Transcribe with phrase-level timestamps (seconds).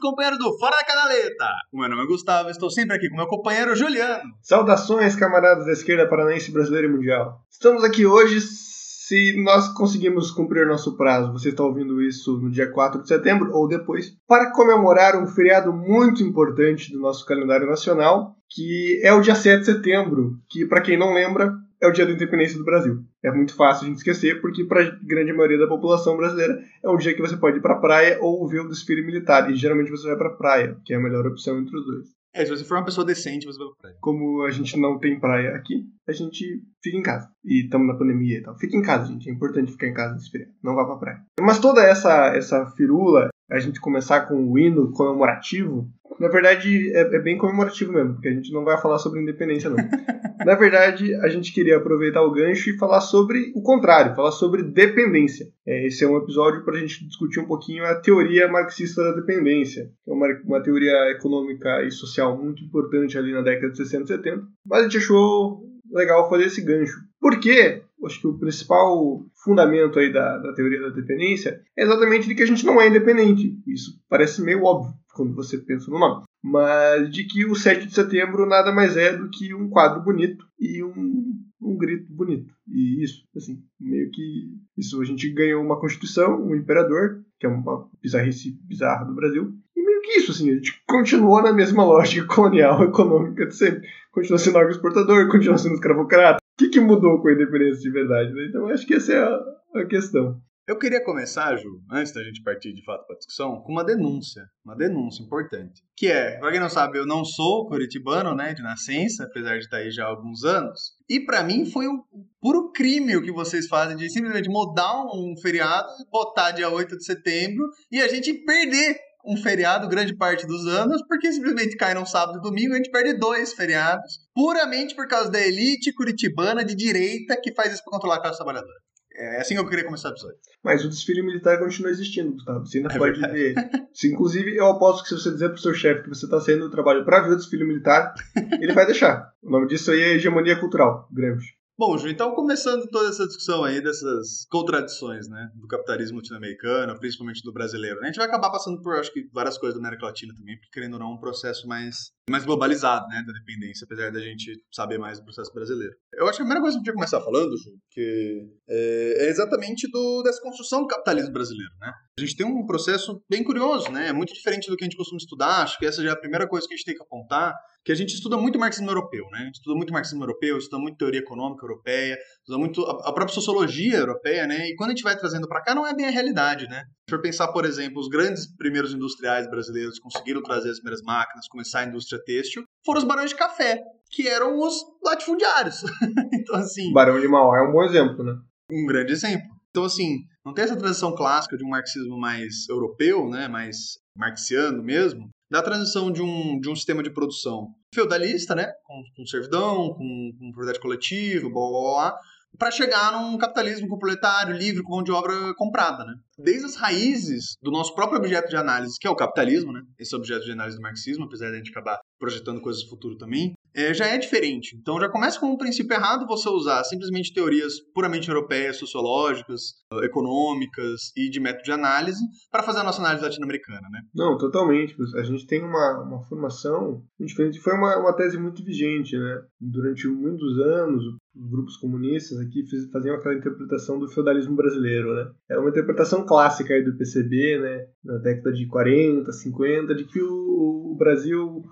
[0.00, 1.46] Companheiros do Fora da Canaleta!
[1.72, 4.22] O meu nome é Gustavo, estou sempre aqui com meu companheiro Juliano.
[4.42, 7.40] Saudações, camaradas da esquerda paranaense, brasileira e mundial.
[7.50, 12.70] Estamos aqui hoje, se nós conseguimos cumprir nosso prazo, você está ouvindo isso no dia
[12.72, 18.34] 4 de setembro ou depois, para comemorar um feriado muito importante do nosso calendário nacional,
[18.48, 22.06] que é o dia 7 de setembro, que, para quem não lembra, é o dia
[22.06, 23.02] da independência do Brasil.
[23.22, 26.88] É muito fácil a gente esquecer, porque para a grande maioria da população brasileira é
[26.88, 29.50] um dia que você pode ir para a praia ou ver o desfile militar.
[29.50, 32.20] E geralmente você vai para a praia, que é a melhor opção entre os dois.
[32.32, 33.96] É, se você for uma pessoa decente, você vai pra praia.
[34.00, 37.28] Como a gente não tem praia aqui, a gente fica em casa.
[37.44, 38.56] E estamos na pandemia e tal.
[38.56, 39.28] Fica em casa, gente.
[39.28, 40.52] É importante ficar em casa nesse feriado.
[40.62, 41.22] Não vá pra praia.
[41.40, 45.88] Mas toda essa, essa firula, a gente começar com o hino comemorativo,
[46.18, 49.70] na verdade é, é bem comemorativo mesmo, porque a gente não vai falar sobre independência,
[49.70, 49.76] não.
[50.44, 54.62] Na verdade, a gente queria aproveitar o gancho e falar sobre o contrário, falar sobre
[54.62, 55.46] dependência.
[55.66, 59.20] É, esse é um episódio para a gente discutir um pouquinho a teoria marxista da
[59.20, 63.76] dependência, que é uma, uma teoria econômica e social muito importante ali na década de
[63.76, 64.42] 60 e 70.
[64.64, 66.98] Mas a gente achou legal fazer esse gancho.
[67.20, 67.82] Por quê?
[68.04, 72.42] Acho que o principal fundamento aí da, da teoria da dependência é exatamente de que
[72.42, 73.58] a gente não é independente.
[73.66, 77.94] Isso parece meio óbvio quando você pensa no nome mas de que o 7 de
[77.94, 82.52] setembro nada mais é do que um quadro bonito e um, um grito bonito.
[82.66, 87.48] E isso, assim, meio que isso a gente ganhou uma constituição, um imperador, que é
[87.48, 91.84] uma bizarrice bizarra do Brasil, e meio que isso, assim, a gente continuou na mesma
[91.84, 93.86] lógica colonial econômica de sempre.
[94.12, 96.38] Continua sendo agroexportador, continua sendo escravocrata.
[96.38, 98.32] O que, que mudou com a independência de verdade?
[98.32, 98.46] Né?
[98.48, 100.40] Então acho que essa é a, a questão.
[100.70, 103.82] Eu queria começar, Ju, antes da gente partir de fato para a discussão, com uma
[103.82, 105.82] denúncia, uma denúncia importante.
[105.96, 109.64] Que é, para quem não sabe, eu não sou curitibano, né, de nascença, apesar de
[109.64, 110.92] estar aí já há alguns anos.
[111.08, 112.00] E para mim foi um
[112.40, 117.04] puro crime o que vocês fazem de simplesmente mudar um feriado, botar dia 8 de
[117.04, 122.06] setembro e a gente perder um feriado grande parte dos anos, porque simplesmente cai num
[122.06, 126.74] sábado e domingo, a gente perde dois feriados, puramente por causa da elite curitibana de
[126.74, 128.80] direita que faz isso para controlar a classe trabalhadora.
[129.12, 130.38] É assim que eu queria começar o episódio.
[130.64, 132.64] Mas o desfile militar continua existindo, Gustavo.
[132.64, 133.54] Você ainda é pode verdade.
[133.54, 133.54] ver.
[133.92, 136.64] Se, inclusive, eu aposto que se você dizer pro seu chefe que você está saindo
[136.64, 138.14] do trabalho para ver o desfile militar,
[138.60, 139.30] ele vai deixar.
[139.42, 141.59] O nome disso aí é hegemonia cultural, Gramsci.
[141.80, 147.42] Bom, Ju, então começando toda essa discussão aí dessas contradições, né, do capitalismo latino-americano, principalmente
[147.42, 148.02] do brasileiro, né?
[148.02, 150.68] A gente vai acabar passando por, acho que, várias coisas da América Latina também, porque
[150.74, 154.62] querendo ou não, é um processo mais, mais globalizado, né, da dependência, apesar da gente
[154.70, 155.94] saber mais do processo brasileiro.
[156.12, 159.24] Eu acho que a primeira coisa que a gente vai começar falando, Ju, que é,
[159.24, 161.90] é exatamente do, dessa construção do capitalismo brasileiro, né?
[162.20, 164.08] A gente tem um processo bem curioso, né?
[164.08, 166.16] É muito diferente do que a gente costuma estudar, acho que essa já é a
[166.16, 169.24] primeira coisa que a gente tem que apontar, que a gente estuda muito marxismo europeu,
[169.32, 169.38] né?
[169.38, 173.34] A gente estuda muito marxismo europeu, estuda muito teoria econômica europeia, estuda muito a, própria
[173.34, 174.68] sociologia europeia, né?
[174.68, 176.82] E quando a gente vai trazendo para cá, não é bem a realidade, né?
[177.08, 181.48] Se for pensar, por exemplo, os grandes primeiros industriais brasileiros conseguiram trazer as primeiras máquinas,
[181.48, 185.82] começar a indústria têxtil, foram os barões de café, que eram os latifundiários.
[186.34, 186.92] então, assim...
[186.92, 188.34] Barão de Mauá é um bom exemplo, né?
[188.70, 189.59] Um grande exemplo.
[189.70, 193.46] Então, assim, não tem essa transição clássica de um marxismo mais europeu, né?
[193.46, 199.02] Mais marxiano mesmo, da transição de um, de um sistema de produção feudalista, né, com,
[199.16, 202.18] com servidão, com, com propriedade coletiva, blá, blá, blá,
[202.58, 206.14] para chegar num capitalismo com proletário, livre, com mão de obra comprada, né?
[206.38, 209.82] Desde as raízes do nosso próprio objeto de análise, que é o capitalismo, né?
[209.98, 213.16] Esse objeto de análise do marxismo, apesar de a gente acabar projetando coisas do futuro
[213.16, 214.76] também, é, já é diferente.
[214.76, 221.12] Então já começa com um princípio errado você usar simplesmente teorias puramente europeias, sociológicas, econômicas
[221.16, 222.20] e de método de análise
[222.50, 224.02] para fazer a nossa análise latino-americana, né?
[224.14, 224.94] Não, totalmente.
[225.16, 227.60] A gente tem uma, uma formação diferente.
[227.60, 229.42] Foi uma, uma tese muito vigente, né?
[229.60, 231.04] Durante muitos anos,
[231.34, 235.30] os grupos comunistas aqui faziam aquela interpretação do feudalismo brasileiro, né?
[235.48, 237.86] É uma interpretação clássica aí do PCB, né?
[238.04, 241.62] Na década de 40, 50, de que o, o Brasil,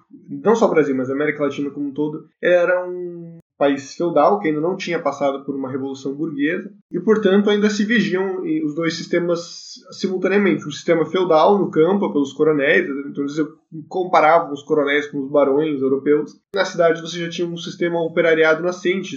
[0.43, 4.39] não só o Brasil, mas a América Latina como um todo, era um país feudal
[4.39, 8.75] que ainda não tinha passado por uma revolução burguesa e, portanto, ainda se vigiam os
[8.75, 10.67] dois sistemas simultaneamente.
[10.67, 13.37] O sistema feudal no campo, pelos coronéis, então eles
[13.89, 16.41] comparavam os coronéis com os barões europeus.
[16.55, 19.17] Na cidade você já tinha um sistema operariado nascente,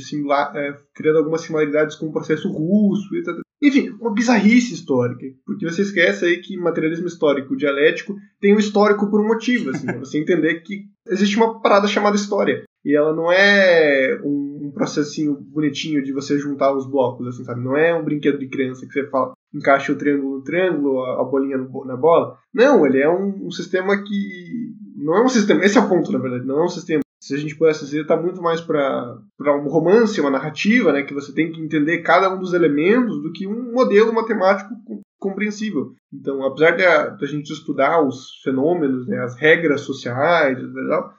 [0.56, 3.40] é, criando algumas similaridades com o processo russo, etc.
[3.62, 9.10] Enfim, uma bizarrice histórica, porque você esquece aí que materialismo histórico dialético tem um histórico
[9.10, 12.64] por um motivo, assim, você entender que existe uma parada chamada história.
[12.84, 17.62] E ela não é um, processinho bonitinho de você juntar os blocos, assim, sabe?
[17.62, 21.24] Não é um brinquedo de criança que você fala, encaixa o triângulo no triângulo, a,
[21.24, 22.38] bolinha no, na bola.
[22.54, 24.74] Não, ele é um, um, sistema que.
[24.96, 25.64] Não é um sistema.
[25.64, 26.46] Esse é o ponto, na verdade.
[26.46, 27.02] Não é um sistema.
[27.22, 31.04] Se a gente pudesse dizer, está muito mais para um romance, uma narrativa, né?
[31.04, 34.74] Que você tem que entender cada um dos elementos do que um modelo matemático
[35.20, 35.94] compreensível.
[36.12, 40.58] Então, apesar de a, de a gente estudar os fenômenos, né, as regras sociais,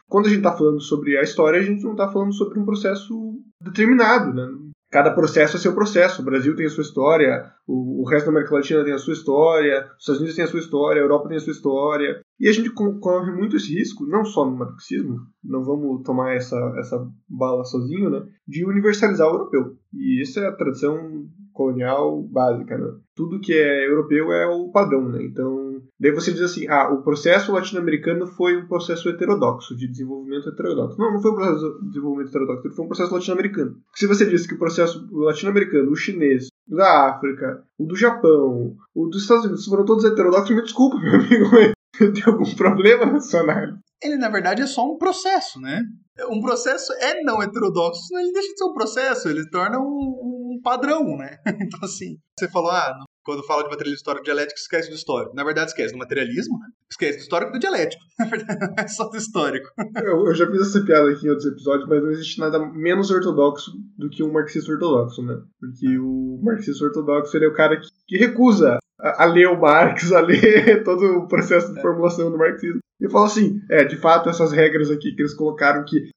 [0.08, 2.64] quando a gente está falando sobre a história, a gente não está falando sobre um
[2.64, 4.48] processo determinado, né?
[4.93, 6.20] cada processo é seu processo.
[6.20, 9.14] O Brasil tem a sua história, o, o, resto da América Latina tem a sua
[9.14, 12.20] história, os Estados Unidos tem a sua história, a Europa tem a sua história.
[12.40, 16.56] E a gente corre muito esse risco, não só no marxismo, não vamos tomar essa,
[16.76, 19.76] essa bala sozinho, né, de universalizar o europeu.
[19.94, 22.94] E isso é a tradição colonial básica, né?
[23.14, 25.23] Tudo que é europeu é o padrão, né?
[25.23, 30.49] Então, daí você diz assim, ah, o processo latino-americano foi um processo heterodoxo, de desenvolvimento
[30.49, 30.99] heterodoxo.
[30.99, 33.76] Não, não foi um processo de desenvolvimento heterodoxo, foi um processo latino-americano.
[33.94, 38.75] Se você diz que o processo latino-americano, o chinês, o da África, o do Japão,
[38.94, 41.73] o dos Estados Unidos foram todos heterodoxos, me desculpa, meu amigo,
[42.15, 43.79] tem algum problema na sua análise?
[44.03, 45.81] Ele, na verdade, é só um processo, né?
[46.29, 50.61] Um processo é não heterodoxo, senão ele deixa de ser um processo, ele torna um
[50.62, 51.39] padrão, né?
[51.62, 52.93] Então, assim, você falou, ah,
[53.25, 55.35] quando fala de materialismo histórico dialético, esquece do histórico.
[55.35, 56.67] Na verdade, esquece do materialismo, né?
[56.91, 58.03] esquece do histórico e do dialético.
[58.19, 59.69] Na verdade, é só do histórico.
[59.97, 63.11] Eu, eu, já fiz essa piada aqui em outros episódios, mas não existe nada menos
[63.11, 65.37] ortodoxo do que um marxista ortodoxo, né?
[65.61, 69.60] Porque o marxista ortodoxo ele é o cara que, que recusa a, a, ler o
[69.60, 71.82] Marx, a ler todo o processo de é.
[71.82, 72.78] formulação do marxismo.
[73.00, 76.10] E fala assim, é, de fato, essas regras aqui que eles colocaram que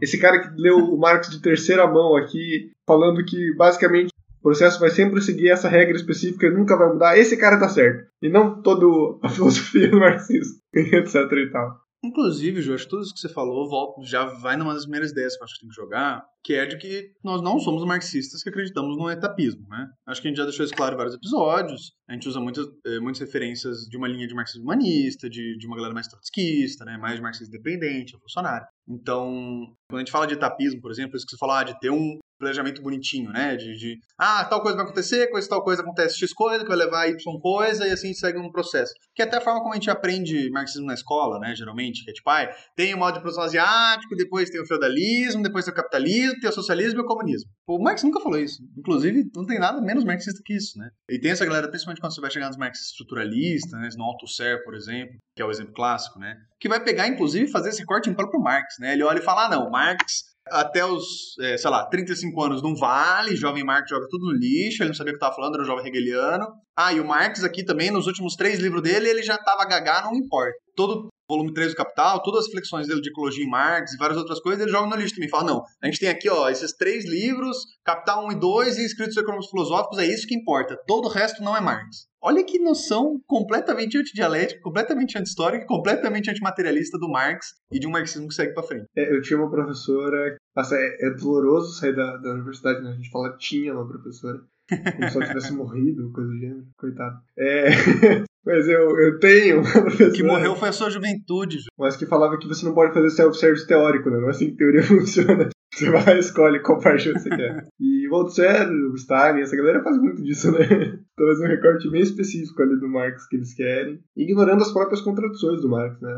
[0.00, 4.08] esse cara que leu o Marx de terceira mão aqui, falando que basicamente
[4.40, 7.68] o processo vai sempre seguir essa regra específica e nunca vai mudar, esse cara tá
[7.68, 8.08] certo.
[8.20, 8.86] E não toda
[9.22, 11.81] a filosofia do marxismo, etc e tal.
[12.04, 15.36] Inclusive, Ju, acho que tudo isso que você falou já vai numa das primeiras ideias
[15.36, 18.42] que eu acho que tem que jogar, que é de que nós não somos marxistas
[18.42, 19.88] que acreditamos no etapismo, né?
[20.06, 21.92] Acho que a gente já deixou isso claro em vários episódios.
[22.08, 25.66] A gente usa muitas, eh, muitas referências de uma linha de marxismo humanista, de, de
[25.66, 26.96] uma galera mais trotskista, né?
[26.98, 28.66] Mais de marxismo independente, revolucionário.
[28.88, 31.78] Então, quando a gente fala de etapismo, por exemplo, isso que você falou, ah, de
[31.78, 33.54] ter um planejamento bonitinho, né?
[33.54, 36.76] De, de, ah, tal coisa vai acontecer, coisa tal coisa acontece X coisa, que vai
[36.76, 38.92] levar Y coisa, e assim segue um processo.
[39.14, 41.54] Que é até a forma como a gente aprende marxismo na escola, né?
[41.54, 45.42] Geralmente, que é tipo, ah, tem o modo de produção asiático, depois tem o feudalismo,
[45.42, 47.48] depois tem o capitalismo, tem o socialismo e o comunismo.
[47.68, 48.60] O Marx nunca falou isso.
[48.76, 50.90] Inclusive, não tem nada menos marxista que isso, né?
[51.08, 53.88] E tem essa galera, principalmente quando você vai chegar nos marxistas estruturalistas, né?
[53.96, 56.36] No Althusser, por exemplo, que é o exemplo clássico, né?
[56.62, 58.92] Que vai pegar, inclusive, fazer esse corte em próprio Marx, né?
[58.92, 62.76] Ele olha e fala, ah, não, Marx até os, é, sei lá, 35 anos não
[62.76, 65.64] vale, jovem Marx joga tudo no lixo, ele não sabia o que estava falando, era
[65.64, 66.46] um jovem hegeliano.
[66.76, 70.02] Ah, e o Marx aqui também, nos últimos três livros dele, ele já estava gagá,
[70.02, 70.52] não importa.
[70.76, 74.18] Todo volume 3 do Capital, todas as flexões dele de ecologia em Marx e várias
[74.18, 75.28] outras coisas, ele joga no lixo também.
[75.28, 78.84] Fala, não, a gente tem aqui, ó, esses três livros, Capital 1 e 2 e
[78.84, 80.76] Escritos Econômicos Filosóficos, é isso que importa.
[80.86, 82.12] Todo o resto não é Marx.
[82.24, 88.28] Olha que noção completamente antidialética, completamente anti-histórica, completamente antimaterialista do Marx e de um marxismo
[88.28, 88.86] que segue para frente.
[88.96, 90.36] É, eu tinha uma professora.
[90.56, 92.90] É, é doloroso sair da, da universidade, né?
[92.90, 94.38] A gente fala tinha uma professora.
[94.76, 96.64] Como se ela tivesse morrido, coisa do gênero.
[96.76, 97.16] Coitado.
[97.38, 97.68] É.
[98.44, 100.10] Mas eu, eu tenho uma professora.
[100.10, 101.58] Que morreu foi a sua juventude.
[101.78, 104.18] Mas que falava que você não pode fazer self-service teórico, né?
[104.18, 105.48] Não é assim que teoria funciona.
[105.74, 107.66] Você vai escolhe qual parte você quer.
[107.80, 110.58] E Voltaire, o Stalin, essa galera faz muito disso, né?
[111.16, 115.62] Talvez um recorte bem específico ali do Marx que eles querem, ignorando as próprias contradições
[115.62, 116.12] do Marx, né?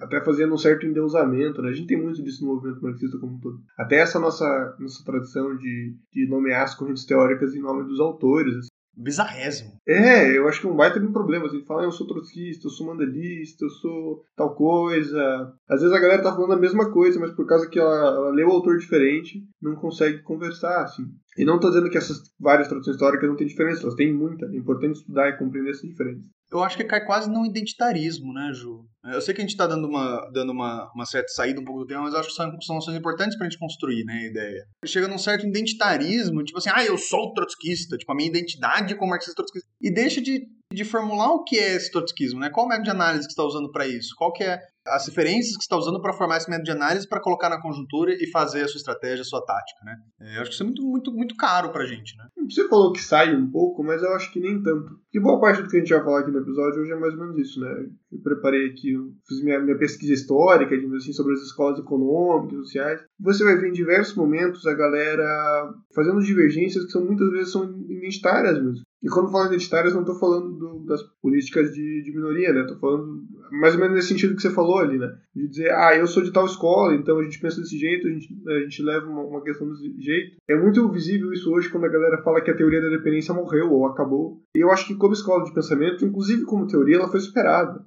[0.00, 1.70] Até fazendo um certo endeusamento, né?
[1.70, 3.58] A gente tem muito disso no movimento marxista como um todo.
[3.78, 8.56] Até essa nossa, nossa tradição de, de nomear as correntes teóricas em nome dos autores,
[8.56, 9.72] assim bizarrésimo.
[9.86, 11.46] É, eu acho que um baita de um problema.
[11.46, 15.52] Assim, fala, eu sou trotskista, eu sou mandelista, eu sou tal coisa.
[15.68, 18.30] Às vezes a galera tá falando a mesma coisa, mas por causa que ela, ela
[18.30, 21.04] leu o autor diferente, não consegue conversar, assim.
[21.36, 24.46] E não tô dizendo que essas várias traduções históricas não têm diferença, elas têm muita.
[24.46, 26.24] É importante estudar e compreender essas diferenças.
[26.50, 28.86] Eu acho que cai quase num identitarismo, né, Ju?
[29.04, 31.80] Eu sei que a gente está dando, uma, dando uma, uma certa saída um pouco
[31.80, 34.26] do tema, mas acho que são, são noções importantes para a gente construir, né, a
[34.26, 34.64] ideia.
[34.84, 39.10] Chega num certo identitarismo, tipo assim, ah, eu sou trotskista, tipo, a minha identidade como
[39.10, 39.68] marxista trotskista.
[39.80, 42.50] E deixa de, de formular o que é esse trotskismo, né?
[42.50, 44.14] Qual o método de análise que está usando para isso?
[44.16, 47.08] Qual que é as referências que você está usando para formar esse método de análise
[47.08, 49.96] para colocar na conjuntura e fazer a sua estratégia, a sua tática, né?
[50.20, 52.26] É, eu acho que isso é muito, muito, muito caro para a gente, né?
[52.48, 54.98] Você falou que sai um pouco, mas eu acho que nem tanto.
[55.10, 57.14] Que boa parte do que a gente vai falar aqui no episódio hoje é mais
[57.14, 57.86] ou menos isso, né?
[58.12, 58.94] Eu preparei aqui,
[59.26, 63.00] fiz minha, minha pesquisa histórica, assim, sobre as escolas econômicas, sociais.
[63.20, 67.64] Você vai ver em diversos momentos a galera fazendo divergências que são muitas vezes são
[67.88, 68.85] identitárias mesmo.
[69.02, 72.62] E quando falo identitárias, não estou falando do, das políticas de, de minoria, né?
[72.62, 75.14] Estou falando mais ou menos nesse sentido que você falou ali, né?
[75.34, 78.10] De dizer, ah, eu sou de tal escola, então a gente pensa desse jeito, a
[78.10, 80.36] gente, a gente leva uma, uma questão desse jeito.
[80.48, 83.70] É muito visível isso hoje quando a galera fala que a teoria da dependência morreu
[83.72, 84.40] ou acabou.
[84.56, 87.84] E eu acho que como escola de pensamento, inclusive como teoria, ela foi superada.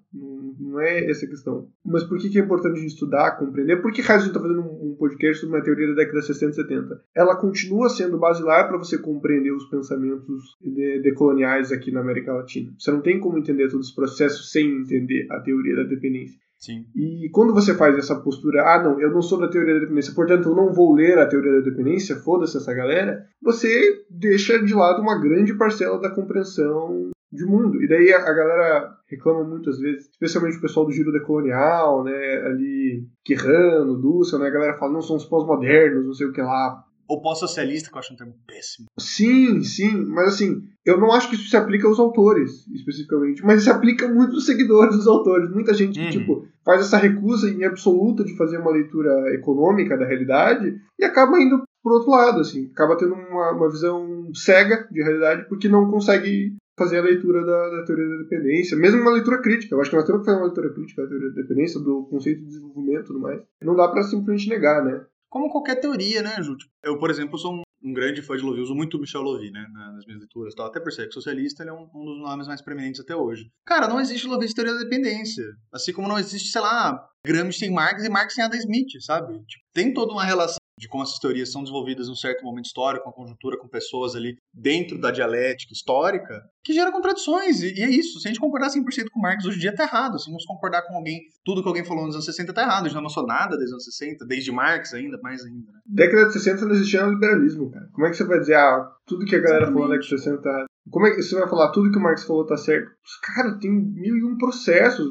[0.59, 1.67] Não é essa a questão.
[1.85, 3.81] Mas por que, que é importante a gente estudar, compreender?
[3.81, 6.51] Por que gente está fazendo um, um podcast sobre uma teoria da década de 60
[6.51, 7.01] e 70?
[7.15, 10.57] Ela continua sendo basilar para você compreender os pensamentos
[11.01, 12.73] decoloniais de aqui na América Latina.
[12.77, 16.37] Você não tem como entender todo esse processo sem entender a teoria da dependência.
[16.59, 16.85] Sim.
[16.93, 20.13] E quando você faz essa postura, ah, não, eu não sou da teoria da dependência,
[20.13, 24.73] portanto eu não vou ler a teoria da dependência, foda-se essa galera, você deixa de
[24.73, 27.81] lado uma grande parcela da compreensão de mundo.
[27.81, 33.07] E daí a, galera reclama muitas vezes, especialmente o pessoal do giro decolonial, né, ali,
[33.23, 36.83] Quirrano, Dussel, né, a galera fala, não, são os pós-modernos, não sei o que lá.
[37.07, 38.87] Ou pós-socialista, que eu acho um termo péssimo.
[38.99, 43.63] Sim, sim, mas assim, eu não acho que isso se aplica aos autores, especificamente, mas
[43.63, 45.49] se aplica muito aos seguidores dos autores.
[45.49, 46.09] Muita gente uhum.
[46.11, 51.41] tipo, faz essa recusa em absoluta de fazer uma leitura econômica da realidade e acaba
[51.41, 55.89] indo por outro lado, assim, acaba tendo uma, uma visão cega de realidade porque não
[55.89, 59.75] consegue fazer a leitura da, da, teoria da dependência, mesmo uma leitura crítica.
[59.75, 62.07] Eu acho que nós temos que fazer uma leitura crítica da teoria da dependência, do
[62.09, 63.41] conceito de desenvolvimento e tudo mais.
[63.61, 65.05] Não dá para simplesmente negar, né?
[65.29, 66.55] Como qualquer teoria, né, Ju?
[66.83, 70.05] Eu, por exemplo, sou um, grande fã de Louvi, uso muito Michel Louvi, né, nas
[70.05, 70.65] minhas leituras, tal.
[70.65, 73.51] até por ser socialista, ele é um, um, dos nomes mais preeminentes até hoje.
[73.63, 75.45] Cara, não existe Louvi de teoria da dependência.
[75.71, 79.33] Assim como não existe, sei lá, Gramsci sem Marx e Marx sem Adam Smith, sabe?
[79.45, 82.65] Tipo, tem toda uma relação de como essas teorias são desenvolvidas em um certo momento
[82.65, 87.61] histórico, com a conjuntura, com pessoas ali dentro da dialética histórica, que gera contradições.
[87.61, 88.17] E, e é isso.
[88.19, 90.17] Se a gente concordar 100% com Marx hoje em dia, tá errado.
[90.17, 92.85] Se vamos concordar com alguém, tudo que alguém falou nos anos 60 tá errado.
[92.85, 95.69] A gente não avançou nada desde os anos 60, desde Marx ainda, mais ainda.
[95.69, 95.79] Né?
[95.85, 97.89] Década de 60 não existia liberalismo, cara.
[97.91, 99.73] Como é que você vai dizer, ah, tudo que a galera Exatamente.
[99.73, 102.01] falou na década de 60 tá como é que você vai falar tudo que o
[102.01, 102.89] Marx falou tá certo?
[103.21, 105.07] Cara, tem mil e um processos.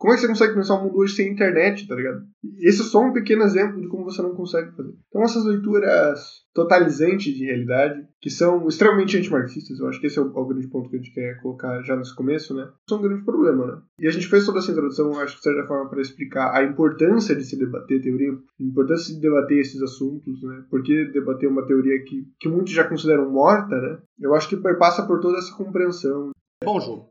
[0.00, 2.22] Como é que você consegue pensar um mundo hoje sem internet, tá ligado?
[2.60, 4.94] Esse é só um pequeno exemplo de como você não consegue fazer.
[5.08, 10.22] Então essas leituras totalizantes de realidade, que são extremamente antimarxistas, eu acho que esse é
[10.22, 12.66] o, o, grande ponto que a gente quer colocar já nesse começo, né?
[12.88, 13.82] São um grande problema, né?
[13.98, 16.64] E a gente fez toda essa introdução, acho que de certa forma, para explicar a
[16.64, 20.64] importância de se debater teoria, a importância de debater esses assuntos, né?
[20.70, 23.98] Porque debater uma teoria que, que muitos já consideram morta, né?
[24.18, 26.30] Eu acho que perpassa por toda essa compreensão
[26.62, 27.08] Bom, Ju,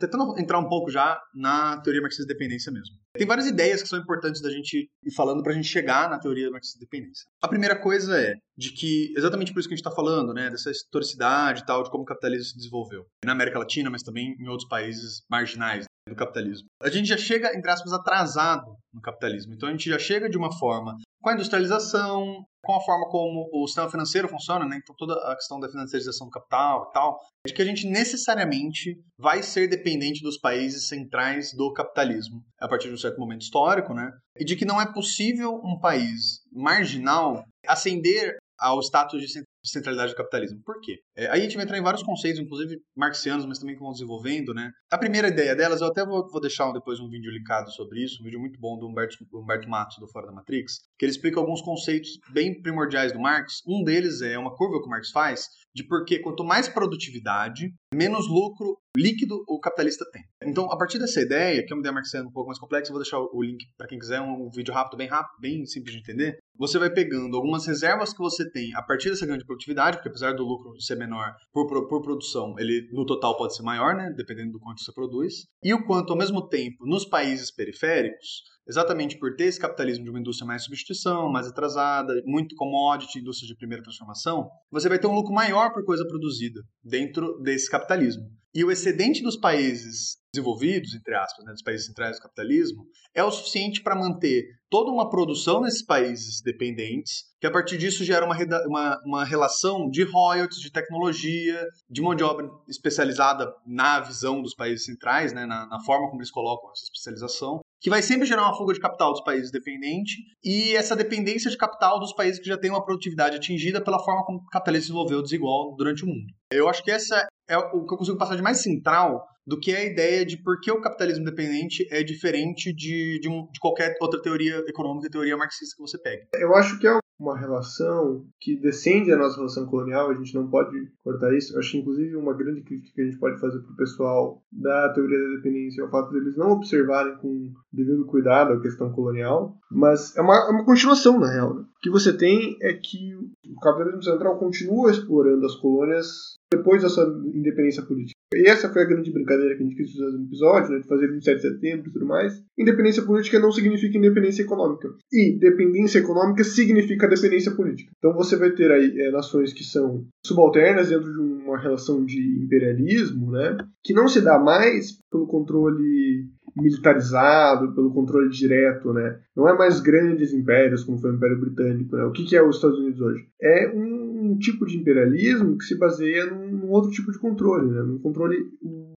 [0.00, 2.96] tentando entrar um pouco já na teoria marxista-dependência mesmo.
[3.16, 6.18] Tem várias ideias que são importantes da gente ir falando para a gente chegar na
[6.18, 7.26] teoria marxista-dependência.
[7.40, 10.50] A primeira coisa é de que, exatamente por isso que a gente está falando, né,
[10.50, 13.06] dessa historicidade e tal, de como o capitalismo se desenvolveu.
[13.24, 16.66] Na América Latina, mas também em outros países marginais do capitalismo.
[16.82, 19.54] A gente já chega, entre aspas, atrasado no capitalismo.
[19.54, 23.48] Então a gente já chega de uma forma com a industrialização, com a forma como
[23.52, 24.78] o sistema financeiro funciona, né?
[24.82, 28.96] Então toda a questão da financiarização do capital e tal, de que a gente necessariamente
[29.18, 33.94] vai ser dependente dos países centrais do capitalismo a partir de um certo momento histórico,
[33.94, 34.10] né?
[34.38, 39.28] E de que não é possível um país marginal ascender ao status de
[39.62, 40.62] de centralidade do capitalismo.
[40.64, 40.98] Por quê?
[41.16, 43.92] É, aí a gente vai entrar em vários conceitos, inclusive marxianos, mas também que vão
[43.92, 44.70] desenvolvendo, né?
[44.90, 48.20] A primeira ideia delas, eu até vou, vou deixar depois um vídeo linkado sobre isso,
[48.20, 51.38] um vídeo muito bom do Humberto, Humberto Matos, do Fora da Matrix, que ele explica
[51.38, 53.62] alguns conceitos bem primordiais do Marx.
[53.66, 58.28] Um deles é uma curva que o Marx faz de porque quanto mais produtividade, menos
[58.28, 60.22] lucro líquido o capitalista tem.
[60.44, 63.00] Então, a partir dessa ideia, que é uma ideia marxiana um pouco mais complexa, vou
[63.00, 66.38] deixar o link para quem quiser, um vídeo rápido, bem rápido, bem simples de entender.
[66.58, 70.34] Você vai pegando algumas reservas que você tem a partir dessa grande produtividade, porque apesar
[70.34, 74.12] do lucro ser menor por, por, por, produção, ele no total pode ser maior, né,
[74.16, 79.18] dependendo do quanto você produz, e o quanto ao mesmo tempo nos países periféricos, exatamente
[79.18, 83.56] por ter esse capitalismo de uma indústria mais substituição, mais atrasada, muito commodity, indústria de
[83.56, 88.22] primeira transformação, você vai ter um lucro maior por coisa produzida dentro desse capitalismo.
[88.54, 93.22] E o excedente dos países desenvolvidos, entre aspas, né, dos países centrais do capitalismo, é
[93.22, 98.24] o suficiente para manter toda uma produção nesses países dependentes, que a partir disso gera
[98.24, 104.40] uma, uma, uma relação de royalties, de tecnologia, de mão de obra especializada na visão
[104.40, 108.26] dos países centrais, né, na, na forma como eles colocam essa especialização, que vai sempre
[108.26, 112.38] gerar uma fuga de capital dos países dependentes e essa dependência de capital dos países
[112.38, 116.04] que já têm uma produtividade atingida pela forma como o capitalismo se desenvolveu desigual durante
[116.04, 116.26] o mundo.
[116.52, 119.74] Eu acho que essa é o que eu consigo passar de mais central do que
[119.74, 123.96] a ideia de por que o capitalismo dependente é diferente de, de, um, de qualquer
[124.00, 126.28] outra teoria econômica, teoria marxista que você pegue.
[126.34, 130.48] Eu acho que é uma relação que descende a nossa relação colonial, a gente não
[130.48, 131.54] pode cortar isso.
[131.54, 134.92] Eu acho inclusive, uma grande crítica que a gente pode fazer para o pessoal da
[134.94, 139.56] teoria da dependência é o fato deles não observarem com devido cuidado a questão colonial,
[139.70, 141.54] mas é uma, é uma continuação, na real.
[141.54, 141.62] Né?
[141.62, 143.14] O que você tem é que
[143.46, 147.02] o capitalismo central continua explorando as colônias depois dessa
[147.34, 148.18] independência política.
[148.34, 150.86] E essa foi a grande brincadeira que a gente quis fazer no episódio, né, de
[150.86, 152.42] fazer 27 de setembro e tudo mais.
[152.56, 154.88] Independência política não significa independência econômica.
[155.12, 157.90] E dependência econômica significa dependência política.
[157.98, 162.20] Então você vai ter aí é, nações que são subalternas dentro de uma relação de
[162.44, 169.20] imperialismo, né, que não se dá mais pelo controle militarizado, pelo controle direto, né?
[169.36, 172.04] Não é mais grandes impérios como foi o Império Britânico, né?
[172.04, 173.26] O que, que é os Estados Unidos hoje?
[173.40, 177.70] É um, um tipo de imperialismo que se baseia num, num outro tipo de controle,
[177.70, 177.82] né?
[177.82, 178.36] Num controle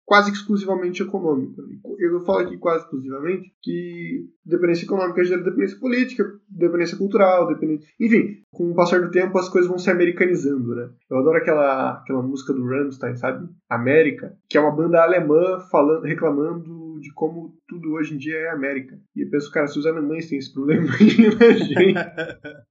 [0.05, 1.62] quase exclusivamente econômico.
[1.98, 7.88] Eu falo aqui quase exclusivamente que dependência econômica gera dependência política, dependência cultural, dependência...
[8.00, 10.89] Enfim, com o passar do tempo as coisas vão se americanizando, né?
[11.10, 13.48] Eu adoro aquela, aquela música do Rammstein, sabe?
[13.69, 18.50] América, que é uma banda alemã falando, reclamando de como tudo hoje em dia é
[18.50, 18.98] América.
[19.15, 22.15] E eu penso, cara, se os alemães têm esse problema, imagina.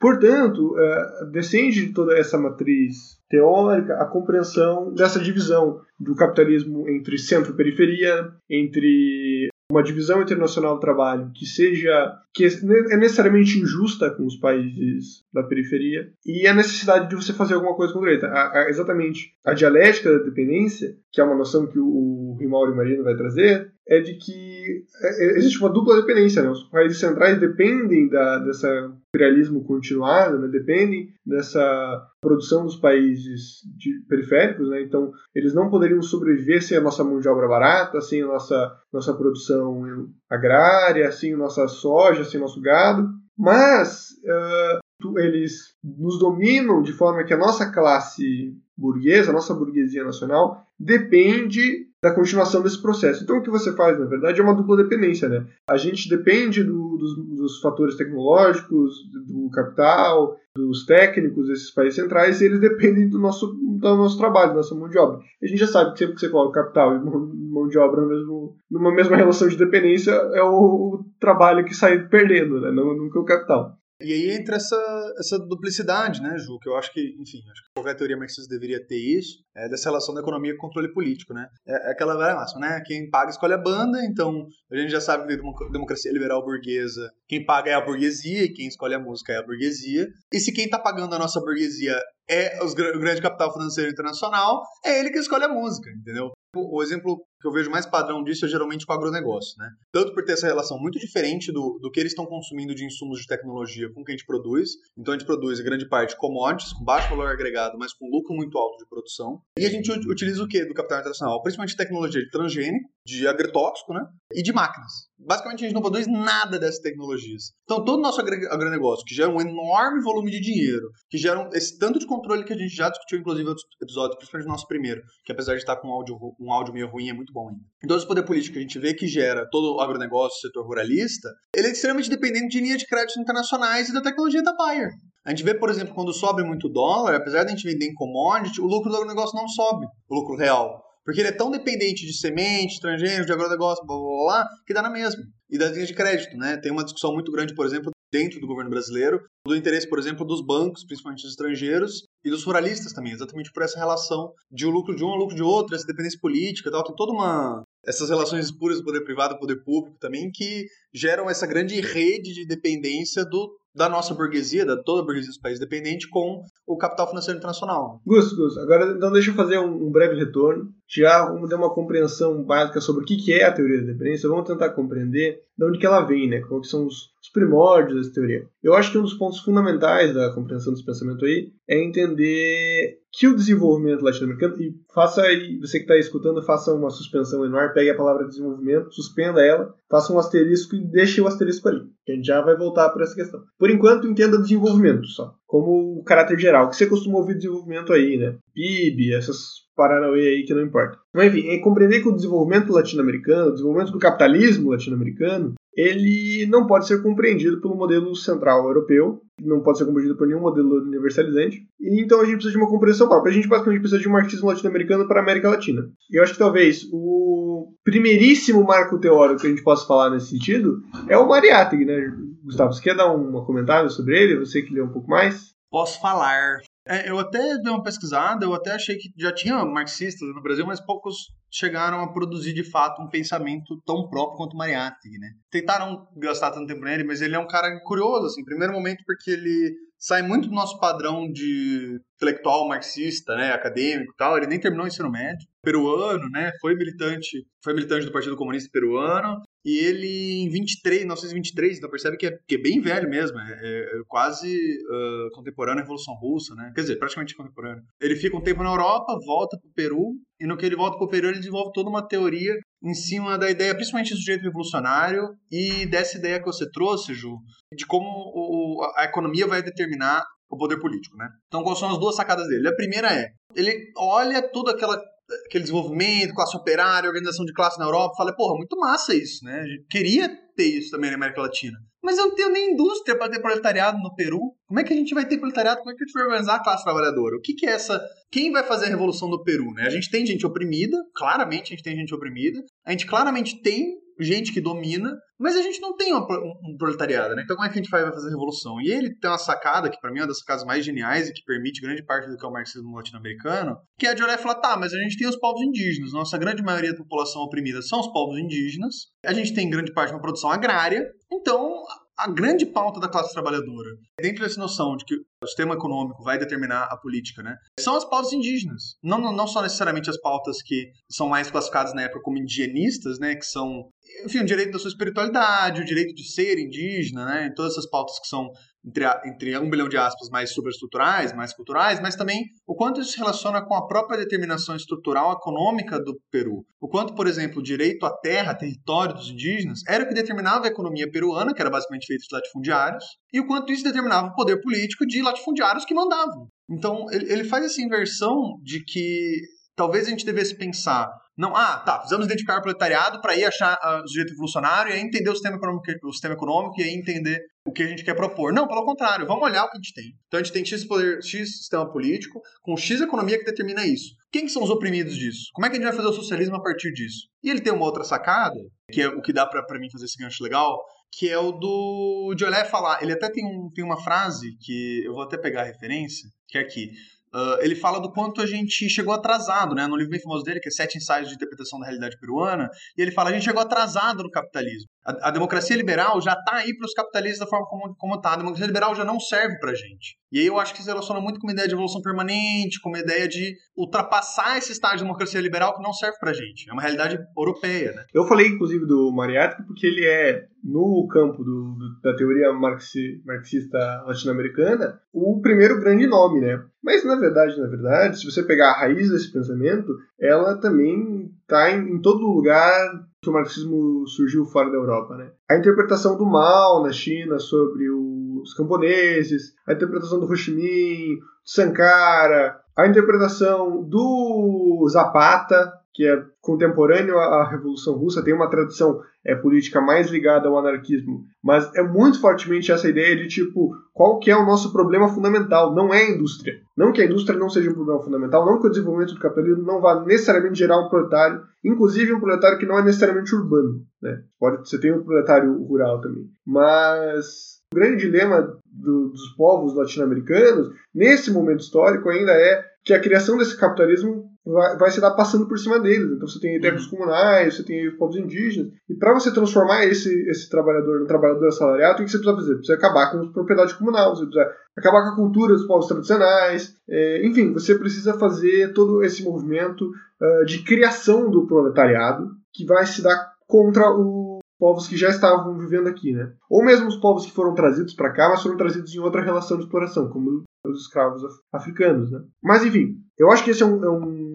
[0.00, 7.18] Portanto, uh, descende de toda essa matriz teórica a compreensão dessa divisão do capitalismo entre
[7.18, 14.10] centro e periferia, entre uma divisão internacional do trabalho que seja que é necessariamente injusta
[14.10, 18.24] com os países da periferia e a necessidade de você fazer alguma coisa contra ele.
[18.26, 22.74] A, a, exatamente a dialética da dependência, que é uma noção que o, o Rimauri
[22.74, 26.42] Marino vai trazer, é de que é, é, existe uma dupla dependência.
[26.42, 26.50] Né?
[26.50, 30.48] Os países centrais dependem da, dessa imperialismo continuado, né?
[30.48, 34.82] dependem dessa produção dos países de, periféricos, né?
[34.82, 38.72] então eles não poderiam sobreviver sem a nossa mão de obra barata, sem a nossa,
[38.92, 46.18] nossa produção agrária, sem a nossa soja, sem o nosso gado, mas uh, eles nos
[46.18, 52.62] dominam de forma que a nossa classe burguesa, a nossa burguesia nacional, depende da continuação
[52.62, 53.22] desse processo.
[53.22, 55.28] Então, o que você faz, na verdade, é uma dupla dependência.
[55.28, 55.46] Né?
[55.70, 58.94] A gente depende do, dos, dos, fatores tecnológicos,
[59.24, 64.50] do capital, dos técnicos desses países centrais, e eles dependem do nosso, do nosso trabalho,
[64.50, 65.20] da nossa mão de obra.
[65.40, 68.56] A gente já sabe que sempre que você coloca capital e mão de obra mesmo,
[68.68, 72.72] numa mesma relação de dependência, é o, o trabalho que sai perdendo, né?
[72.72, 73.78] não, nunca o capital.
[74.02, 74.76] E aí entra essa,
[75.18, 76.58] essa duplicidade, né, Ju?
[76.60, 79.88] Que eu acho que, enfim, acho que qualquer teoria marxista deveria ter isso, é dessa
[79.88, 81.46] relação da economia com o controle político, né?
[81.66, 82.82] É, é aquela velha máxima, né?
[82.84, 87.10] Quem paga escolhe a banda, então a gente já sabe que na democracia liberal burguesa,
[87.28, 90.06] quem paga é a burguesia e quem escolhe a música é a burguesia.
[90.32, 94.62] E se quem tá pagando a nossa burguesia é os, o grande capital financeiro internacional,
[94.84, 96.30] é ele que escolhe a música, entendeu?
[96.54, 99.68] O exemplo que eu vejo mais padrão disso é geralmente com o agronegócio, né?
[99.92, 103.20] Tanto por ter essa relação muito diferente do, do que eles estão consumindo de insumos
[103.20, 104.70] de tecnologia com o que a gente produz.
[104.96, 108.34] Então a gente produz, em grande parte, commodities com baixo valor agregado, mas com lucro
[108.34, 109.42] muito alto de produção.
[109.58, 111.42] E a gente utiliza o que do capital internacional?
[111.42, 114.06] Principalmente tecnologia de transgênico, de agrotóxico, né?
[114.32, 115.10] E de máquinas.
[115.26, 117.52] Basicamente a gente não produz nada dessas tecnologias.
[117.64, 121.78] Então todo o nosso agronegócio, que gera um enorme volume de dinheiro, que gera esse
[121.78, 124.66] tanto de controle que a gente já discutiu, inclusive, em outros episódios, principalmente no nosso
[124.66, 127.48] primeiro, que apesar de estar com um áudio, um áudio meio ruim, é muito bom
[127.48, 127.60] ainda.
[127.84, 130.66] Então, esse poder político que a gente vê que gera todo o agronegócio, o setor
[130.66, 134.90] ruralista, ele é extremamente dependente de linhas de crédito internacionais e da tecnologia da Bayer.
[135.24, 137.94] A gente vê, por exemplo, quando sobe muito dólar, apesar de a gente vender em
[137.94, 140.82] commodity, o lucro do agronegócio não sobe, o lucro real.
[141.04, 144.82] Porque ele é tão dependente de semente, estrangeiro, de agronegócio, blá, blá, blá, que dá
[144.82, 145.22] na mesma.
[145.50, 146.56] E das linhas de crédito, né?
[146.56, 150.26] Tem uma discussão muito grande, por exemplo, dentro do governo brasileiro, do interesse, por exemplo,
[150.26, 154.68] dos bancos, principalmente dos estrangeiros, e dos ruralistas também, exatamente por essa relação de o
[154.68, 156.84] um lucro de um ao lucro de outro, essa dependência política e tal.
[156.84, 157.62] Tem toda uma.
[157.84, 161.80] essas relações escuras do poder privado e do poder público também, que geram essa grande
[161.80, 166.42] rede de dependência do da nossa burguesia, da toda a burguesia dos países dependente, com
[166.66, 168.00] o capital financeiro internacional.
[168.06, 170.70] Gusto, Gusto, agora então deixa eu fazer um, um breve retorno.
[170.88, 174.28] Já vamos dar uma compreensão básica sobre o que, que é a teoria da dependência,
[174.28, 176.40] vamos tentar compreender de onde que ela vem, né?
[176.40, 178.46] Quais são os, os primórdios dessa teoria.
[178.62, 183.28] Eu acho que um dos pontos fundamentais da compreensão desse pensamento aí é entender que
[183.28, 187.90] o desenvolvimento latino-americano, e faça aí, você que está escutando, faça uma suspensão enorme, pegue
[187.90, 191.82] a palavra desenvolvimento, suspenda ela, faça um asterisco e deixe o asterisco ali.
[192.08, 193.42] A gente já vai voltar para essa questão.
[193.58, 198.16] Por enquanto, entenda desenvolvimento só, como o caráter geral, que você costuma ouvir desenvolvimento aí,
[198.16, 198.34] né?
[198.54, 200.98] PIB, essas Paranauê aí que não importa.
[201.14, 206.66] Mas enfim, é compreender que o desenvolvimento latino-americano, o desenvolvimento do capitalismo latino-americano, ele não
[206.66, 211.66] pode ser compreendido pelo modelo central europeu, não pode ser compreendido por nenhum modelo universalizante,
[211.80, 213.30] e então a gente precisa de uma compreensão própria.
[213.30, 215.82] A gente basicamente precisa de um marxismo latino-americano para a América Latina.
[216.10, 220.28] E eu acho que talvez o primeiríssimo marco teórico que a gente possa falar nesse
[220.28, 222.12] sentido é o Mariátegui, né?
[222.44, 224.38] Gustavo, você quer dar um comentário sobre ele?
[224.38, 225.52] Você que lê um pouco mais?
[225.70, 226.60] Posso falar.
[226.86, 230.66] É, eu até dei uma pesquisada, eu até achei que já tinha marxistas no Brasil,
[230.66, 231.14] mas poucos
[231.50, 235.30] chegaram a produzir de fato um pensamento tão próprio quanto Mariátegui, né?
[235.50, 239.30] Tentaram gastar tanto tempo nele, mas ele é um cara curioso, assim, primeiro momento porque
[239.30, 244.84] ele sai muito do nosso padrão de intelectual marxista, né, acadêmico tal, ele nem terminou
[244.84, 250.42] o ensino médio, peruano, né, foi militante, foi militante do Partido Comunista Peruano, e ele,
[250.42, 254.48] em 23, 1923, então percebe que é, que é bem velho mesmo, é, é quase
[254.50, 256.72] uh, contemporâneo à Revolução Russa, né?
[256.74, 257.82] Quer dizer, praticamente contemporâneo.
[258.00, 260.96] Ele fica um tempo na Europa, volta para o Peru, e no que ele volta
[260.96, 264.42] para o Peru, ele desenvolve toda uma teoria em cima da ideia, principalmente do direito
[264.42, 267.36] revolucionário e dessa ideia que você trouxe, Ju,
[267.74, 271.28] de como o, a economia vai determinar o poder político, né?
[271.46, 272.68] Então, quais são as duas sacadas dele?
[272.68, 275.00] A primeira é, ele olha tudo aquela
[275.46, 279.64] aquele desenvolvimento, classe operária, organização de classe na Europa, fala, porra, muito massa isso, né?
[279.88, 281.78] queria ter isso também na América Latina.
[282.02, 284.40] Mas eu não tenho nem indústria para ter proletariado no Peru.
[284.66, 285.80] Como é que a gente vai ter proletariado?
[285.80, 287.36] Como é que a gente vai organizar a classe trabalhadora?
[287.36, 288.02] O que, que é essa.
[288.30, 289.72] Quem vai fazer a revolução no Peru?
[289.72, 289.86] Né?
[289.86, 292.62] A gente tem gente oprimida, claramente a gente tem gente oprimida.
[292.84, 297.34] A gente claramente tem gente que domina, mas a gente não tem uma, um, proletariado,
[297.34, 297.42] né?
[297.42, 298.80] Então como é que a gente vai fazer a revolução?
[298.80, 301.32] E ele tem uma sacada, que para mim é uma das sacadas mais geniais e
[301.32, 304.42] que permite grande parte do que é o marxismo latino-americano, que é de olhar e
[304.42, 307.82] falar, tá, mas a gente tem os povos indígenas, nossa grande maioria da população oprimida
[307.82, 311.84] são os povos indígenas, a gente tem grande parte de uma produção agrária, então
[312.16, 313.90] a grande pauta da classe trabalhadora,
[314.20, 318.04] dentro dessa noção de que o sistema econômico vai determinar a política, né, são as
[318.04, 318.96] pautas indígenas.
[319.02, 323.34] Não, não só necessariamente as pautas que são mais classificadas na época como indigenistas, né,
[323.34, 323.90] que são,
[324.24, 328.18] enfim, o direito da sua espiritualidade, o direito de ser indígena, né, todas essas pautas
[328.18, 328.50] que são
[328.84, 333.12] entre, entre um bilhão de aspas, mais superestruturais, mais culturais, mas também o quanto isso
[333.12, 336.64] se relaciona com a própria determinação estrutural econômica do Peru.
[336.80, 340.66] O quanto, por exemplo, o direito à terra, território dos indígenas, era o que determinava
[340.66, 344.34] a economia peruana, que era basicamente feita de latifundiários, e o quanto isso determinava o
[344.34, 346.48] poder político de latifundiários que mandavam.
[346.68, 349.40] Então, ele faz essa inversão de que
[349.82, 353.78] talvez a gente devesse pensar não, ah, tá, precisamos identificar o proletariado para ir achar
[353.82, 356.90] uh, o sujeito revolucionário e aí entender o sistema, econômico, o sistema econômico e aí
[356.90, 358.52] entender o que a gente quer propor.
[358.52, 360.12] Não, pelo contrário, vamos olhar o que a gente tem.
[360.26, 364.14] Então a gente tem X poder, X sistema político, com X economia que determina isso.
[364.30, 365.48] Quem que são os oprimidos disso?
[365.54, 367.28] Como é que a gente vai fazer o socialismo a partir disso?
[367.42, 370.18] E ele tem uma outra sacada, que é o que dá para mim fazer esse
[370.18, 373.02] gancho legal, que é o do de olhar e falar.
[373.02, 376.58] Ele até tem, um, tem uma frase que eu vou até pegar a referência, que
[376.58, 376.90] é aqui.
[377.34, 379.86] Uh, ele fala do quanto a gente chegou atrasado, né?
[379.86, 383.00] No livro bem famoso dele, que é Sete Ensaios de Interpretação da Realidade Peruana, e
[383.00, 384.88] ele fala a gente chegou atrasado no capitalismo.
[385.04, 388.34] A, a democracia liberal já está aí para os capitalistas da forma como, como tá.
[388.34, 390.16] A democracia liberal já não serve para gente.
[390.30, 392.88] E aí eu acho que se relaciona muito com uma ideia de evolução permanente, com
[392.88, 396.68] uma ideia de ultrapassar esse estágio de democracia liberal que não serve para a gente.
[396.68, 398.04] É uma realidade europeia, né?
[398.14, 403.22] Eu falei, inclusive, do Mariátrico porque ele é, no campo do, do, da teoria marxi,
[403.26, 406.62] marxista latino-americana, o primeiro grande nome, né?
[406.82, 411.70] Mas na verdade, na verdade, se você pegar a raiz desse pensamento, ela também está
[411.70, 415.30] em, em, todo lugar que o marxismo surgiu fora da Europa, né?
[415.48, 421.18] A interpretação do mal na China sobre os camponeses, a interpretação do Ho Chi Minh,
[421.18, 429.00] do Sankara, a interpretação do Zapata que é contemporâneo à Revolução Russa, tem uma tradição
[429.24, 434.18] é, política mais ligada ao anarquismo, mas é muito fortemente essa ideia de tipo, qual
[434.18, 435.74] que é o nosso problema fundamental?
[435.74, 436.60] Não é a indústria.
[436.76, 439.64] Não que a indústria não seja um problema fundamental, não que o desenvolvimento do capitalismo
[439.64, 443.82] não vá necessariamente gerar um proletário, inclusive um proletário que não é necessariamente urbano.
[444.00, 444.22] Né?
[444.40, 446.24] Pode, você tem um proletário rural também.
[446.46, 453.00] Mas o grande dilema do, dos povos latino-americanos, nesse momento histórico, ainda é que a
[453.00, 456.10] criação desse capitalismo vai, vai se dar passando por cima deles.
[456.10, 456.90] Então você tem terras uhum.
[456.90, 458.72] comunais, você tem os povos indígenas.
[458.88, 462.48] E para você transformar esse, esse trabalhador no trabalhador assalariado, o que você precisa fazer?
[462.48, 465.86] Você precisa acabar com a propriedade comunal, você precisa acabar com a cultura dos povos
[465.86, 466.74] tradicionais.
[466.88, 472.84] É, enfim, você precisa fazer todo esse movimento uh, de criação do proletariado que vai
[472.86, 476.32] se dar contra os povos que já estavam vivendo aqui, né?
[476.48, 479.56] Ou mesmo os povos que foram trazidos para cá, mas foram trazidos em outra relação
[479.56, 482.20] de exploração, como os escravos africanos, né?
[482.42, 484.31] Mas enfim, eu acho que esse é um, é um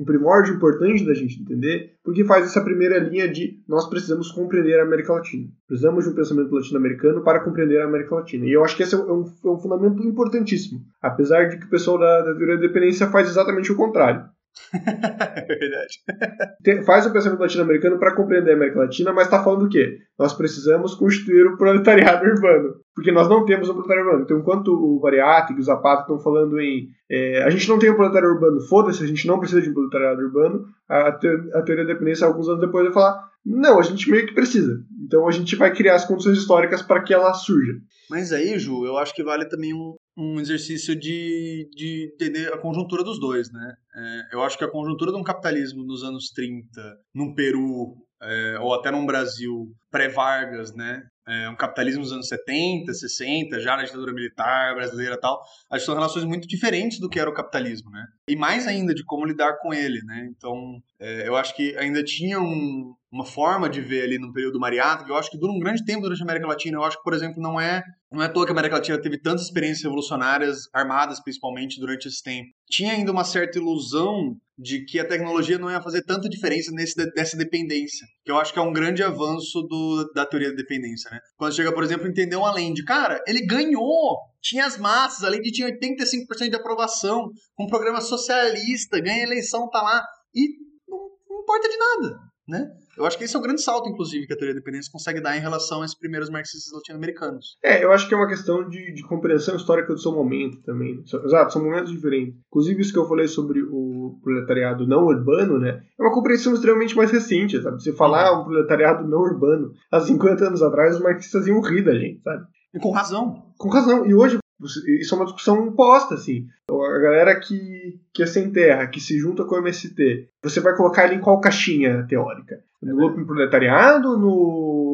[0.00, 4.80] um primórdio importante da gente entender, porque faz essa primeira linha de nós precisamos compreender
[4.80, 5.48] a América Latina.
[5.68, 8.46] Precisamos de um pensamento latino-americano para compreender a América Latina.
[8.46, 11.70] E eu acho que esse é um, é um fundamento importantíssimo, apesar de que o
[11.70, 14.24] pessoal da, da teoria da dependência faz exatamente o contrário.
[14.74, 16.84] é verdade.
[16.84, 19.98] Faz o pensamento latino-americano para compreender a América Latina, mas está falando o quê?
[20.18, 22.74] Nós precisamos constituir o proletariado urbano.
[22.94, 24.24] Porque nós não temos um proletariado urbano.
[24.24, 27.90] Então, enquanto o Variatic e o Zapata estão falando em é, a gente não tem
[27.90, 31.62] um proletariado urbano, foda-se, a gente não precisa de um proletariado urbano, a, te, a
[31.62, 34.80] teoria da dependência, alguns anos depois, vai falar: não, a gente meio que precisa.
[35.04, 37.72] Então, a gente vai criar as condições históricas para que ela surja.
[38.08, 42.58] Mas aí, Ju, eu acho que vale também um, um exercício de, de entender a
[42.58, 43.74] conjuntura dos dois, né?
[43.94, 48.58] É, eu acho que a conjuntura de um capitalismo nos anos 30, no Peru, é,
[48.60, 51.02] ou até no Brasil pré-Vargas, né?
[51.26, 55.82] É, um capitalismo dos anos 70, 60, já na ditadura militar brasileira e tal, acho
[55.82, 58.04] que são relações muito diferentes do que era o capitalismo, né?
[58.28, 60.28] E mais ainda de como lidar com ele, né?
[60.36, 64.58] Então, é, eu acho que ainda tinha um, uma forma de ver ali no período
[64.58, 66.78] mariátrico, que eu acho que dura um grande tempo durante a América Latina.
[66.78, 69.00] Eu acho que, por exemplo, não é, não é à toa que a América Latina
[69.00, 72.48] teve tantas experiências revolucionárias, armadas principalmente, durante esse tempo.
[72.68, 76.94] Tinha ainda uma certa ilusão de que a tecnologia não ia fazer tanta diferença nesse,
[77.16, 78.06] nessa dependência.
[78.24, 81.18] Que eu acho que é um grande avanço do, da teoria da dependência, né?
[81.36, 82.84] Quando chega, por exemplo, entender um Allende.
[82.84, 84.18] Cara, ele ganhou!
[84.42, 89.80] Tinha as massas, além de tinha 85% de aprovação, um programa socialista, ganha eleição, tá
[89.82, 90.02] lá.
[90.34, 90.48] E
[90.88, 92.18] não, não importa de nada,
[92.50, 92.70] né?
[92.98, 95.22] Eu acho que esse é o grande salto, inclusive, que a teoria da dependência consegue
[95.22, 97.56] dar em relação a esses primeiros marxistas latino-americanos.
[97.64, 101.02] É, eu acho que é uma questão de, de compreensão histórica do seu momento também.
[101.24, 102.34] Exato, são momentos diferentes.
[102.48, 105.80] Inclusive, isso que eu falei sobre o proletariado não urbano, né?
[105.98, 107.82] É uma compreensão extremamente mais recente, sabe?
[107.82, 111.94] Você falar um proletariado não urbano há 50 anos atrás, os marxistas iam rir da
[111.94, 112.44] gente, sabe?
[112.74, 113.46] E com razão.
[113.56, 114.06] Com razão.
[114.06, 116.46] E hoje isso é uma discussão imposta, assim.
[116.64, 120.60] Então, a galera que, que é sem terra, que se junta com o MST, você
[120.60, 122.62] vai colocar ele em qual caixinha teórica?
[122.82, 124.89] No looping proletariado, no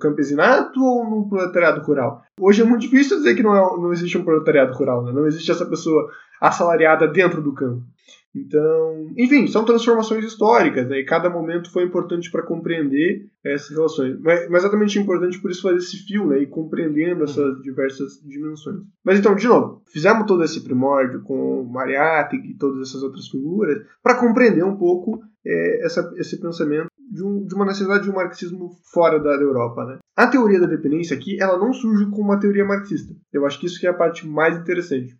[0.00, 2.22] campesinato ou no proletariado rural?
[2.40, 5.12] Hoje é muito difícil dizer que não, é, não existe um proletariado rural, né?
[5.12, 6.10] não existe essa pessoa
[6.40, 7.84] assalariada dentro do campo.
[8.34, 11.00] Então, enfim, são transformações históricas, né?
[11.00, 14.18] e cada momento foi importante para compreender essas relações.
[14.20, 16.40] Mas, mas exatamente importante por isso fazer esse fio, né?
[16.40, 18.82] E compreendendo essas diversas dimensões.
[19.04, 23.84] Mas então, de novo, fizemos todo esse primórdio com Mariátegui e todas essas outras figuras
[24.00, 28.14] para compreender um pouco é, essa, esse pensamento de, um, de, uma necessidade de um
[28.14, 29.84] marxismo fora da, da, Europa.
[29.84, 29.98] Né?
[30.16, 33.12] A teoria da dependência aqui, ela não surge como uma teoria marxista.
[33.32, 35.18] Eu acho que isso que é a parte mais interessante.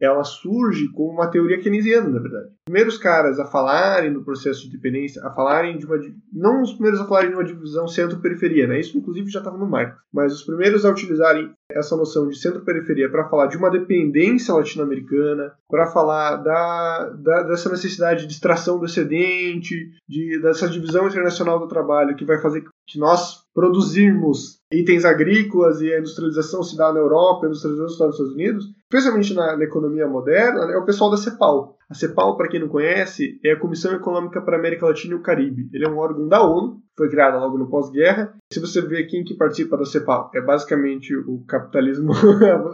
[0.00, 2.46] Ela surge como uma teoria keynesiana, na verdade.
[2.46, 5.96] Os primeiros caras a falarem do processo de dependência, a falarem de uma.
[6.32, 8.78] Não os primeiros a falarem de uma divisão centro-periferia, né?
[8.80, 9.96] Isso, inclusive, já estava no Marx.
[10.12, 15.52] Mas os primeiros a utilizarem essa noção de centro-periferia para falar de uma dependência latino-americana,
[15.68, 21.68] para falar da, da, dessa necessidade de extração do excedente, de, dessa divisão internacional do
[21.68, 27.00] trabalho que vai fazer que nós produzirmos itens agrícolas e a industrialização se dá na
[27.00, 30.84] Europa, a industrialização se dá nos Estados Unidos, especialmente na, na economia moderna, é o
[30.84, 31.76] pessoal da CEPAL.
[31.88, 35.16] A CEPAL, para quem não conhece, é a Comissão Econômica para a América Latina e
[35.16, 35.68] o Caribe.
[35.72, 38.32] Ele é um órgão da ONU, foi criado logo no pós-guerra.
[38.52, 42.12] Se você vê quem que participa da CEPAL, é basicamente o capitalismo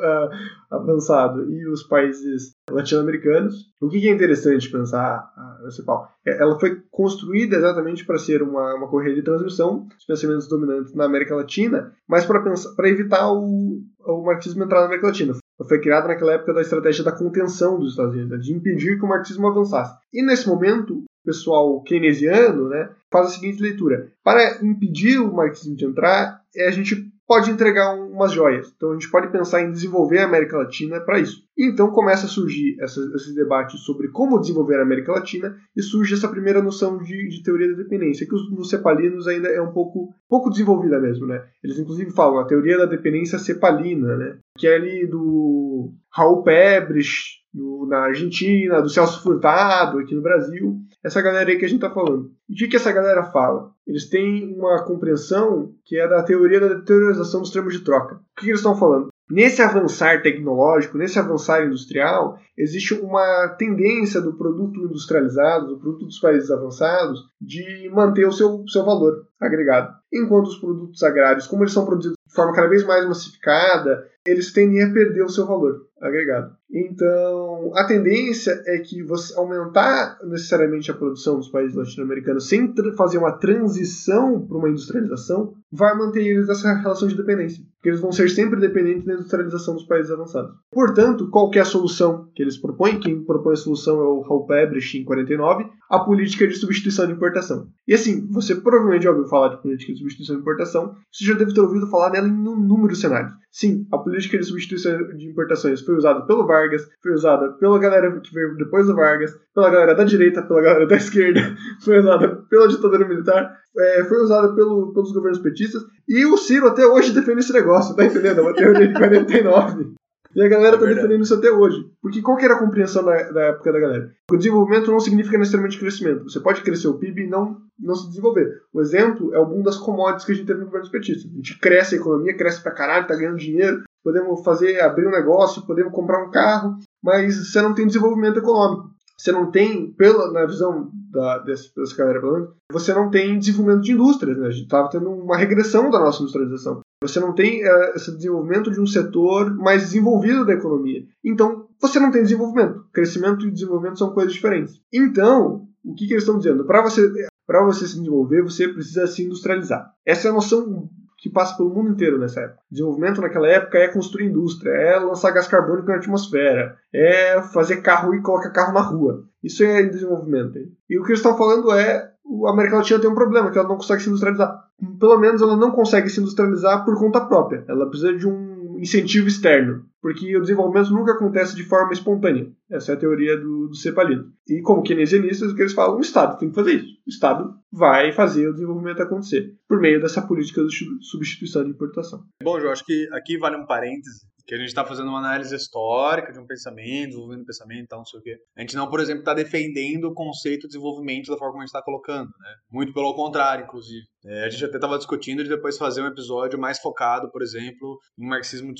[0.71, 3.71] avançado e os países latino-americanos.
[3.81, 5.33] O que é interessante pensar
[5.63, 6.09] na CEPAL?
[6.27, 10.95] É, ela foi construída exatamente para ser uma, uma correia de transmissão dos pensamentos dominantes
[10.95, 15.35] na América Latina, mas para evitar o, o marxismo entrar na América Latina.
[15.69, 19.05] Foi criada naquela época da estratégia da contenção dos Estados Unidos, né, de impedir que
[19.05, 19.95] o marxismo avançasse.
[20.13, 25.85] E nesse momento, pessoal keynesiano né, faz a seguinte leitura: para impedir o marxismo de
[25.85, 28.73] entrar, é a gente pode entregar umas joias.
[28.75, 31.45] Então a gente pode pensar em desenvolver a América Latina para isso.
[31.57, 35.81] E então começa a surgir essa, esses debates sobre como desenvolver a América Latina e
[35.81, 39.63] surge essa primeira noção de, de teoria da dependência, que os, nos cepalinos ainda é
[39.63, 41.25] um pouco, pouco desenvolvida mesmo.
[41.25, 41.41] Né?
[41.63, 44.39] Eles inclusive falam a teoria da dependência cepalina, né?
[44.59, 51.21] que é ali do Raul Pebres, na Argentina, do Celso Furtado aqui no Brasil, essa
[51.21, 52.31] galera aí que a gente está falando.
[52.49, 53.71] E o que, que essa galera fala?
[53.87, 58.17] Eles têm uma compreensão que é da teoria da deteriorização dos termos de troca.
[58.17, 59.09] O que, que eles estão falando?
[59.31, 66.19] Nesse avançar tecnológico, nesse avançar industrial, existe uma tendência do produto industrializado, do produto dos
[66.19, 69.95] países avançados, de manter o seu, seu valor agregado.
[70.13, 74.53] Enquanto os produtos agrários, como eles são produzidos de forma cada vez mais massificada, eles
[74.53, 76.57] tendem a perder o seu valor agregado.
[76.73, 83.19] Então, a tendência é que você aumentar necessariamente a produção dos países latino-americanos sem fazer
[83.19, 88.11] uma transição para uma industrialização vai manter eles nessa relação de dependência, porque eles vão
[88.11, 90.53] ser sempre dependentes da industrialização dos países avançados.
[90.71, 92.99] Portanto, qual é solução que eles propõem?
[92.99, 97.13] Quem propõe a solução é o Raul Pebrecht em 49, a política de substituição de
[97.13, 97.69] importação.
[97.87, 101.35] E assim, você provavelmente já ouviu falar de política de substituição de importação, você já
[101.35, 103.33] deve ter ouvido falar dela em um número de cenários.
[103.51, 108.21] Sim, a política de substituição de importações foi usada pelo Vargas, foi usada pela galera
[108.21, 111.41] que veio depois do Vargas, pela galera da direita, pela galera da esquerda,
[111.85, 116.69] foi usada pela ditadura militar, é, foi usada pelo, pelos governos petistas, e o Ciro
[116.69, 118.41] até hoje defende esse negócio, tá entendendo?
[118.41, 120.00] É uma teoria de 49.
[120.35, 121.91] E a galera é tá defendendo isso até hoje.
[122.01, 124.11] Porque qual que era a compreensão da, da, época da galera?
[124.31, 126.25] O desenvolvimento não significa necessariamente crescimento.
[126.25, 128.61] Você pode crescer o PIB e não, não se desenvolver.
[128.73, 131.29] O exemplo é o boom das commodities que a gente teve no governo petista.
[131.29, 135.13] A gente cresce a economia, cresce pra caralho, tá ganhando dinheiro, podemos fazer, abrir um
[135.13, 138.91] negócio, podemos comprar um carro, mas você não tem desenvolvimento econômico.
[139.21, 143.83] Você não tem, pela, na visão da, dessa, dessa galera falando, você não tem desenvolvimento
[143.83, 144.39] de indústrias.
[144.39, 144.47] Né?
[144.47, 146.81] A gente estava tendo uma regressão da nossa industrialização.
[147.03, 151.05] Você não tem uh, esse desenvolvimento de um setor mais desenvolvido da economia.
[151.23, 152.87] Então, você não tem desenvolvimento.
[152.95, 154.81] Crescimento e desenvolvimento são coisas diferentes.
[154.91, 156.65] Então, o que, que eles estão dizendo?
[156.65, 159.93] Para você, você se desenvolver, você precisa se industrializar.
[160.07, 160.89] Essa é a noção
[161.21, 162.61] que passa pelo mundo inteiro nessa época.
[162.71, 168.15] Desenvolvimento naquela época é construir indústria, é lançar gás carbônico na atmosfera, é fazer carro
[168.15, 169.25] e colocar carro na rua.
[169.45, 170.59] Isso é desenvolvimento.
[170.89, 172.11] E o que eles estão falando é
[172.47, 174.65] a América Latina tem um problema, que ela não consegue se industrializar.
[174.99, 177.65] Pelo menos ela não consegue se industrializar por conta própria.
[177.69, 178.50] Ela precisa de um
[178.81, 182.51] incentivo externo, porque o desenvolvimento nunca acontece de forma espontânea.
[182.71, 184.33] Essa é a teoria do, do Cepalino.
[184.49, 186.95] E como keynesianistas, o que eles falam, o Estado tem que fazer isso.
[187.07, 192.25] O Estado vai fazer o desenvolvimento acontecer, por meio dessa política de substituição de importação.
[192.43, 195.55] Bom, João, acho que aqui vale um parêntese que a gente está fazendo uma análise
[195.55, 198.37] histórica de um pensamento, desenvolvendo um pensamento e tal, não sei o quê.
[198.57, 201.67] A gente não, por exemplo, está defendendo o conceito de desenvolvimento da forma como a
[201.67, 202.55] gente está colocando, né?
[202.71, 204.05] Muito pelo contrário, inclusive.
[204.25, 207.99] É, a gente até estava discutindo de depois fazer um episódio mais focado, por exemplo,
[208.19, 208.73] em marxismo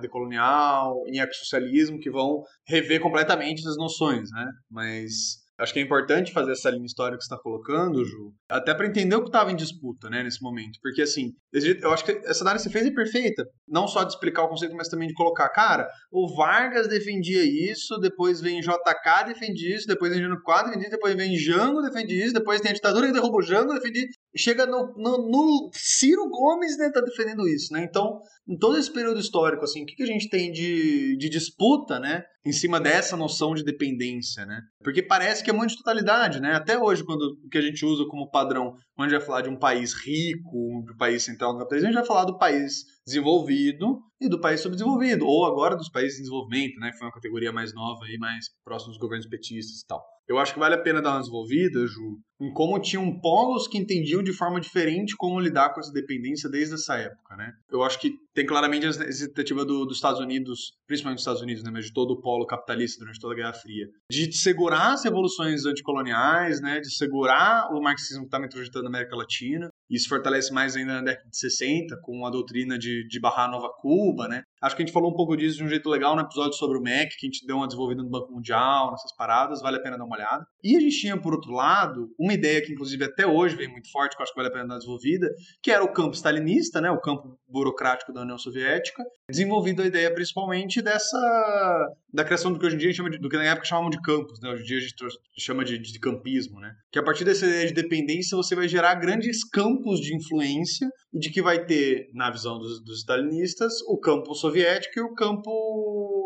[0.00, 4.46] decolonial, em ecossocialismo, que vão rever completamente essas noções, né?
[4.70, 8.74] Mas Acho que é importante fazer essa linha histórica que você está colocando, Ju, até
[8.74, 10.78] para entender o que estava em disputa, né, nesse momento.
[10.82, 13.46] Porque, assim, eu acho que essa análise que você fez é perfeita.
[13.68, 17.98] Não só de explicar o conceito, mas também de colocar, cara, o Vargas defendia isso,
[17.98, 22.24] depois vem JK defendia isso, depois vem Jânio Quadro defendia isso, depois vem Jango defendia
[22.24, 24.04] isso, depois tem a ditadura que derrubou Jango defendia
[24.36, 27.84] chega no, no, no, Ciro Gomes né, tá defendendo isso, né?
[27.84, 31.28] Então, em todo esse período histórico, assim, o que, que a gente tem de, de
[31.28, 34.60] disputa, né, em cima dessa noção de dependência, né?
[34.82, 36.54] Porque parece que é muito de totalidade, né?
[36.54, 39.56] Até hoje, quando o que a gente usa como padrão, gente vai falar de um
[39.56, 44.28] país rico, um país central do capitalismo, a gente vai falar do país desenvolvido e
[44.28, 46.92] do país subdesenvolvido, ou agora dos países em desenvolvimento, né?
[46.96, 50.02] Foi uma categoria mais nova e mais próxima dos governos petistas e tal.
[50.26, 53.76] Eu acho que vale a pena dar uma desenvolvida, Ju, em como tinham polos que
[53.76, 57.52] entendiam de forma diferente como lidar com essa dependência desde essa época, né?
[57.70, 61.62] Eu acho que tem claramente a expectativa do, dos Estados Unidos, principalmente dos Estados Unidos,
[61.62, 65.04] né, mas de todo o polo capitalista durante toda a Guerra Fria, de segurar as
[65.04, 70.52] revoluções anticoloniais, né, de segurar o marxismo que estava introjetando na América Latina, isso fortalece
[70.52, 74.42] mais ainda na década de 60, com a doutrina de, de barrar Nova Cuba, né?
[74.62, 76.78] Acho que a gente falou um pouco disso de um jeito legal no episódio sobre
[76.78, 79.82] o MEC, que a gente deu uma desenvolvida no Banco Mundial, nessas paradas, vale a
[79.82, 80.46] pena dar uma olhada.
[80.62, 83.90] E a gente tinha, por outro lado, uma ideia que, inclusive, até hoje vem muito
[83.90, 85.28] forte, que eu acho que vale a pena dar desenvolvida,
[85.62, 86.90] que era o campo stalinista, né?
[86.90, 92.64] O campo burocrático da União Soviética, desenvolvido a ideia principalmente dessa da criação do que
[92.64, 94.48] hoje em dia chama de, do que na época chamavam de campos, né?
[94.50, 94.94] Hoje em dia a gente
[95.36, 96.72] chama de, de campismo, né?
[96.92, 101.30] Que a partir dessa ideia de dependência você vai gerar grandes campos de influência de
[101.30, 105.50] que vai ter, na visão dos, dos stalinistas, o campo soviético e o campo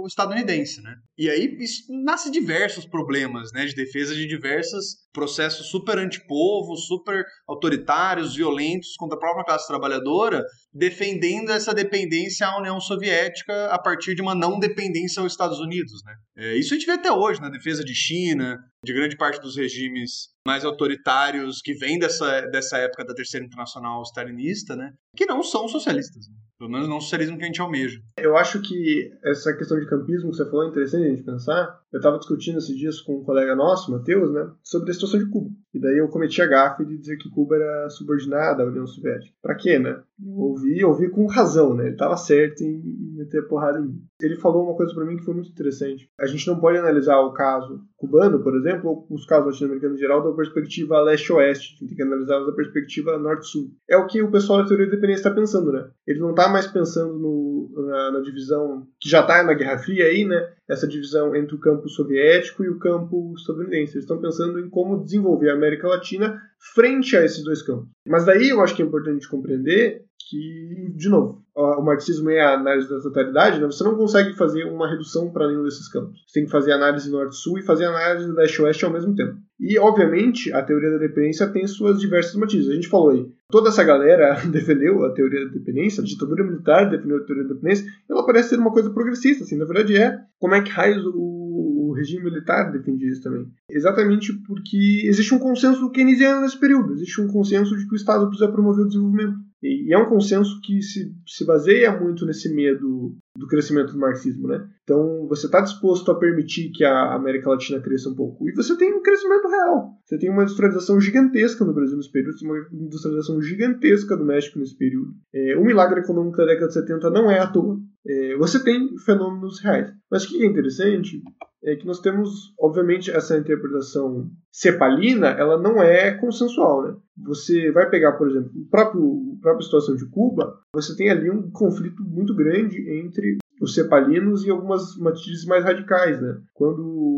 [0.08, 0.94] estadunidense, né?
[1.16, 3.64] E aí isso nasce diversos problemas, né?
[3.66, 10.44] De defesa de diversos processos super antipovo, super autoritários, violentos contra a própria classe trabalhadora,
[10.72, 16.02] defendendo essa dependência à União Soviética a partir de uma não dependência aos Estados Unidos.
[16.04, 16.14] Né?
[16.36, 19.56] É, isso a gente vê até hoje na defesa de China, de grande parte dos
[19.56, 24.92] regimes mais autoritários que vêm dessa, dessa época da Terceira Internacional stalinista, né?
[25.16, 26.26] que não são socialistas.
[26.28, 26.34] Né?
[26.58, 28.00] Pelo menos não o socialismo que a gente almeja.
[28.16, 31.80] Eu acho que essa questão de campismo que você falou é interessante a gente pensar.
[31.92, 35.30] Eu estava discutindo esses dias com um colega nosso, Matheus, né, sobre a situação de
[35.30, 35.50] Cuba.
[35.72, 39.34] E daí eu cometi a gafe de dizer que Cuba era subordinada à União Soviética.
[39.42, 40.00] Pra quê, né?
[40.20, 41.84] Eu ouvi, eu ouvi com razão, né?
[41.84, 42.82] Ele estava certo em
[43.16, 44.02] meter porrada em mim.
[44.20, 46.10] Ele falou uma coisa para mim que foi muito interessante.
[46.18, 50.00] A gente não pode analisar o caso cubano, por exemplo, ou os casos latino-americanos em
[50.00, 51.66] geral, da perspectiva leste-oeste.
[51.66, 53.70] A gente tem que analisá-los da perspectiva norte-sul.
[53.88, 55.88] É o que o pessoal da teoria da dependência está pensando, né?
[56.06, 60.06] Ele não está mais pensando no, na, na, divisão que já está na Guerra Fria
[60.06, 60.52] aí, né?
[60.68, 63.94] Essa divisão entre o campo soviético e o campo estadunidense.
[63.94, 66.40] Eles estão pensando em como desenvolver a América Latina
[66.74, 67.88] frente a esses dois campos.
[68.06, 72.54] Mas daí eu acho que é importante compreender que, de novo, o marxismo é a
[72.54, 73.66] análise da totalidade, né?
[73.66, 76.20] você não consegue fazer uma redução para nenhum desses campos.
[76.26, 79.36] Você tem que fazer análise norte-sul e fazer análise leste-oeste ao mesmo tempo.
[79.58, 82.70] E, obviamente, a teoria da dependência tem suas diversas matizes.
[82.70, 86.90] A gente falou aí, toda essa galera defendeu a teoria da dependência, a ditadura militar
[86.90, 90.18] defendeu a teoria da dependência, ela parece ser uma coisa progressista, assim, na verdade é.
[90.38, 93.46] Como é que raios o, o regime militar defendia isso também?
[93.70, 98.26] Exatamente porque existe um consenso keynesiano nesse período, existe um consenso de que o Estado
[98.28, 99.47] precisa promover o desenvolvimento.
[99.62, 104.46] E é um consenso que se, se baseia muito nesse medo do crescimento do marxismo,
[104.48, 104.64] né?
[104.82, 108.48] Então, você está disposto a permitir que a América Latina cresça um pouco.
[108.48, 109.90] E você tem um crescimento real.
[110.04, 114.76] Você tem uma industrialização gigantesca no Brasil nesse período, uma industrialização gigantesca do México nesse
[114.76, 115.12] período.
[115.34, 117.78] É, o milagre econômico da década de 70 não é à toa.
[118.06, 119.92] É, você tem fenômenos reais.
[120.10, 121.20] Mas o que é interessante
[121.62, 126.96] é que nós temos, obviamente, essa interpretação cepalina, ela não é consensual, né?
[127.24, 131.30] Você vai pegar, por exemplo, o próprio, a própria situação de Cuba, você tem ali
[131.30, 136.38] um conflito muito grande entre os cepalinos e algumas matizes mais radicais, né?
[136.54, 137.08] Quando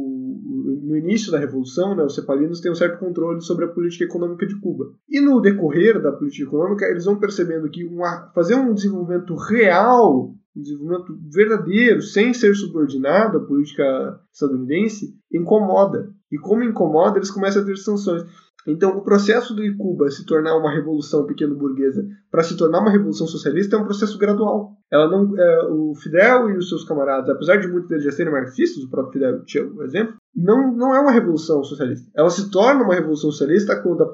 [0.91, 4.47] no início da revolução, né, os cepalinos têm um certo controle sobre a política econômica
[4.47, 4.87] de Cuba.
[5.09, 10.35] E no decorrer da política econômica, eles vão percebendo que uma, fazer um desenvolvimento real
[10.57, 16.11] um desenvolvimento verdadeiro, sem ser subordinado à política estadunidense, incomoda.
[16.31, 18.25] E como incomoda, eles começam a ter sanções.
[18.67, 23.27] Então, o processo de Cuba se tornar uma revolução pequeno-burguesa para se tornar uma revolução
[23.27, 24.77] socialista é um processo gradual.
[24.91, 28.33] Ela não, é, o Fidel e os seus camaradas, apesar de muitos deles já serem
[28.33, 32.11] marxistas, o próprio Fidel tinha o exemplo, não, não é uma revolução socialista.
[32.15, 34.13] Ela se torna uma revolução socialista quando a,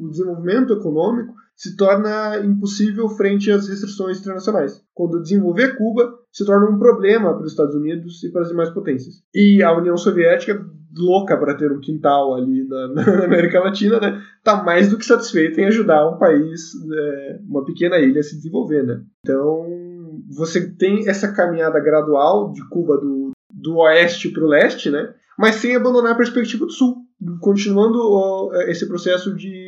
[0.00, 4.82] o desenvolvimento econômico se torna impossível frente às restrições internacionais.
[4.94, 8.70] Quando desenvolver Cuba se torna um problema para os Estados Unidos e para as demais
[8.70, 9.22] potências.
[9.34, 10.64] E a União Soviética,
[10.96, 15.04] louca para ter um quintal ali na, na, América Latina, né, tá mais do que
[15.04, 19.00] satisfeita em ajudar um país, é, uma pequena ilha a se desenvolver, né.
[19.24, 19.66] Então
[20.34, 25.56] você tem essa caminhada gradual de Cuba do, do oeste para o leste, né, mas
[25.56, 26.96] sem abandonar a perspectiva do sul,
[27.40, 29.61] continuando esse processo de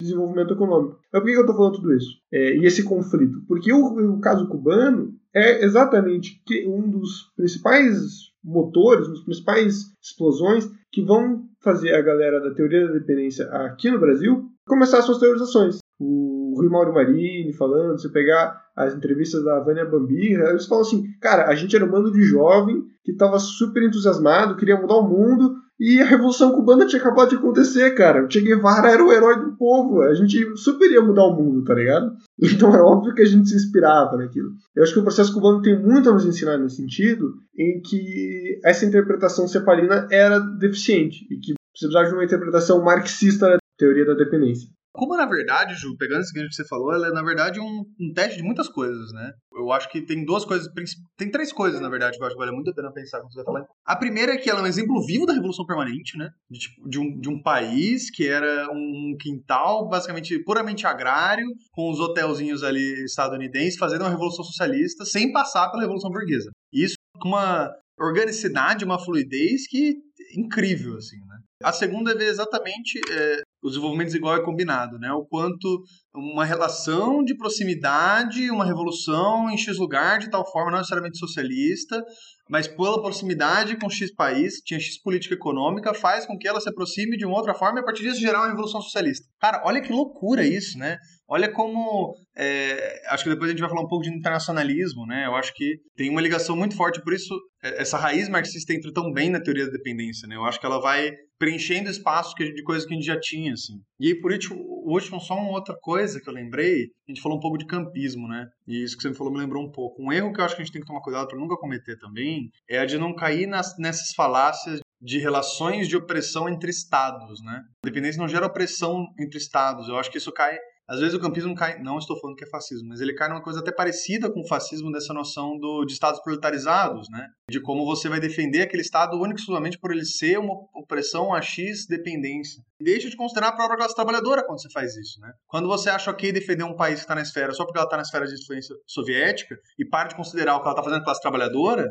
[0.00, 0.98] desenvolvimento econômico.
[1.12, 2.18] Mas por que eu estou falando tudo isso?
[2.32, 3.42] É, e esse conflito?
[3.46, 11.02] Porque o, o caso cubano é exatamente um dos principais motores, dos principais explosões que
[11.02, 15.78] vão fazer a galera da teoria da dependência aqui no Brasil começar suas teorizações.
[15.98, 21.04] O Rui Mauro Marini falando, você pegar as entrevistas da Vânia Bambira, eles falam assim,
[21.20, 25.08] cara, a gente era um bando de jovem que estava super entusiasmado, queria mudar o
[25.08, 28.24] mundo, e a Revolução Cubana tinha acabado de acontecer, cara.
[28.24, 30.00] O Che Guevara era o herói do povo.
[30.00, 32.12] A gente super ia mudar o mundo, tá ligado?
[32.38, 34.50] Então é óbvio que a gente se inspirava naquilo.
[34.74, 38.60] Eu acho que o processo cubano tem muito a nos ensinar nesse sentido, em que
[38.62, 44.12] essa interpretação cepalina era deficiente e que precisava de uma interpretação marxista da teoria da
[44.12, 44.68] dependência.
[44.96, 48.12] Como, na verdade, Ju, pegando esse que você falou, ela é, na verdade, um, um,
[48.14, 49.32] teste de muitas coisas, né?
[49.54, 50.68] Eu acho que tem duas coisas,
[51.16, 53.32] tem três coisas, na verdade, que eu acho que vale muito a pena pensar quando
[53.32, 53.66] você vai falar.
[53.84, 56.30] A primeira é que ela é um exemplo vivo da Revolução Permanente, né?
[56.50, 61.90] De, tipo, de, um, de um país que era um quintal, basicamente, puramente agrário, com
[61.90, 66.50] os hotelzinhos ali estadunidenses, fazendo uma Revolução Socialista, sem passar pela Revolução Burguesa.
[66.72, 69.96] Isso com uma organicidade, uma fluidez que
[70.36, 71.38] incrível, assim, né?
[71.62, 75.12] A segunda é ver exatamente é, o desenvolvimento desigual é combinado, né?
[75.12, 75.82] O quanto
[76.16, 82.02] uma relação de proximidade, uma revolução em X lugar, de tal forma não necessariamente socialista,
[82.48, 86.68] mas pela proximidade com X país, tinha X política econômica, faz com que ela se
[86.68, 89.26] aproxime de uma outra forma e a partir disso gerar uma revolução socialista.
[89.40, 90.96] Cara, olha que loucura isso, né?
[91.28, 92.14] Olha como.
[92.36, 95.26] É, acho que depois a gente vai falar um pouco de internacionalismo, né?
[95.26, 98.92] Eu acho que tem uma ligação muito forte, por isso é, essa raiz marxista entra
[98.92, 100.36] tão bem na teoria da dependência, né?
[100.36, 103.74] Eu acho que ela vai preenchendo espaço de coisas que a gente já tinha, assim.
[103.98, 104.56] E aí, por último,
[104.90, 108.28] último, só uma outra coisa que eu lembrei, a gente falou um pouco de campismo,
[108.28, 108.48] né?
[108.66, 110.02] E isso que você me falou me lembrou um pouco.
[110.02, 111.98] Um erro que eu acho que a gente tem que tomar cuidado para nunca cometer
[111.98, 117.42] também é a de não cair nas, nessas falácias de relações de opressão entre estados,
[117.42, 117.62] né?
[117.84, 119.88] Dependência não gera opressão entre estados.
[119.88, 120.58] Eu acho que isso cai
[120.88, 123.42] às vezes o campismo cai, não estou falando que é fascismo, mas ele cai numa
[123.42, 127.26] coisa até parecida com o fascismo dessa noção do, de estados proletarizados, né?
[127.50, 131.42] De como você vai defender aquele estado único exclusivamente por ele ser uma opressão a
[131.42, 132.62] X dependência.
[132.80, 135.32] Deixa de considerar a própria classe trabalhadora quando você faz isso, né?
[135.48, 137.96] Quando você acha ok defender um país que está na esfera só porque ela está
[137.96, 141.02] na esfera de influência soviética e para de considerar o que ela está fazendo com
[141.02, 141.84] a classe trabalhadora,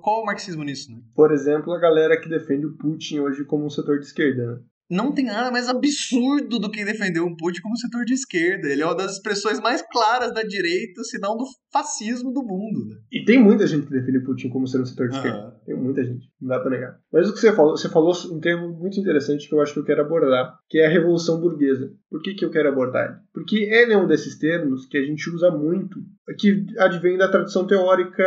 [0.00, 0.98] qual o marxismo nisso, né?
[1.14, 4.60] Por exemplo, a galera que defende o Putin hoje como um setor de esquerda, né?
[4.90, 8.68] Não tem nada mais absurdo do que defender um Putin como setor de esquerda.
[8.68, 12.86] Ele é uma das expressões mais claras da direita, se não do fascismo do mundo.
[12.86, 12.96] Né?
[13.12, 15.24] E tem muita gente que defende Putin como sendo um setor de uhum.
[15.24, 15.60] esquerda.
[15.64, 16.98] Tem muita gente, não dá pra negar.
[17.12, 19.80] Mas o que você falou, você falou um termo muito interessante que eu acho que
[19.80, 21.90] eu quero abordar, que é a revolução burguesa.
[22.10, 23.16] Por que, que eu quero abordar ele?
[23.32, 25.98] Porque ele é um desses termos que a gente usa muito,
[26.38, 28.24] que advém da tradição teórica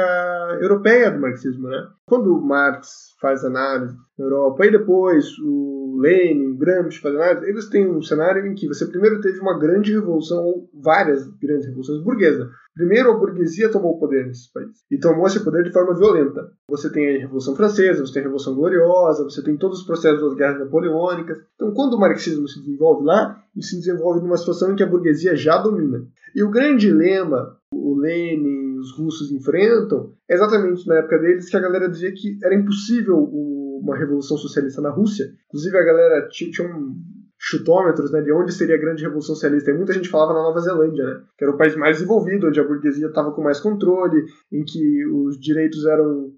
[0.61, 1.87] europeia do marxismo, né?
[2.05, 7.69] Quando Marx faz análise na Europa, e depois o Lenin, o Gramsci faz análise, eles
[7.69, 12.03] têm um cenário em que você primeiro teve uma grande revolução, ou várias grandes revoluções
[12.03, 12.47] burguesas.
[12.75, 14.69] Primeiro, a burguesia tomou o poder nesse país.
[14.91, 16.51] E tomou esse poder de forma violenta.
[16.69, 20.21] Você tem a Revolução Francesa, você tem a Revolução Gloriosa, você tem todos os processos
[20.21, 21.39] das guerras napoleônicas.
[21.55, 24.87] Então, quando o marxismo se desenvolve lá, ele se desenvolve numa situação em que a
[24.87, 26.05] burguesia já domina.
[26.35, 31.57] E o grande dilema, o Lenin os russos enfrentam, é exatamente na época deles que
[31.57, 35.31] a galera dizia que era impossível uma revolução socialista na Rússia.
[35.47, 36.95] Inclusive, a galera tinha, tinha um
[37.39, 39.71] chutômetros né, de onde seria a grande revolução socialista.
[39.71, 42.59] E muita gente falava na Nova Zelândia, né, que era o país mais desenvolvido, onde
[42.59, 46.31] a burguesia estava com mais controle, em que os direitos eram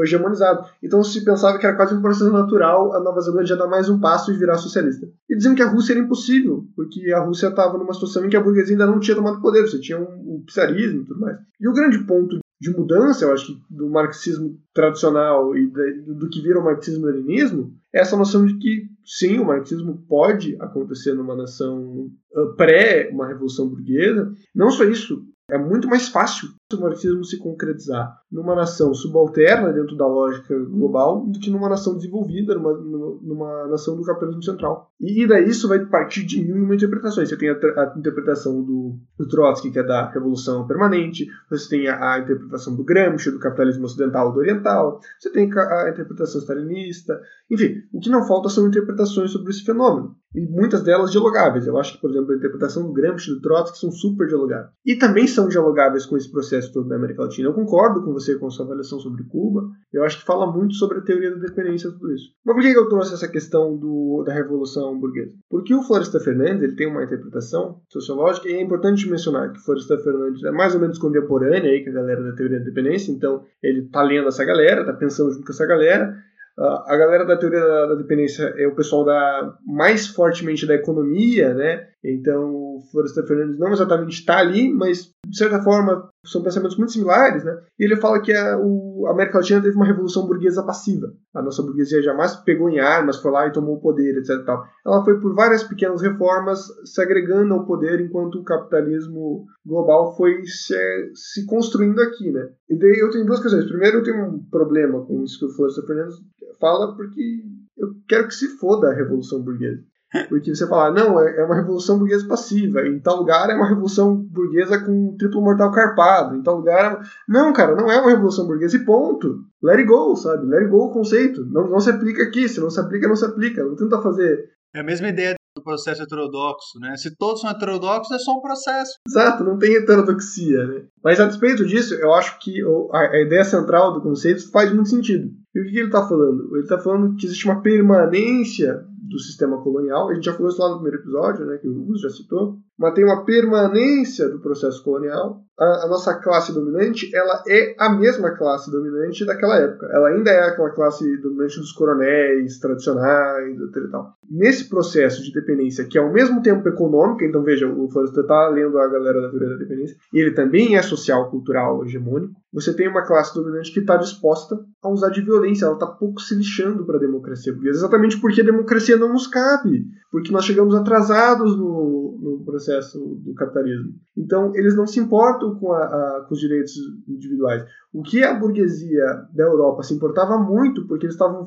[0.00, 0.70] hegemonizados.
[0.82, 4.00] Então se pensava que era quase um processo natural a Nova Zelândia dar mais um
[4.00, 5.06] passo e virar socialista.
[5.28, 8.36] E diziam que a Rússia era impossível, porque a Rússia estava numa situação em que
[8.36, 11.38] a burguesia ainda não tinha tomado poder, você tinha um, um czarismo e tudo mais.
[11.60, 16.40] E o grande ponto de mudança, eu acho que do marxismo tradicional e do que
[16.40, 22.08] vira o marxismo-leninismo, é essa noção de que sim, o marxismo pode acontecer numa nação
[22.56, 24.32] pré uma revolução burguesa.
[24.54, 29.94] Não só isso, É muito mais fácil o marxismo se concretizar numa nação subalterna dentro
[29.94, 32.72] da lógica global do que numa nação desenvolvida, numa,
[33.20, 34.90] numa nação do capitalismo central.
[34.98, 37.28] E daí isso vai partir de mil e uma interpretações.
[37.28, 41.88] Você tem a, a interpretação do, do, Trotsky, que é da revolução permanente, você tem
[41.88, 46.40] a, a, interpretação do Gramsci, do capitalismo ocidental do oriental, você tem a, a interpretação
[46.40, 47.20] stalinista,
[47.50, 51.66] enfim, o que não falta são interpretações sobre esse fenômeno e muitas delas dialogáveis.
[51.66, 54.70] Eu acho que, por exemplo, a interpretação do Gramsci e do Trotsky são super dialogáveis.
[54.84, 57.48] E também são dialogáveis com esse processo todo da América Latina.
[57.48, 59.68] Eu concordo com você com a sua avaliação sobre Cuba.
[59.92, 62.30] Eu acho que fala muito sobre a teoria da dependência tudo isso.
[62.44, 65.34] Mas por que eu trouxe essa questão do, da Revolução Burguesa?
[65.48, 69.62] Porque o Floresta Fernandes ele tem uma interpretação sociológica e é importante mencionar que o
[69.62, 73.12] Floresta Fernandes é mais ou menos contemporâneo aí com a galera da teoria da dependência,
[73.12, 76.16] então ele está lendo essa galera, está pensando junto com essa galera,
[76.58, 81.54] Uh, a galera da teoria da, dependência é o pessoal da mais fortemente da economia,
[81.54, 81.88] né?
[82.04, 87.44] Então, Florestan Fernandes não exatamente está ali, mas de certa forma são pensamentos muito similares,
[87.44, 87.56] né?
[87.78, 91.12] E ele fala que a, o, a América Latina teve uma revolução burguesa passiva.
[91.34, 94.44] A nossa burguesia jamais pegou em armas, foi lá e tomou o poder, etc.
[94.44, 94.64] Tal.
[94.84, 100.44] Ela foi por várias pequenas reformas se agregando ao poder enquanto o capitalismo global foi
[100.44, 100.76] se,
[101.14, 102.48] se construindo aqui, né?
[102.68, 103.66] E daí eu tenho duas questões.
[103.66, 106.16] Primeiro, eu tenho um problema com isso que o Florestan Fernandes
[106.60, 107.42] fala, porque
[107.76, 109.82] eu quero que se foda a revolução burguesa.
[110.28, 113.68] Porque você fala, não, é, é uma revolução burguesa passiva, em tal lugar é uma
[113.68, 117.00] revolução burguesa com triplo mortal carpado, em tal lugar.
[117.00, 117.00] É...
[117.26, 119.40] Não, cara, não é uma revolução burguesa e ponto.
[119.62, 120.46] Let it go, sabe?
[120.46, 121.44] Let it go o conceito.
[121.46, 123.64] Não, não se aplica aqui, se não se aplica, não se aplica.
[123.64, 124.50] Não tenta fazer.
[124.74, 126.96] É a mesma ideia do processo heterodoxo, né?
[126.96, 128.98] Se todos são heterodoxos, é só um processo.
[129.06, 130.84] Exato, não tem heterodoxia, né?
[131.04, 135.30] Mas a despeito disso, eu acho que a ideia central do conceito faz muito sentido.
[135.54, 136.48] E o que ele está falando?
[136.54, 138.82] Ele está falando que existe uma permanência
[139.12, 140.08] do sistema colonial.
[140.08, 142.56] A gente já falou isso lá no primeiro episódio, né, que o Gus já citou.
[142.78, 145.42] Mas tem uma permanência do processo colonial.
[145.58, 149.86] A, a, nossa classe dominante, ela é a mesma classe dominante daquela época.
[149.92, 153.76] Ela ainda é aquela classe dominante dos coronéis tradicionais, etc.
[153.76, 154.14] E tal.
[154.30, 158.48] Nesse processo de dependência, que é ao mesmo tempo econômico, então veja, o Forrester está
[158.48, 162.34] lendo a galera da teoria da dependência, e ele também é social, cultural, hegemônico.
[162.52, 166.20] Você tem uma classe dominante que está disposta a usar de violência, ela está pouco
[166.20, 170.44] se lixando para a democracia burguesa, exatamente porque a democracia não nos cabe, porque nós
[170.44, 173.94] chegamos atrasados no, no processo do capitalismo.
[174.16, 176.74] Então, eles não se importam com, a, a, com os direitos
[177.08, 177.64] individuais.
[177.92, 181.44] O que a burguesia da Europa se importava muito, porque eles estavam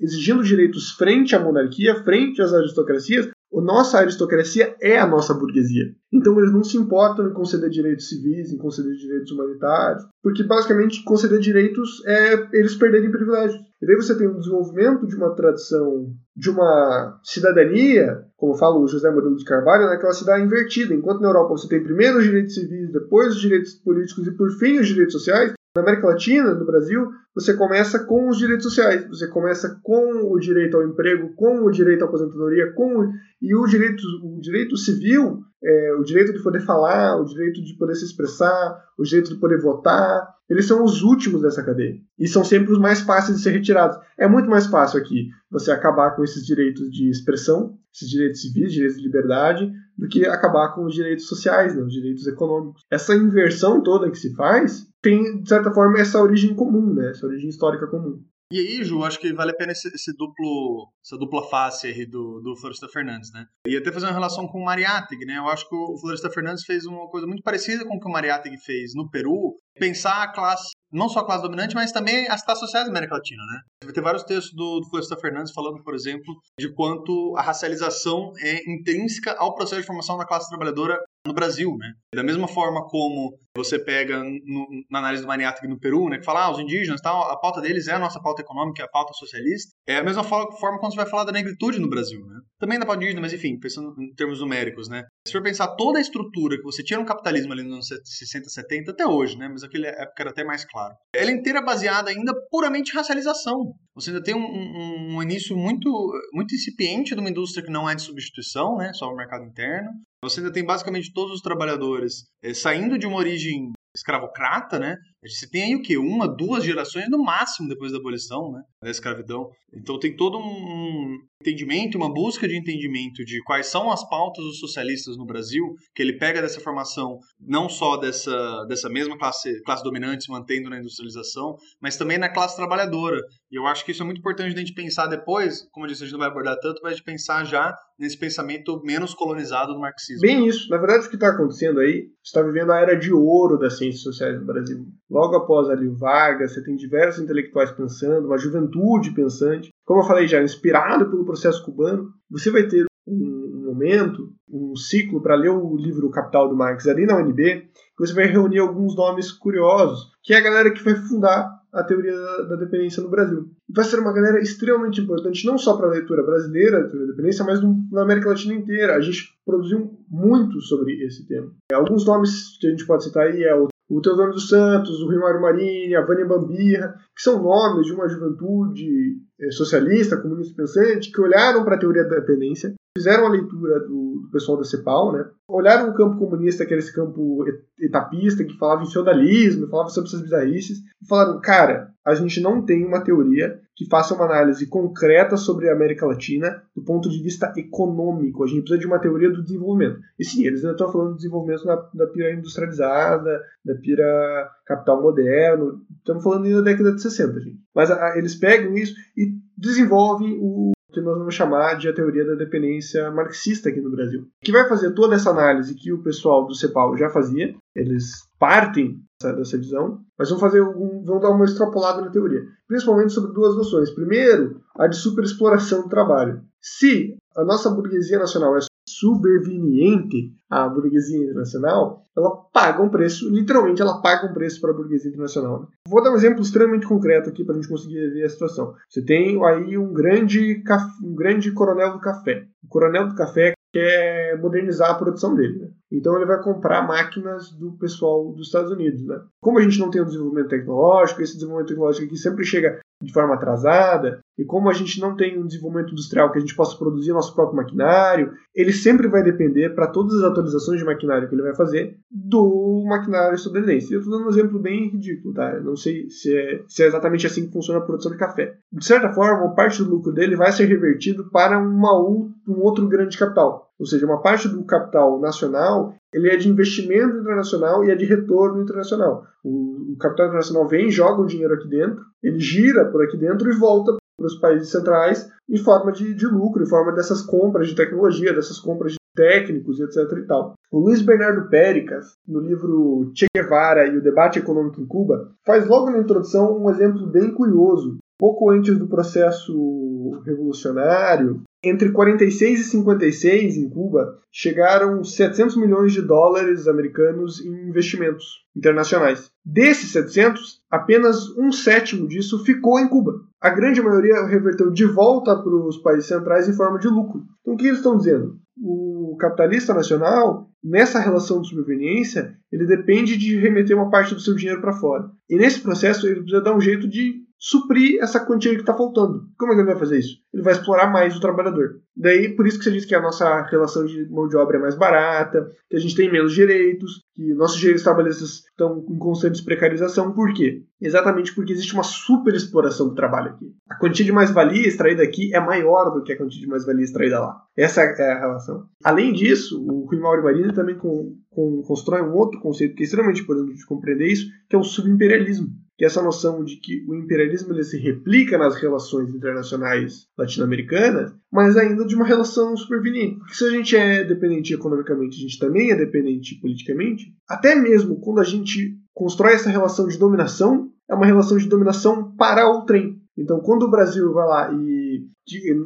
[0.00, 5.94] exigindo direitos frente à monarquia, frente às aristocracias, a nossa aristocracia é a nossa burguesia.
[6.12, 11.02] Então eles não se importam em conceder direitos civis, em conceder direitos humanitários, porque basicamente
[11.04, 13.60] conceder direitos é eles perderem privilégios.
[13.80, 18.88] E daí você tem um desenvolvimento de uma tradição, de uma cidadania, como fala o
[18.88, 20.94] José Murilo de Carvalho, naquela né, cidade invertida.
[20.94, 24.50] Enquanto na Europa você tem primeiro os direitos civis, depois os direitos políticos e por
[24.52, 29.06] fim os direitos sociais, na América Latina, no Brasil, você começa com os direitos sociais,
[29.06, 33.12] você começa com o direito ao emprego, com o direito à aposentadoria, com
[33.42, 37.76] e o direito, o direito civil, é, o direito de poder falar, o direito de
[37.76, 42.26] poder se expressar, o direito de poder votar, eles são os últimos dessa cadeia e
[42.26, 43.98] são sempre os mais fáceis de ser retirados.
[44.16, 48.72] É muito mais fácil aqui você acabar com esses direitos de expressão, esses direitos civis,
[48.72, 52.82] direitos de liberdade, do que acabar com os direitos sociais, né, os direitos econômicos.
[52.90, 57.26] Essa inversão toda que se faz tem, de certa forma, essa origem comum, né, essa
[57.26, 58.20] origem histórica comum.
[58.52, 62.06] E aí, Ju, acho que vale a pena esse, esse duplo, essa dupla face aí
[62.06, 63.44] do, do Floresta Fernandes, né?
[63.66, 65.38] E até fazer uma relação com o Mariátegui, né?
[65.38, 68.12] Eu acho que o Floresta Fernandes fez uma coisa muito parecida com o que o
[68.12, 72.42] Mariátegui fez no Peru, pensar a classe, não só a classe dominante, mas também as
[72.42, 73.60] classes sociais da América Latina, né?
[73.84, 78.60] Vai ter vários textos do, do Fernandes falando, por exemplo, de quanto a racialização é
[78.70, 81.92] intrínseca ao processo de formação da classe trabalhadora no Brasil, né?
[82.14, 86.24] Da mesma forma como você pega no, na análise do Maniático no Peru, né, que
[86.24, 88.88] fala, ah, os indígenas, tal, a pauta deles é a nossa pauta econômica, é a
[88.88, 89.72] pauta socialista.
[89.86, 92.40] É a mesma forma quando você vai falar da negritude no Brasil, né?
[92.58, 95.04] Também da pauta indígena, mas enfim, pensando em termos numéricos, né?
[95.26, 98.48] Se for pensar toda a estrutura que você tinha no capitalismo ali nos anos 60,
[98.48, 99.48] 70, até hoje, né?
[99.48, 100.94] Mas aquela época era até mais claro.
[101.14, 103.74] Ela é inteira baseada ainda puramente em racialização.
[103.94, 105.90] Você ainda tem um, um, um início muito,
[106.32, 108.92] muito incipiente de uma indústria que não é de substituição, né?
[108.94, 109.90] Só o mercado interno.
[110.22, 114.96] Você ainda tem basicamente todos os trabalhadores é, saindo de uma origem escravocrata, né?
[115.28, 115.96] Você tem aí o quê?
[115.96, 118.62] Uma, duas gerações no máximo depois da abolição, né?
[118.82, 119.48] Da escravidão.
[119.74, 124.58] Então tem todo um entendimento, uma busca de entendimento de quais são as pautas dos
[124.58, 125.64] socialistas no Brasil,
[125.94, 130.70] que ele pega dessa formação não só dessa, dessa mesma classe, classe dominante se mantendo
[130.70, 133.20] na industrialização, mas também na classe trabalhadora.
[133.50, 136.02] E eu acho que isso é muito importante a gente pensar depois, como eu disse,
[136.02, 139.80] a gente não vai abordar tanto, mas de pensar já nesse pensamento menos colonizado do
[139.80, 140.22] marxismo.
[140.22, 140.68] Bem isso.
[140.68, 144.02] Na verdade, o que está acontecendo aí, está vivendo a era de ouro das ciências
[144.02, 144.86] sociais no Brasil.
[145.16, 149.70] Logo após ali o Vargas, você tem diversos intelectuais pensando, uma juventude pensante.
[149.86, 155.22] Como eu falei já, inspirado pelo processo cubano, você vai ter um momento, um ciclo
[155.22, 158.94] para ler o livro Capital do Marx ali na UNB, que você vai reunir alguns
[158.94, 162.14] nomes curiosos, que é a galera que vai fundar a teoria
[162.46, 163.48] da, dependência no Brasil.
[163.74, 167.12] Vai ser uma galera extremamente importante, não só para a leitura brasileira da teoria da
[167.12, 167.60] dependência, mas
[167.90, 168.96] na América Latina inteira.
[168.96, 171.50] A gente produziu muito sobre esse tema.
[171.72, 175.08] Alguns nomes que a gente pode citar aí é o o Teodoro dos Santos, o
[175.08, 181.12] Rimário Marini, a Vânia Bambirra, que são nomes de uma juventude eh, socialista, comunista pensante,
[181.12, 185.12] que olharam para a teoria da dependência, fizeram a leitura do, do, pessoal da CEPAL,
[185.12, 185.24] né?
[185.48, 187.44] olharam o campo comunista, que era esse campo
[187.78, 192.62] etapista, que falava em feudalismo, falava sobre essas bizarrices, e falaram, cara, a gente não
[192.62, 197.20] tem uma teoria que faça uma análise concreta sobre a América Latina do ponto de
[197.20, 198.44] vista econômico.
[198.44, 199.98] A gente precisa de uma teoria do desenvolvimento.
[200.16, 205.02] E sim, eles ainda estão falando do desenvolvimento na, da pira industrializada, da pira capital
[205.02, 205.80] moderno.
[205.98, 207.58] Estamos falando ainda da década de 60, gente.
[207.74, 212.24] Mas a, eles pegam isso e desenvolvem o que nós vamos chamar de a teoria
[212.24, 216.46] da dependência marxista aqui no Brasil, que vai fazer toda essa análise que o pessoal
[216.46, 217.54] do CEPAL já fazia.
[217.74, 223.12] Eles partem dessa visão, mas vão fazer um, vão dar uma extrapolada na teoria, principalmente
[223.12, 223.90] sobre duas noções.
[223.90, 226.42] Primeiro, a de superexploração do trabalho.
[226.60, 233.82] Se a nossa burguesia nacional é subveniente à burguesia internacional, ela paga um preço, literalmente
[233.82, 235.60] ela paga um preço para a burguesia internacional.
[235.60, 235.66] Né?
[235.88, 238.74] Vou dar um exemplo extremamente concreto aqui para a gente conseguir ver a situação.
[238.88, 240.62] Você tem aí um grande,
[241.02, 242.46] um grande coronel do café.
[242.64, 245.58] O coronel do café quer modernizar a produção dele.
[245.58, 245.68] Né?
[245.92, 249.04] Então ele vai comprar máquinas do pessoal dos Estados Unidos.
[249.04, 249.20] Né?
[249.40, 253.12] Como a gente não tem um desenvolvimento tecnológico, esse desenvolvimento tecnológico aqui sempre chega de
[253.12, 256.76] forma atrasada, e como a gente não tem um desenvolvimento industrial que a gente possa
[256.76, 261.34] produzir nosso próprio maquinário, ele sempre vai depender, para todas as atualizações de maquinário que
[261.34, 263.92] ele vai fazer, do maquinário estadunidense.
[263.92, 265.54] Eu estou dando um exemplo bem ridículo, tá?
[265.54, 268.56] Eu não sei se é, se é, exatamente assim que funciona a produção de café.
[268.72, 273.18] De certa forma, parte do lucro dele vai ser revertido para uma, um outro grande
[273.18, 273.65] capital.
[273.78, 278.06] Ou seja, uma parte do capital nacional ele é de investimento internacional e é de
[278.06, 279.26] retorno internacional.
[279.44, 283.50] O, o capital internacional vem, joga o dinheiro aqui dentro, ele gira por aqui dentro
[283.50, 287.68] e volta para os países centrais em forma de, de lucro, em forma dessas compras
[287.68, 290.18] de tecnologia, dessas compras de técnicos, etc.
[290.18, 290.54] e tal.
[290.70, 295.66] O Luiz Bernardo Péricas, no livro Che Guevara e o debate econômico em Cuba, faz
[295.66, 297.98] logo na introdução um exemplo bem curioso.
[298.18, 306.00] Pouco antes do processo revolucionário, entre 46 e 56, em Cuba, chegaram 700 milhões de
[306.00, 309.30] dólares americanos em investimentos internacionais.
[309.44, 313.20] Desses 700, apenas um sétimo disso ficou em Cuba.
[313.40, 317.24] A grande maioria reverteu de volta para os países centrais em forma de lucro.
[317.40, 318.38] Então, o que eles estão dizendo?
[318.58, 324.34] O capitalista nacional, nessa relação de sobrevivência, ele depende de remeter uma parte do seu
[324.34, 325.10] dinheiro para fora.
[325.28, 329.28] E nesse processo, ele precisa dar um jeito de suprir essa quantia que está faltando.
[329.38, 330.16] Como que ele vai fazer isso?
[330.32, 331.80] Ele vai explorar mais o trabalhador.
[331.96, 334.60] Daí, por isso que você diz que a nossa relação de mão de obra é
[334.60, 339.42] mais barata, que a gente tem menos direitos, que nossos direitos trabalhistas estão em constante
[339.44, 340.12] precarização.
[340.12, 340.62] Por quê?
[340.80, 343.46] Exatamente porque existe uma super exploração do trabalho aqui.
[343.70, 347.20] A quantia de mais-valia extraída aqui é maior do que a quantia de mais-valia extraída
[347.20, 347.40] lá.
[347.56, 348.66] Essa é a relação.
[348.84, 352.86] Além disso, o Rui Mauro Marina também com, com, constrói um outro conceito que é
[352.86, 356.84] extremamente importante de compreender isso, que é o subimperialismo que é essa noção de que
[356.88, 363.18] o imperialismo ele se replica nas relações internacionais latino-americanas, mas ainda de uma relação superveniente.
[363.18, 367.12] Porque se a gente é dependente economicamente, a gente também é dependente politicamente.
[367.28, 372.10] Até mesmo quando a gente constrói essa relação de dominação, é uma relação de dominação
[372.16, 372.98] para o trem.
[373.18, 375.04] Então, quando o Brasil vai lá e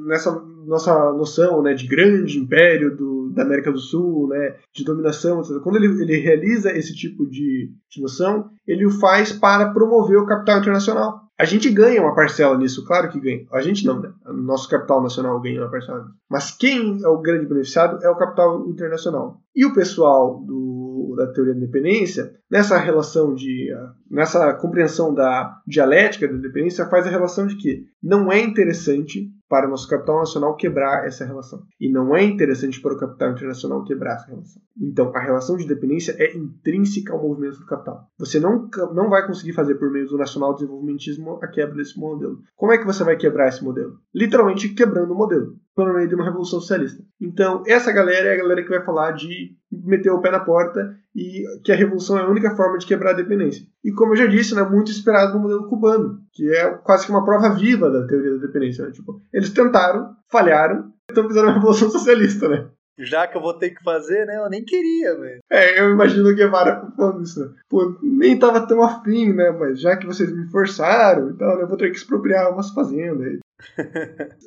[0.06, 0.32] nessa
[0.66, 5.60] nossa noção né, de grande império do, da América do Sul, né, de dominação, etc.
[5.62, 10.26] quando ele, ele realiza esse tipo de, de noção, ele o faz para promover o
[10.26, 11.20] capital internacional.
[11.38, 13.46] A gente ganha uma parcela nisso, claro que ganha.
[13.50, 14.12] A gente não, né?
[14.26, 16.04] O nosso capital nacional ganha uma parcela.
[16.28, 19.40] Mas quem é o grande beneficiado é o capital internacional.
[19.56, 23.68] E o pessoal do, da teoria da independência, nessa relação de.
[24.10, 29.66] nessa compreensão da dialética da independência, faz a relação de que não é interessante para
[29.66, 31.64] o nosso capital nacional quebrar essa relação.
[31.80, 34.62] E não é interessante para o capital internacional quebrar essa relação.
[34.80, 38.08] Então, a relação de dependência é intrínseca ao movimento do capital.
[38.16, 42.38] Você não, não vai conseguir fazer por meio do nacional desenvolvimentismo a quebra desse modelo.
[42.56, 43.98] Como é que você vai quebrar esse modelo?
[44.14, 47.02] Literalmente quebrando o modelo meio de uma revolução socialista.
[47.20, 50.96] Então, essa galera é a galera que vai falar de meter o pé na porta
[51.14, 53.64] e que a revolução é a única forma de quebrar a dependência.
[53.84, 57.12] E como eu já disse, né, muito esperado no modelo cubano, que é quase que
[57.12, 58.84] uma prova viva da teoria da dependência.
[58.84, 58.92] Né?
[58.92, 62.68] Tipo, eles tentaram, falharam, então fizeram uma revolução socialista, né?
[62.98, 64.36] Já que eu vou ter que fazer, né?
[64.36, 65.40] Eu nem queria, velho.
[65.50, 67.50] É, eu imagino o Guevara falando isso, né?
[67.68, 69.50] Pô, nem tava tão afim, né?
[69.50, 73.38] Mas já que vocês me forçaram, então né, eu vou ter que expropriar umas fazendas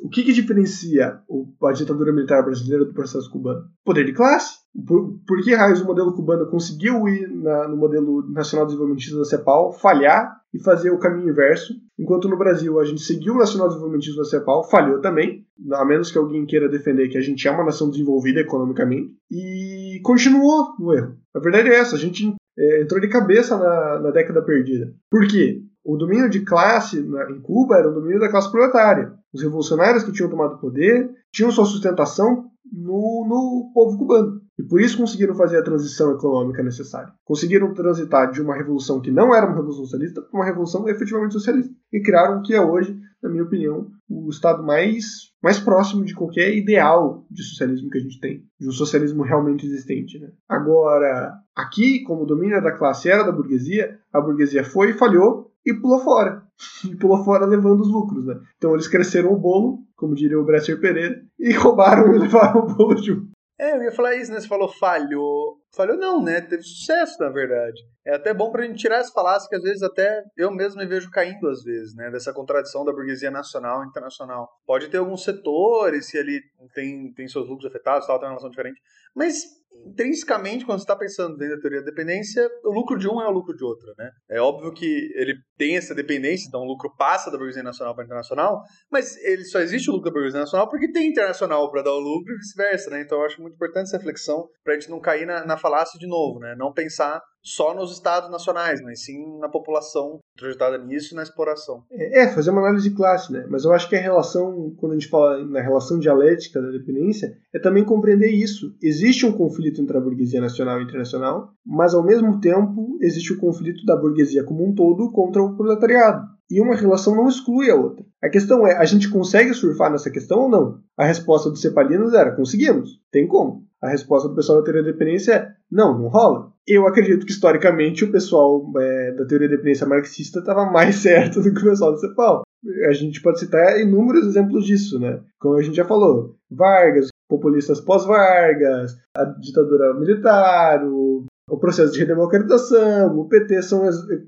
[0.03, 1.19] o que, que diferencia
[1.63, 3.61] a ditadura militar brasileira do processo cubano?
[3.83, 4.63] Poder de classe.
[4.87, 9.25] Por, por que raios o modelo cubano conseguiu ir na, no modelo nacional desenvolvimentista da
[9.25, 13.67] CEPAL, falhar e fazer o caminho inverso, enquanto no Brasil a gente seguiu o nacional
[13.67, 17.51] desenvolvimentismo da CEPAL, falhou também, a menos que alguém queira defender que a gente é
[17.51, 21.17] uma nação desenvolvida economicamente, e continuou no erro.
[21.35, 24.93] A verdade é essa, a gente é, entrou de cabeça na, na década perdida.
[25.09, 25.61] Por quê?
[25.83, 29.13] O domínio de classe na, em Cuba era o domínio da classe proletária.
[29.33, 34.41] Os revolucionários que tinham tomado poder tinham sua sustentação no, no povo cubano.
[34.57, 37.11] E por isso conseguiram fazer a transição econômica necessária.
[37.25, 41.33] Conseguiram transitar de uma revolução que não era uma revolução socialista para uma revolução efetivamente
[41.33, 41.73] socialista.
[41.91, 46.13] E criaram o que é hoje, na minha opinião, o estado mais, mais próximo de
[46.13, 48.43] qualquer ideal de socialismo que a gente tem.
[48.59, 50.19] De um socialismo realmente existente.
[50.19, 50.29] Né?
[50.47, 55.51] Agora, aqui, como o domínio da classe era da burguesia, a burguesia foi e falhou
[55.65, 56.43] e pulou fora.
[56.89, 58.39] E pulou fora levando os lucros, né?
[58.57, 62.73] Então eles cresceram o bolo, como diria o Bresser Pereira, e roubaram e levaram o
[62.73, 63.32] bolo junto.
[63.59, 64.39] É, eu ia falar isso, né?
[64.39, 65.59] Você falou falhou.
[65.75, 66.41] Falhou não, né?
[66.41, 67.79] Teve sucesso, na verdade.
[68.05, 70.87] É até bom pra gente tirar essa falácia que às vezes até eu mesmo me
[70.87, 72.09] vejo caindo às vezes, né?
[72.09, 74.49] Dessa contradição da burguesia nacional e internacional.
[74.65, 76.41] Pode ter alguns setores que ali
[76.73, 78.81] tem, tem seus lucros afetados, tal, tem uma relação diferente.
[79.15, 79.43] Mas
[79.85, 83.27] intrinsecamente, quando você está pensando dentro da teoria da dependência, o lucro de um é
[83.27, 84.09] o lucro de outro, né?
[84.29, 88.05] É óbvio que ele tem essa dependência, então o lucro passa da burguesia nacional para
[88.05, 88.61] internacional,
[88.91, 91.99] mas ele só existe o lucro da burguesia nacional porque tem internacional para dar o
[91.99, 93.01] lucro e vice-versa, né?
[93.01, 95.99] Então eu acho muito importante essa reflexão para a gente não cair na, na falácia
[95.99, 96.55] de novo, né?
[96.57, 101.83] Não pensar só nos estados nacionais, mas sim na população projetada nisso e na exploração.
[101.91, 103.45] É, é, fazer uma análise de classe, né?
[103.49, 107.37] Mas eu acho que a relação, quando a gente fala na relação dialética da dependência,
[107.53, 108.73] é também compreender isso.
[108.81, 113.39] Existe um conflito entre a burguesia nacional e internacional, mas ao mesmo tempo existe o
[113.39, 116.33] conflito da burguesia como um todo contra o proletariado.
[116.49, 118.05] E uma relação não exclui a outra.
[118.21, 120.79] A questão é, a gente consegue surfar nessa questão ou não?
[120.97, 123.01] A resposta dos cepalinos era, conseguimos.
[123.11, 123.65] Tem como.
[123.83, 126.53] A resposta do pessoal da teoria da dependência é, não, não rola.
[126.65, 131.41] Eu acredito que historicamente o pessoal é, da teoria da dependência marxista estava mais certo
[131.41, 132.43] do que o pessoal do CEPAL.
[132.87, 135.19] A gente pode citar inúmeros exemplos disso, né?
[135.37, 141.99] Como a gente já falou, Vargas, populistas pós-Vargas, a ditadura militar, o, o, processo de
[141.99, 143.81] redemocratização, o PT são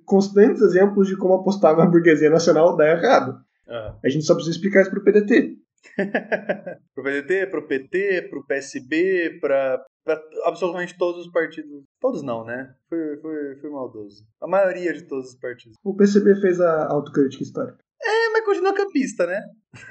[0.04, 3.40] constantes exemplos de como apostar na burguesia nacional dá errado.
[3.70, 3.94] Uhum.
[4.04, 5.56] A gente só precisa explicar isso para o PDT.
[6.94, 9.84] pro PDT, pro PT, pro PSB, para
[10.44, 11.84] absolutamente todos os partidos.
[12.00, 12.74] Todos não, né?
[12.90, 14.24] Foi, foi, foi maldoso.
[14.42, 15.78] A maioria de todos os partidos.
[15.84, 17.78] O PCB fez a autocrítica histórica.
[18.02, 19.42] É, mas continua campista, né?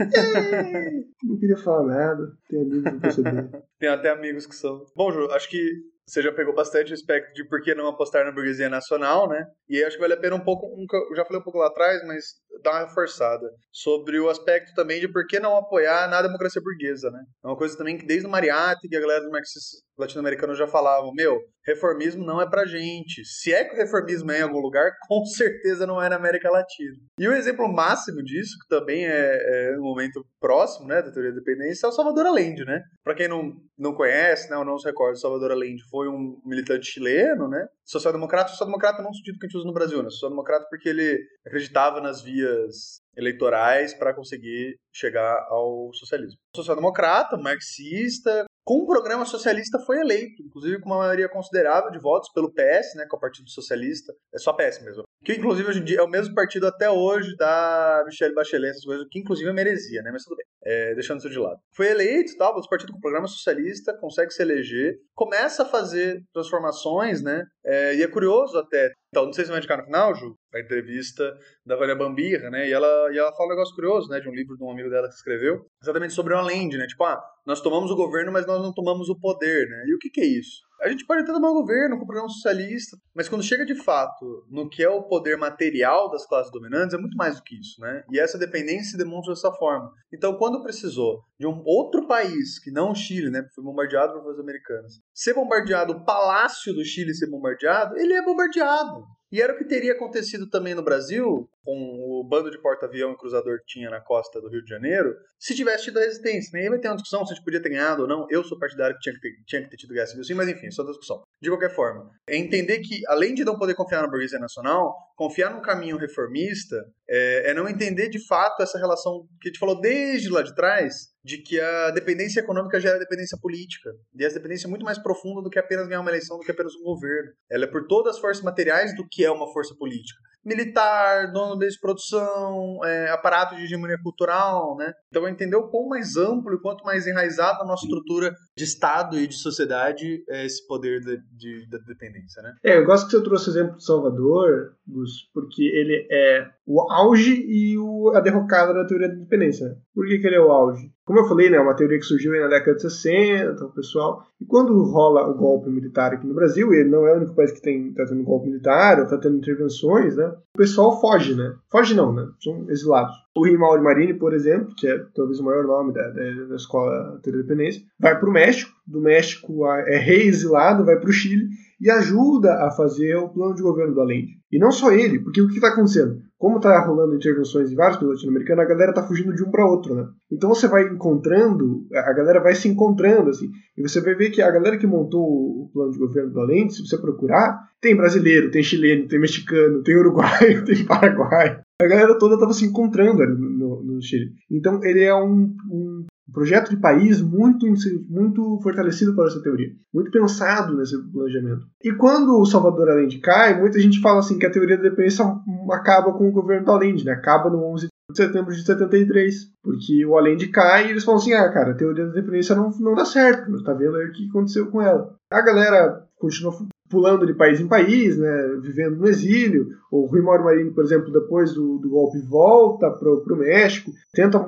[0.01, 0.05] É,
[1.25, 2.33] não queria falar nada.
[2.49, 3.63] Tem amigos do PCB.
[3.79, 4.85] Tem até amigos que são.
[4.95, 5.59] Bom, Ju, acho que
[6.07, 9.47] você já pegou bastante o aspecto de por que não apostar na burguesia nacional, né?
[9.69, 11.69] E acho que vale a pena um pouco, um, eu já falei um pouco lá
[11.69, 12.25] atrás, mas
[12.63, 17.11] dar uma reforçada sobre o aspecto também de por que não apoiar na democracia burguesa,
[17.11, 17.21] né?
[17.43, 21.13] É uma coisa também que desde o Mariátegui a galera dos marxistas latino-americanos já falavam,
[21.13, 23.25] meu, reformismo não é pra gente.
[23.25, 26.51] Se é que o reformismo é em algum lugar, com certeza não é na América
[26.51, 26.97] Latina.
[27.19, 31.33] E o exemplo máximo disso, que também é, é um momento próximo, né, da teoria
[31.33, 32.83] da dependência, é o Salvador Allende, né?
[33.03, 36.41] Pra quem não, não conhece, né, ou não se recorda, o Salvador Allende foi um
[36.45, 37.67] militante chileno, né?
[37.85, 40.11] Social-democrata, social-democrata não no sentido que a gente usa no Brasil, né?
[40.11, 46.39] Social-democrata porque ele acreditava nas vias eleitorais para conseguir chegar ao socialismo.
[46.55, 52.33] Social-democrata, marxista, com o programa socialista foi eleito, inclusive com uma maioria considerável de votos
[52.33, 54.13] pelo PS, né, que é o Partido Socialista.
[54.35, 55.05] É só PS mesmo.
[55.23, 58.85] Que inclusive hoje em dia é o mesmo partido até hoje da Michelle Bachelet, essas
[58.85, 60.11] coisas, que inclusive é meresia, né?
[60.11, 60.47] Mas tudo bem.
[60.65, 61.59] É, deixando isso de lado.
[61.75, 67.23] Foi eleito, tal, o partido com programa socialista, consegue se eleger, começa a fazer transformações,
[67.23, 67.45] né?
[67.65, 68.93] É, e é curioso até.
[69.09, 72.69] Então, não sei se vai indicar no final, Ju, a entrevista da Valia Bambirra, né?
[72.69, 74.21] E ela, e ela fala um negócio curioso, né?
[74.21, 76.87] De um livro de um amigo dela que escreveu, exatamente sobre o Allende, né?
[76.87, 79.85] Tipo, ah, nós tomamos o governo, mas nós não tomamos o poder, né?
[79.89, 80.63] E o que, que é isso?
[80.85, 83.75] a gente pode até tomar um governo com um programa socialista, mas quando chega de
[83.75, 87.59] fato no que é o poder material das classes dominantes, é muito mais do que
[87.59, 88.05] isso, né?
[88.13, 89.91] E essa dependência se demonstra dessa forma.
[90.13, 93.45] Então, quando precisou de um outro país, que não o Chile, né?
[93.55, 98.23] Foi bombardeado por forças americanas, ser bombardeado, o palácio do Chile ser bombardeado, ele é
[98.23, 99.05] bombardeado.
[99.35, 103.17] E era o que teria acontecido também no Brasil, com o bando de porta-avião e
[103.17, 106.51] cruzador que tinha na costa do Rio de Janeiro, se tivesse tido a resistência.
[106.53, 106.71] Nem né?
[106.71, 108.29] vai ter uma discussão se a gente podia ter ganhado ou não.
[108.31, 110.49] Eu sou partidário que tinha que ter, tinha que ter tido guerra civil sim, mas
[110.49, 111.25] enfim, só discussão.
[111.43, 115.53] De qualquer forma, é entender que, além de não poder confiar na burguesia nacional, confiar
[115.53, 116.77] num caminho reformista
[117.11, 120.55] é, é não entender de fato essa relação que a gente falou desde lá de
[120.55, 123.91] trás, de que a dependência econômica gera dependência política.
[124.15, 126.51] E essa dependência é muito mais profunda do que apenas ganhar uma eleição, do que
[126.51, 127.33] apenas um governo.
[127.51, 131.59] Ela é por todas as forças materiais do que é uma força política militar, dono
[131.59, 134.93] de produção, é, aparato de hegemonia cultural, né?
[135.09, 139.19] Então entender o quão mais amplo e quanto mais enraizado a nossa estrutura de Estado
[139.19, 142.55] e de sociedade é esse poder de, de, da dependência, né?
[142.63, 146.81] É, eu gosto que você trouxe o exemplo de Salvador, Gus, porque ele é o
[146.91, 149.77] auge e o, a derrocada da teoria da dependência.
[149.95, 150.91] Por que, que ele é o auge?
[151.05, 154.25] Como eu falei, né, é uma teoria que surgiu na década de 60, o pessoal.
[154.41, 157.53] E quando rola o golpe militar aqui no Brasil, ele não é o único país
[157.53, 160.27] que está tendo golpe militar, ou está tendo intervenções, né?
[160.55, 161.55] O pessoal foge, né?
[161.71, 162.27] Foge não, né?
[162.41, 163.24] São exilados.
[163.37, 167.19] O Rimauri Marini, por exemplo, que é talvez o maior nome da, da, da escola
[167.21, 168.73] Teoria da Dependência, vai para o México.
[168.87, 171.49] Do México é reexilado, vai para o Chile
[171.81, 174.39] e ajuda a fazer o plano de governo do Allende.
[174.53, 176.23] E não só ele, porque o que está acontecendo?
[176.39, 179.67] Como está rolando intervenções em vários países latino-americanos, a galera está fugindo de um para
[179.67, 180.07] outro, né?
[180.31, 184.43] Então você vai encontrando, a galera vai se encontrando, assim, e você vai ver que
[184.43, 188.51] a galera que montou o plano de governo do Allende, se você procurar, tem brasileiro,
[188.51, 191.64] tem chileno, tem mexicano, tem uruguaio, tem paraguaio.
[191.81, 194.33] A galera toda estava se encontrando ali no, no, Chile.
[194.51, 197.67] Então ele é um, um projeto de país muito,
[198.09, 201.67] muito fortalecido para essa teoria, muito pensado nesse planejamento.
[201.83, 205.25] E quando o Salvador Allende cai, muita gente fala assim que a teoria da dependência
[205.73, 207.13] acaba com o governo do Allende, né?
[207.13, 211.33] acaba no 11 de setembro de 73, porque o Allende cai e eles falam assim,
[211.33, 214.29] ah, cara, a teoria da dependência não, não dá certo, tá vendo aí o que
[214.29, 215.15] aconteceu com ela.
[215.31, 216.53] A galera continua
[216.95, 219.67] pulando de país em país, né, vivendo no exílio.
[219.91, 224.39] O Rui Mauro Marini, por exemplo, depois do, do golpe, volta para o México, tenta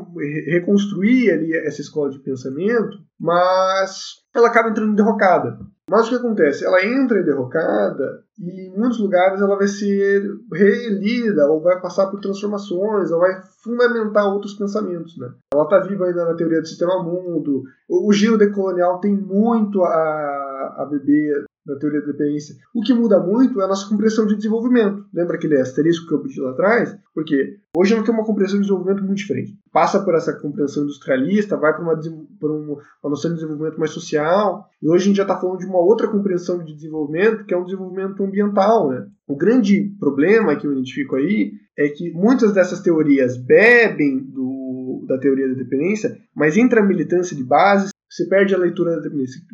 [0.47, 5.59] reconstruir ali essa escola de pensamento, mas ela acaba entrando em derrocada.
[5.89, 6.65] Mas o que acontece?
[6.65, 10.23] Ela entra em derrocada e em muitos lugares ela vai ser
[10.53, 15.17] relida ou vai passar por transformações ou vai fundamentar outros pensamentos.
[15.17, 15.29] Né?
[15.53, 17.63] Ela está viva ainda na teoria do sistema mundo.
[17.89, 22.55] O, o giro decolonial tem muito a, a beber da teoria da dependência.
[22.73, 25.05] O que muda muito é a nossa compreensão de desenvolvimento.
[25.13, 26.97] Lembra aquele asterisco que eu pedi lá atrás?
[27.13, 29.59] Porque hoje não tem uma compreensão de desenvolvimento muito diferente.
[29.73, 34.67] Passa por essa compreensão industrialista, vai para uma, uma, uma noção de desenvolvimento mais social,
[34.81, 37.59] e hoje a gente já está falando de uma outra compreensão de desenvolvimento, que é
[37.59, 38.91] um desenvolvimento ambiental.
[38.91, 39.07] Né?
[39.27, 45.19] O grande problema que eu identifico aí é que muitas dessas teorias bebem do, da
[45.19, 49.01] teoria da dependência, mas entre a militância de base se perde a leitura.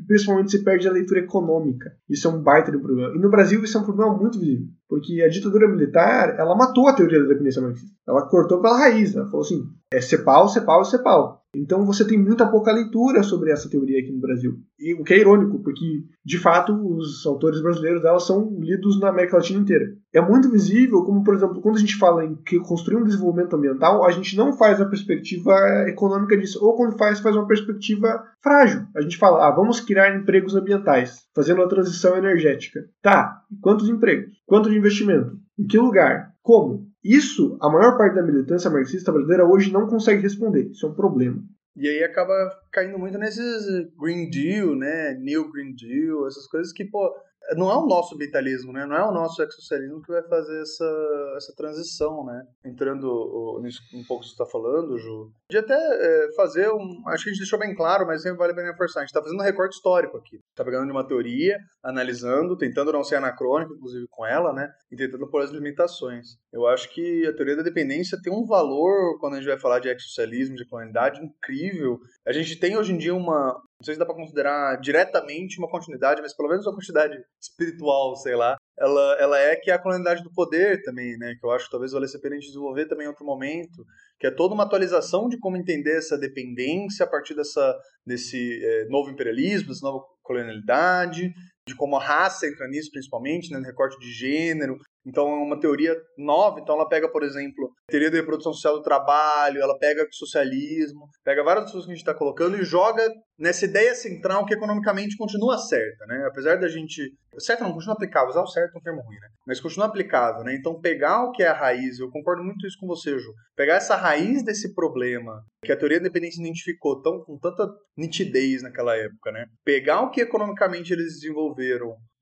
[0.07, 1.92] Principalmente se perde a leitura econômica.
[2.09, 3.14] Isso é um baita de problema.
[3.14, 4.66] E no Brasil isso é um problema muito visível.
[4.88, 7.90] Porque a ditadura militar, ela matou a teoria da dependência marxista.
[8.07, 9.14] Ela cortou pela raiz.
[9.14, 11.41] Ela falou assim, é CEPAL, CEPAL, CEPAL.
[11.55, 14.55] Então você tem muita pouca leitura sobre essa teoria aqui no Brasil.
[14.78, 19.09] E o que é irônico, porque de fato os autores brasileiros dela são lidos na
[19.09, 19.86] América Latina inteira.
[20.12, 23.55] É muito visível como, por exemplo, quando a gente fala em que construir um desenvolvimento
[23.55, 25.53] ambiental, a gente não faz a perspectiva
[25.88, 28.86] econômica disso, ou quando faz, faz uma perspectiva frágil.
[28.96, 32.80] A gente fala, ah, vamos criar empregos ambientais, fazendo a transição energética.
[33.03, 34.34] Tá, quantos empregos?
[34.46, 35.36] Quanto de investimento?
[35.59, 36.32] Em que lugar?
[36.42, 36.91] Como?
[37.05, 40.70] Isso, a maior parte da militância marxista brasileira hoje não consegue responder.
[40.70, 41.42] Isso é um problema.
[41.76, 42.32] E aí acaba
[42.70, 43.64] caindo muito nesses
[43.98, 45.14] Green Deal, né?
[45.14, 47.12] New Green Deal, essas coisas que, pô,
[47.57, 48.86] não é o nosso vitalismo, né?
[48.86, 52.43] Não é o nosso ex-socialismo que vai fazer essa, essa transição, né?
[52.64, 55.30] Entrando nisso um pouco que você está falando, Ju.
[55.51, 57.03] De até é, fazer um.
[57.09, 59.01] Acho que a gente deixou bem claro, mas sempre vale bem reforçar.
[59.01, 60.38] A gente está fazendo um recorte histórico aqui.
[60.51, 64.70] Está pegando de uma teoria, analisando, tentando não ser anacrônico, inclusive com ela, né?
[64.90, 66.36] E tentando pôr as limitações.
[66.53, 69.78] Eu acho que a teoria da dependência tem um valor, quando a gente vai falar
[69.78, 71.99] de ex-socialismo, de colonialidade, incrível.
[72.26, 75.68] A gente tem hoje em dia uma, não sei se dá para considerar diretamente uma
[75.68, 79.78] continuidade, mas pelo menos uma continuidade espiritual, sei lá, ela, ela é que é a
[79.78, 81.34] colonialidade do poder também, né?
[81.38, 83.84] Que eu acho que talvez valesse a pena a gente desenvolver também em outro momento,
[84.20, 87.76] que é toda uma atualização de como entender essa dependência a partir dessa,
[88.06, 91.34] desse é, novo imperialismo, dessa nova colonialidade,
[91.68, 95.58] de como a raça entra nisso, principalmente, né, no recorte de gênero, então é uma
[95.58, 100.06] teoria nova, então ela pega, por exemplo, teoria da reprodução social do trabalho, ela pega
[100.10, 103.08] socialismo, pega várias coisas que a gente está colocando e joga
[103.38, 106.24] nessa ideia central que economicamente continua certa, né?
[106.28, 107.12] Apesar da gente.
[107.38, 109.28] Certo não, continua aplicável, usar o certo é um termo ruim, né?
[109.46, 110.54] Mas continua aplicável, né?
[110.54, 113.32] Então pegar o que é a raiz, eu concordo muito isso com você, Ju.
[113.56, 118.62] Pegar essa raiz desse problema que a teoria da dependência identificou tão, com tanta nitidez
[118.62, 119.46] naquela época, né?
[119.64, 121.51] Pegar o que economicamente eles desenvolveram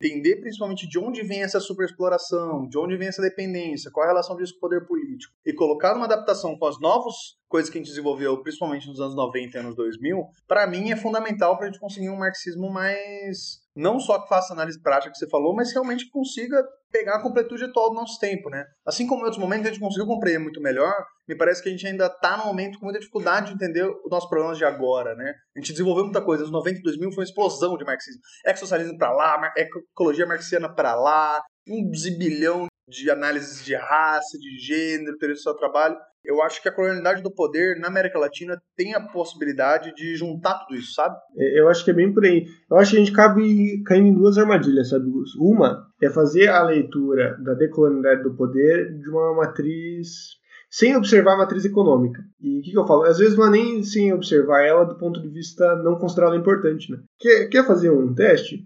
[0.02, 4.36] entender principalmente de onde vem essa superexploração, de onde vem essa dependência, qual a relação
[4.36, 7.14] disso com o poder político, e colocar numa adaptação com as novas
[7.48, 10.96] coisas que a gente desenvolveu, principalmente nos anos 90 e anos 2000, para mim é
[10.96, 15.18] fundamental para a gente conseguir um marxismo mais não só que faça análise prática que
[15.18, 18.64] você falou, mas realmente consiga pegar a completude atual do nosso tempo, né?
[18.84, 20.92] Assim como em outros momentos a gente conseguiu compreender muito melhor,
[21.28, 24.10] me parece que a gente ainda está num momento com muita dificuldade de entender os
[24.10, 25.32] nossos problemas de agora, né?
[25.56, 26.42] A gente desenvolveu muita coisa.
[26.42, 28.20] Os 90 e 2000 foi uma explosão de marxismo.
[28.44, 35.16] Ecossocialismo para lá, ecologia marxiana para lá, um zibilhão de análises de raça, de gênero,
[35.16, 35.96] teoria do seu trabalho.
[36.24, 40.58] Eu acho que a colonialidade do poder na América Latina tem a possibilidade de juntar
[40.60, 41.16] tudo isso, sabe?
[41.36, 42.46] É, eu acho que é bem por aí.
[42.70, 45.06] Eu acho que a gente cabe caindo em duas armadilhas, sabe?
[45.38, 50.38] Uma é fazer a leitura da decolonialidade do poder de uma matriz
[50.70, 52.22] sem observar a matriz econômica.
[52.40, 53.02] E o que, que, eu falo?
[53.02, 56.92] Às vezes não é nem sem observar ela do ponto de vista não considerá-la importante,
[56.92, 56.98] né?
[57.18, 58.64] Quer, quer fazer um teste?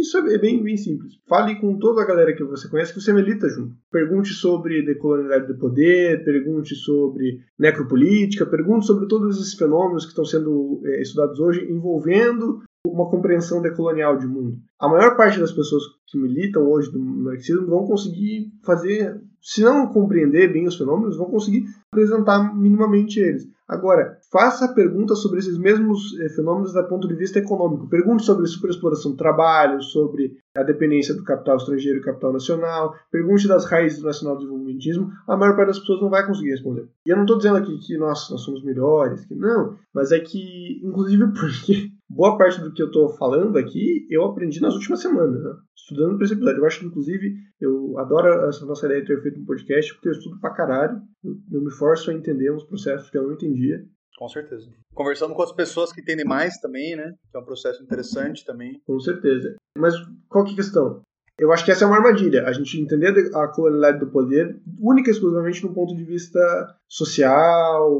[0.00, 1.14] Isso é bem, bem simples.
[1.26, 3.74] Fale com toda a galera que você conhece que você milita junto.
[3.90, 10.24] Pergunte sobre decolonialidade do poder, pergunte sobre necropolítica, pergunte sobre todos esses fenômenos que estão
[10.24, 14.58] sendo é, estudados hoje envolvendo uma compreensão decolonial de mundo.
[14.78, 19.86] A maior parte das pessoas que militam hoje do marxismo vão conseguir fazer, se não
[19.86, 23.46] compreender bem os fenômenos, vão conseguir apresentar minimamente eles.
[23.68, 27.88] Agora, faça perguntas sobre esses mesmos eh, fenômenos do ponto de vista econômico.
[27.88, 32.92] Pergunte sobre superexploração do trabalho, sobre a dependência do capital estrangeiro e capital nacional.
[33.08, 35.12] Pergunte das raízes do nacional desenvolvimentismo.
[35.28, 36.88] A maior parte das pessoas não vai conseguir responder.
[37.06, 40.18] E eu não estou dizendo aqui que nós, nós somos melhores, que não, mas é
[40.18, 45.00] que, inclusive porque boa parte do que eu estou falando aqui eu aprendi nas últimas
[45.00, 45.54] semanas, né?
[45.86, 46.60] estudando para esse episódio.
[46.60, 50.08] Eu acho que, inclusive, eu adoro essa nossa ideia de ter feito um podcast porque
[50.08, 51.00] eu estudo pra caralho.
[51.24, 53.84] Eu, me forço a entender uns processos que eu não entendia.
[54.18, 54.70] Com certeza.
[54.94, 57.14] Conversando com as pessoas que entendem mais também, né?
[57.30, 58.80] Que é um processo interessante também.
[58.86, 59.56] Com certeza.
[59.78, 59.94] Mas
[60.28, 61.02] qual que é a questão?
[61.38, 62.46] Eu acho que essa é uma armadilha.
[62.46, 66.40] A gente entender a colonialidade do poder única e exclusivamente no ponto de vista
[66.88, 67.92] social,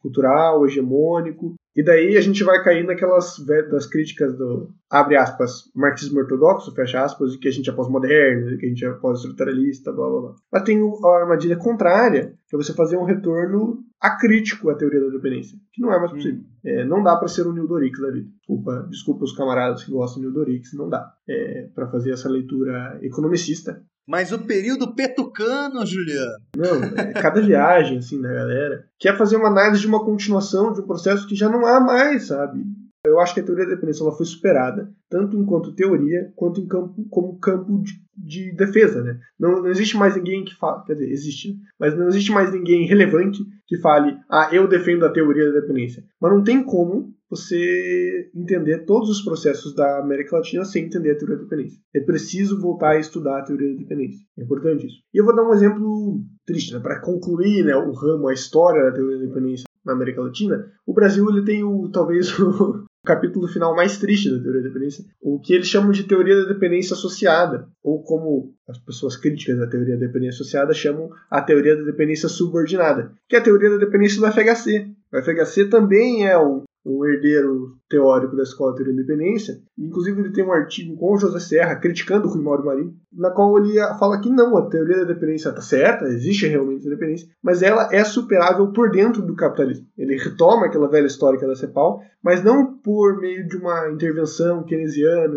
[0.00, 1.54] cultural, hegemônico.
[1.78, 3.38] E daí a gente vai cair naquelas
[3.70, 8.48] das críticas do, abre aspas, marxismo ortodoxo, fecha aspas, de que a gente é pós-moderno,
[8.48, 10.34] de que a gente é pós-estruturalista, blá blá blá.
[10.52, 15.08] Mas tem a armadilha contrária, que é você fazer um retorno acrítico à teoria da
[15.08, 16.40] dependência, que não é mais possível.
[16.40, 16.46] Hum.
[16.64, 18.28] É, não dá para ser um Nildorix da vida.
[18.38, 21.12] Desculpa, desculpa os camaradas que gostam de Nildorix, não dá.
[21.28, 26.38] É, para fazer essa leitura economicista, mas o período petucano, Juliano.
[26.56, 30.80] Não, é cada viagem, assim, da galera, quer fazer uma análise de uma continuação de
[30.80, 32.64] um processo que já não há mais, sabe?
[33.04, 36.66] Eu acho que a teoria da dependência ela foi superada, tanto enquanto teoria, quanto em
[36.66, 39.20] campo, como campo de, de defesa, né?
[39.38, 41.58] Não, não, existe mais ninguém que fale, quer dizer, existe, né?
[41.78, 46.02] mas não existe mais ninguém relevante que fale, ah, eu defendo a teoria da dependência.
[46.18, 51.18] Mas não tem como você entender todos os processos da América Latina sem entender a
[51.18, 51.80] teoria da dependência.
[51.94, 54.20] É preciso voltar a estudar a teoria da dependência.
[54.38, 54.96] É importante isso.
[55.12, 56.80] E eu vou dar um exemplo triste, né?
[56.80, 60.66] para concluir né, o ramo, a história da teoria da dependência na América Latina.
[60.86, 65.04] O Brasil ele tem o talvez o capítulo final mais triste da teoria da dependência,
[65.20, 69.66] o que eles chamam de teoria da dependência associada, ou como as pessoas críticas da
[69.66, 73.78] teoria da dependência associada chamam a teoria da dependência subordinada, que é a teoria da
[73.78, 74.90] dependência do FHC.
[75.10, 76.64] O FHC também é um
[76.96, 79.54] um herdeiro teórico da Escola Teoria da Independência.
[79.78, 83.30] Inclusive, ele tem um artigo com o José Serra criticando o Rui Mauro Marinho, na
[83.30, 87.28] qual ele fala que não, a teoria da dependência está certa, existe realmente a dependência,
[87.42, 89.86] mas ela é superável por dentro do capitalismo.
[89.96, 95.34] Ele retoma aquela velha histórica da CEPAL, mas não por meio de uma intervenção keynesiana,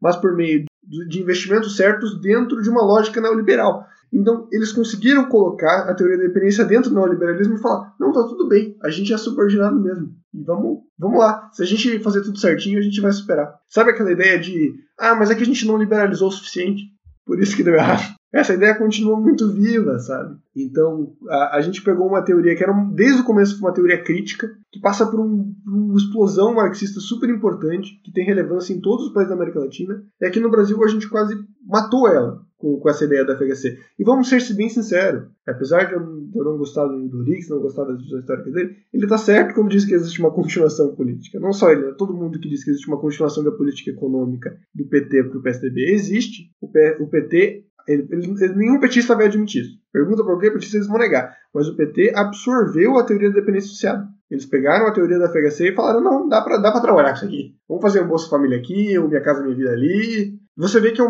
[0.00, 0.64] mas por meio
[1.08, 3.84] de investimentos certos dentro de uma lógica neoliberal.
[4.16, 8.22] Então, eles conseguiram colocar a teoria da dependência dentro do neoliberalismo e falar: não, tá
[8.22, 10.08] tudo bem, a gente é subordinado mesmo.
[10.32, 11.50] E vamos, vamos lá.
[11.52, 13.54] Se a gente fazer tudo certinho, a gente vai superar.
[13.68, 16.82] Sabe aquela ideia de: ah, mas é que a gente não liberalizou o suficiente,
[17.26, 18.16] por isso que deu errado.
[18.32, 20.36] Essa ideia continua muito viva, sabe?
[20.54, 24.50] Então, a, a gente pegou uma teoria que era, desde o começo, uma teoria crítica,
[24.72, 29.06] que passa por, um, por uma explosão marxista super importante, que tem relevância em todos
[29.06, 31.34] os países da América Latina, e aqui no Brasil a gente quase
[31.66, 33.78] matou ela com, com essa ideia da FHC.
[33.98, 37.50] E vamos ser bem sinceros, apesar de eu, de eu não gostar do, do Riggs,
[37.50, 40.94] não gostar das visões históricas dele, ele está certo quando diz que existe uma continuação
[40.94, 41.38] política.
[41.38, 44.56] Não só ele, é todo mundo que diz que existe uma continuação da política econômica
[44.74, 45.92] do PT para o PSDB.
[45.92, 46.50] Existe.
[46.60, 49.78] O, P, o PT ele, ele, nenhum petista vai admitir isso.
[49.92, 51.34] Pergunta por que petista eles vão negar.
[51.54, 54.08] Mas o PT absorveu a teoria da dependência associada.
[54.28, 57.16] Eles pegaram a teoria da FHC e falaram: não, dá pra, dá pra trabalhar com
[57.16, 57.54] isso aqui.
[57.68, 60.34] Vamos fazer um Bolsa Família aqui, o Minha Casa Minha Vida ali.
[60.56, 61.04] Você vê que é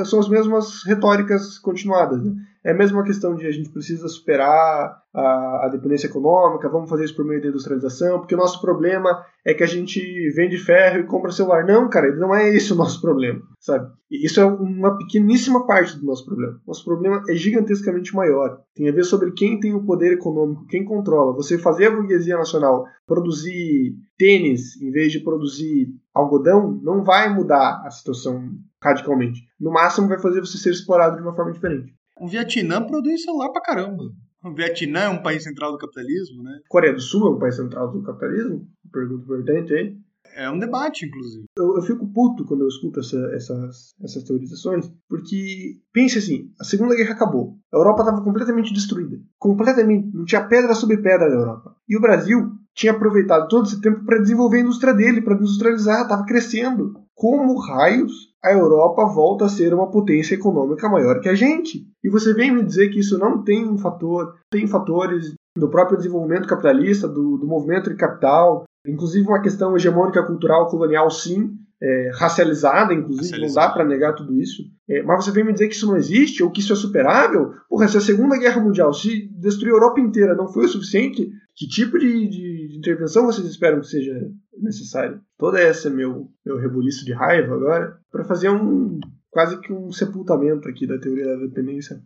[0.00, 2.22] é são as mesmas retóricas continuadas.
[2.22, 2.34] Né?
[2.64, 7.04] É a mesma questão de a gente precisa superar a, a, dependência econômica, vamos fazer
[7.04, 10.00] isso por meio da industrialização, porque o nosso problema é que a gente
[10.30, 11.66] vende ferro e compra celular.
[11.66, 13.90] Não, cara, não é esse o nosso problema, sabe?
[14.08, 16.60] Isso é uma pequeníssima parte do nosso problema.
[16.64, 18.60] Nosso problema é gigantescamente maior.
[18.74, 21.34] Tem a ver sobre quem tem o poder econômico, quem controla.
[21.34, 27.82] Você fazer a burguesia nacional produzir tênis em vez de produzir algodão não vai mudar
[27.84, 28.50] a situação
[28.80, 29.40] radicalmente.
[29.60, 31.92] No máximo vai fazer você ser explorado de uma forma diferente.
[32.22, 34.04] O Vietnã produz celular pra caramba.
[34.44, 36.60] O Vietnã é um país central do capitalismo, né?
[36.68, 38.64] Coreia do Sul é um país central do capitalismo?
[38.92, 39.96] Pergunta importante aí.
[40.36, 41.46] É um debate, inclusive.
[41.58, 46.64] Eu, eu fico puto quando eu escuto essa, essas, essas teorizações, porque, pense assim, a
[46.64, 47.58] Segunda Guerra acabou.
[47.74, 49.18] A Europa estava completamente destruída.
[49.36, 50.14] Completamente.
[50.14, 51.74] Não tinha pedra sobre pedra na Europa.
[51.88, 56.02] E o Brasil tinha aproveitado todo esse tempo para desenvolver a indústria dele, para industrializar,
[56.02, 56.94] estava crescendo.
[57.14, 61.86] Como raios a Europa volta a ser uma potência econômica maior que a gente.
[62.02, 65.96] E você vem me dizer que isso não tem um fator, tem fatores do próprio
[65.96, 72.10] desenvolvimento capitalista, do, do movimento de capital, inclusive uma questão hegemônica cultural colonial, sim, é,
[72.14, 73.60] racializada, inclusive, racializada.
[73.60, 74.62] não dá para negar tudo isso.
[74.88, 77.52] É, mas você vem me dizer que isso não existe ou que isso é superável?
[77.68, 81.30] Porra, se a Segunda Guerra Mundial, se destruir a Europa inteira não foi o suficiente,
[81.54, 84.12] que tipo de, de, intervenção vocês esperam que seja
[84.60, 85.20] necessária?
[85.38, 88.98] Toda essa meu, meu rebuliço de raiva agora, para fazer um
[89.30, 91.98] quase que um sepultamento aqui da teoria da dependência,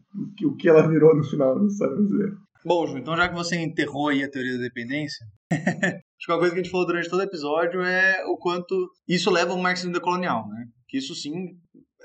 [0.44, 2.36] o que ela virou no final da história brasileira.
[2.64, 6.38] Bom, Ju, então já que você enterrou aí a teoria da dependência, acho que uma
[6.38, 9.58] coisa que a gente falou durante todo o episódio é o quanto isso leva ao
[9.58, 10.66] marxismo decolonial, né?
[10.88, 11.56] Que isso sim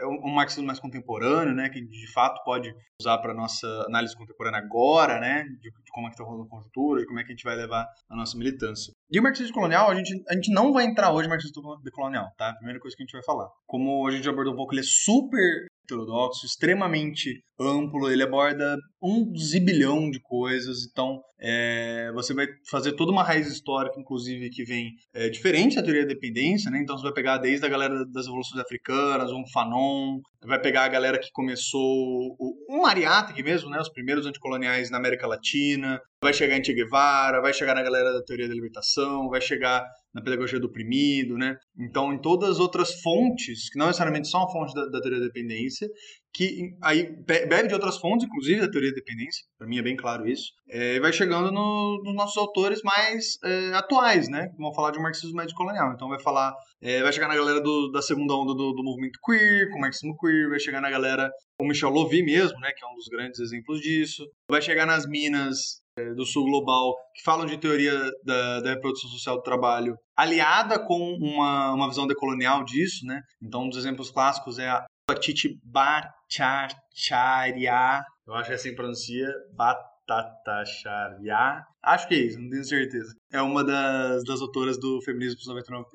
[0.01, 4.59] é um marxismo mais contemporâneo, né, que de fato pode usar para nossa análise contemporânea
[4.59, 7.29] agora, né, de, de como é que está rolando a conjuntura, e como é que
[7.29, 8.93] a gente vai levar a nossa militância.
[9.11, 12.27] E o marxismo colonial, a gente, a gente não vai entrar hoje no marxismo decolonial,
[12.37, 12.53] tá?
[12.55, 13.47] Primeira coisa que a gente vai falar.
[13.65, 19.35] Como a gente abordou um pouco, ele é super heterodoxo, extremamente amplo, ele aborda um
[19.35, 24.91] zibilhão de coisas, então é, você vai fazer toda uma raiz histórica, inclusive, que vem
[25.13, 26.79] é, diferente da teoria da dependência, né?
[26.79, 30.87] Então você vai pegar desde a galera das revoluções africanas, um Fanon, vai pegar a
[30.87, 33.79] galera que começou, o, um Ariátegui mesmo, né?
[33.79, 38.13] Os primeiros anticoloniais na América Latina, vai chegar em Che Guevara, vai chegar na galera
[38.13, 39.83] da teoria da libertação, vai chegar
[40.13, 41.55] na pedagogia do oprimido, né?
[41.79, 45.19] Então, em todas as outras fontes, que não necessariamente são a fonte da, da teoria
[45.19, 45.87] da dependência,
[46.33, 49.95] que aí bebe de outras fontes, inclusive da teoria da dependência, para mim é bem
[49.95, 54.49] claro isso, é, vai chegando no, nos nossos autores mais é, atuais, né?
[54.57, 55.91] Vão falar de um marxismo médio colonial.
[55.93, 59.19] Então, vai falar, é, vai chegar na galera do, da segunda onda do, do movimento
[59.23, 61.29] queer, com o marxismo queer, vai chegar na galera,
[61.59, 62.71] o Michel Lovy mesmo, né?
[62.75, 66.95] Que é um dos grandes exemplos disso, vai chegar nas minas é, do sul global
[67.13, 72.07] que falam de teoria da, da, reprodução social do trabalho, aliada com uma, uma visão
[72.07, 73.19] decolonial disso, né?
[73.41, 81.65] Então, um dos exemplos clássicos é a Titi Bhattacharya, eu acho que assim pronuncia, Bhattacharya,
[81.83, 83.13] acho que é isso, não tenho certeza.
[83.31, 85.85] É uma das, das autoras do Feminismo dos 99%.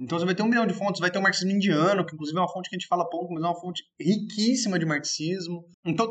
[0.00, 2.38] Então você vai ter um milhão de fontes, vai ter o marxismo indiano, que inclusive
[2.38, 5.64] é uma fonte que a gente fala pouco, mas é uma fonte riquíssima de marxismo.
[5.84, 6.06] Então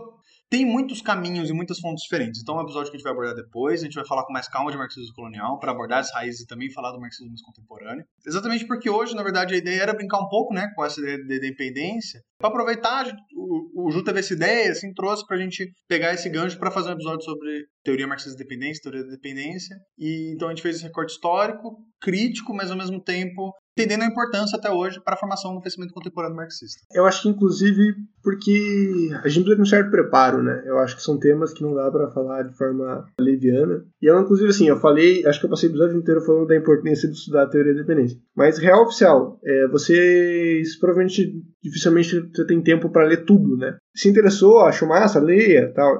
[0.51, 2.41] tem muitos caminhos e muitas fontes diferentes.
[2.41, 3.79] Então é um episódio que a gente vai abordar depois.
[3.79, 6.45] A gente vai falar com mais calma de marxismo colonial, para abordar as raízes e
[6.45, 8.05] também falar do marxismo contemporâneo.
[8.27, 11.17] Exatamente porque hoje, na verdade, a ideia era brincar um pouco né, com essa ideia
[11.17, 12.21] de dependência.
[12.37, 13.05] Para aproveitar,
[13.51, 16.71] o, o Ju teve essa ideia, assim, trouxe para a gente pegar esse gancho para
[16.71, 19.75] fazer um episódio sobre teoria marxista de dependência, teoria da dependência.
[19.97, 24.07] E então a gente fez esse recorte histórico, crítico, mas ao mesmo tempo entendendo a
[24.07, 26.81] importância até hoje para a formação do pensamento contemporâneo marxista.
[26.93, 30.61] Eu acho que, inclusive, porque a gente precisa de um certo preparo, né?
[30.65, 33.83] Eu acho que são temas que não dá para falar de forma leviana.
[34.01, 36.55] E eu, inclusive, assim, eu falei, acho que eu passei o episódio inteiro falando da
[36.55, 38.17] importância de estudar a teoria da dependência.
[38.35, 41.31] Mas, real oficial, é, vocês provavelmente,
[41.63, 43.77] dificilmente, você tem tempo para ler tudo, né?
[43.95, 45.97] Se interessou, acho massa, leia, tal,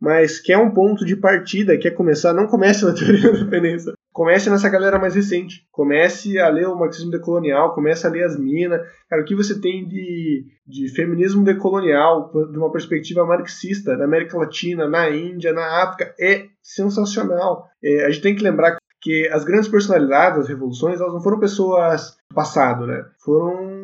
[0.00, 3.92] mas quer um ponto de partida, quer começar, não comece na teoria da dependência.
[4.12, 5.64] Comece nessa galera mais recente.
[5.70, 8.80] Comece a ler o marxismo decolonial, comece a ler as minas.
[9.08, 14.36] Cara, o que você tem de, de feminismo decolonial, de uma perspectiva marxista, na América
[14.36, 17.68] Latina, na Índia, na África, é sensacional.
[17.82, 21.38] É, a gente tem que lembrar que as grandes personalidades das revoluções, elas não foram
[21.38, 23.04] pessoas do passado, né?
[23.24, 23.79] Foram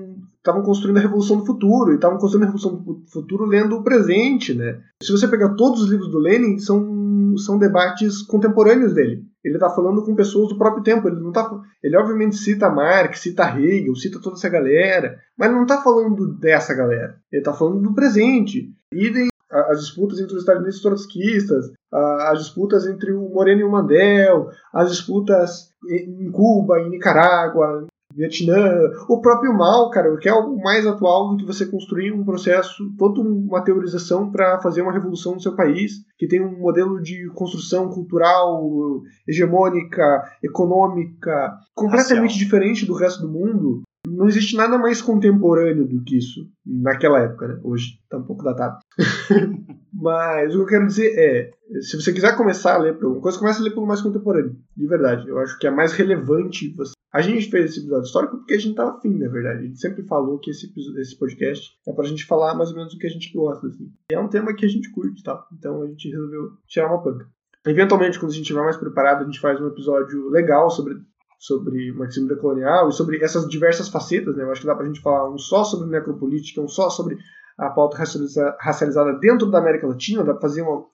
[0.47, 3.82] estavam construindo a revolução do futuro, e estavam construindo a revolução do futuro lendo o
[3.82, 4.81] presente, né?
[5.02, 9.24] Se você pegar todos os livros do Lenin, são, são debates contemporâneos dele.
[9.44, 11.09] Ele está falando com pessoas do próprio tempo.
[11.09, 11.51] Ele não tá,
[11.82, 16.74] ele obviamente cita Marx, cita Hegel, cita toda essa galera, mas não está falando dessa
[16.74, 17.16] galera.
[17.31, 18.73] Ele está falando do presente.
[18.93, 23.70] Idem as disputas entre os e os trotskistas, as disputas entre o Moreno e o
[23.70, 30.57] Mandel, as disputas em Cuba, em Nicarágua, Vietnã, o próprio mal, cara, que é algo
[30.62, 35.35] mais atual do que você construir um processo, toda uma teorização para fazer uma revolução
[35.35, 42.45] no seu país, que tem um modelo de construção cultural, hegemônica, econômica, completamente Racial.
[42.45, 43.83] diferente do resto do mundo.
[44.09, 47.61] Não existe nada mais contemporâneo do que isso naquela época, né?
[47.65, 48.78] Hoje tá um pouco datado.
[49.93, 51.51] Mas o que eu quero dizer é,
[51.81, 54.57] se você quiser começar a ler por alguma coisa, comece a ler pelo mais contemporâneo,
[54.77, 55.28] de verdade.
[55.28, 58.59] Eu acho que é mais relevante você a gente fez esse episódio histórico porque a
[58.59, 59.61] gente tava afim, na verdade.
[59.61, 62.95] A gente sempre falou que esse, esse podcast é pra gente falar mais ou menos
[62.95, 63.91] o que a gente gosta, assim.
[64.11, 65.47] E é um tema que a gente curte, tá?
[65.53, 67.27] Então a gente resolveu tirar uma panca.
[67.66, 70.95] Eventualmente, quando a gente estiver mais preparado, a gente faz um episódio legal sobre,
[71.39, 74.45] sobre marxismo decolonial e sobre essas diversas facetas, né?
[74.45, 77.19] Eu acho que dá pra gente falar um só sobre necropolítica, um só sobre
[77.59, 80.87] a pauta racializada dentro da América Latina, dá para fazer uma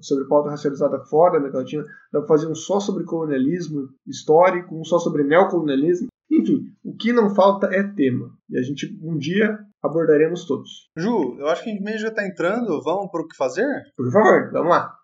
[0.00, 4.78] sobre pauta racializada fora da América Latina, dá para fazer um só sobre colonialismo histórico,
[4.78, 6.08] um só sobre neocolonialismo.
[6.30, 8.30] Enfim, o que não falta é tema.
[8.48, 10.88] E a gente um dia abordaremos todos.
[10.96, 12.80] Ju, eu acho que a gente já está entrando.
[12.82, 13.66] Vamos para o que fazer?
[13.96, 14.94] Por favor, vamos lá.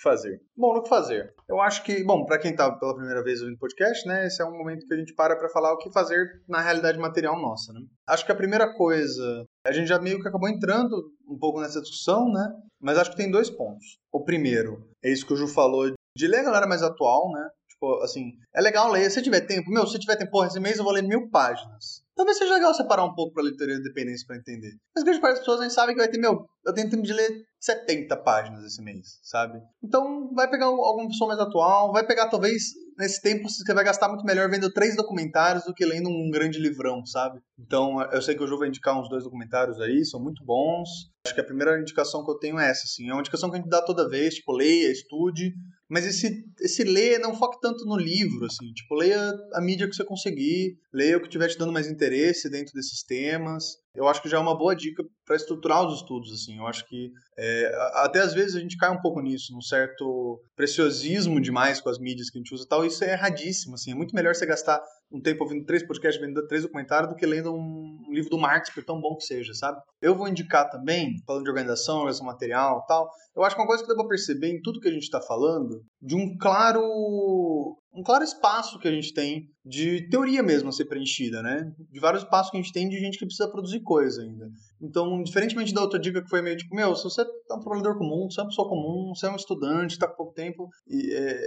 [0.00, 0.40] Que fazer?
[0.56, 1.34] Bom, no que fazer?
[1.46, 4.44] Eu acho que, bom, para quem tá pela primeira vez ouvindo podcast, né, esse é
[4.44, 7.72] um momento que a gente para para falar o que fazer na realidade material nossa,
[7.72, 7.80] né?
[8.08, 11.80] Acho que a primeira coisa, a gente já meio que acabou entrando um pouco nessa
[11.80, 12.48] discussão, né?
[12.80, 13.98] Mas acho que tem dois pontos.
[14.10, 17.48] O primeiro é isso que o Ju falou de ler a galera mais atual, né?
[17.68, 19.10] Tipo, assim, é legal ler.
[19.10, 21.99] Se tiver tempo, meu, se tiver tempo, porra, esse mês eu vou ler mil páginas.
[22.16, 24.72] Talvez seja legal separar um pouco pra leitura de dependência pra entender.
[24.94, 27.12] Mas grande parte das pessoas nem sabem que vai ter, meu, eu tenho tempo de
[27.12, 29.58] ler 70 páginas esse mês, sabe?
[29.82, 32.62] Então, vai pegar alguma pessoa mais atual, vai pegar talvez
[32.98, 36.58] nesse tempo você vai gastar muito melhor vendo três documentários do que lendo um grande
[36.58, 37.40] livrão, sabe?
[37.58, 40.88] Então, eu sei que o Ju vai indicar uns dois documentários aí, são muito bons.
[41.26, 43.08] Acho que a primeira indicação que eu tenho é essa, assim.
[43.08, 45.54] É uma indicação que a gente dá toda vez, tipo, leia, estude.
[45.90, 48.72] Mas esse, esse ler não foque tanto no livro, assim.
[48.72, 52.48] Tipo, leia a mídia que você conseguir, leia o que estiver te dando mais interesse
[52.48, 56.32] dentro desses temas eu acho que já é uma boa dica para estruturar os estudos,
[56.32, 56.58] assim.
[56.58, 60.40] Eu acho que é, até às vezes a gente cai um pouco nisso, num certo
[60.54, 62.84] preciosismo demais com as mídias que a gente usa e tal.
[62.84, 63.90] Isso é erradíssimo, assim.
[63.90, 64.80] É muito melhor você gastar
[65.10, 68.70] um tempo ouvindo três podcasts, vendo três documentários, do que lendo um, livro do Marx,
[68.70, 69.80] por tão bom que seja, sabe?
[70.00, 73.82] Eu vou indicar também, falando de organização, organização material tal, eu acho que uma coisa
[73.82, 76.82] que dá pra perceber em tudo que a gente está falando, de um claro
[77.92, 81.72] um claro espaço que a gente tem de teoria mesmo a ser preenchida, né?
[81.90, 84.48] De vários espaços que a gente tem de gente que precisa produzir coisa ainda.
[84.80, 87.98] Então, diferentemente da outra dica que foi meio tipo, meu, se você é um trabalhador
[87.98, 91.12] comum, você é uma pessoa comum, você é um estudante, está com pouco tempo e,
[91.12, 91.40] é,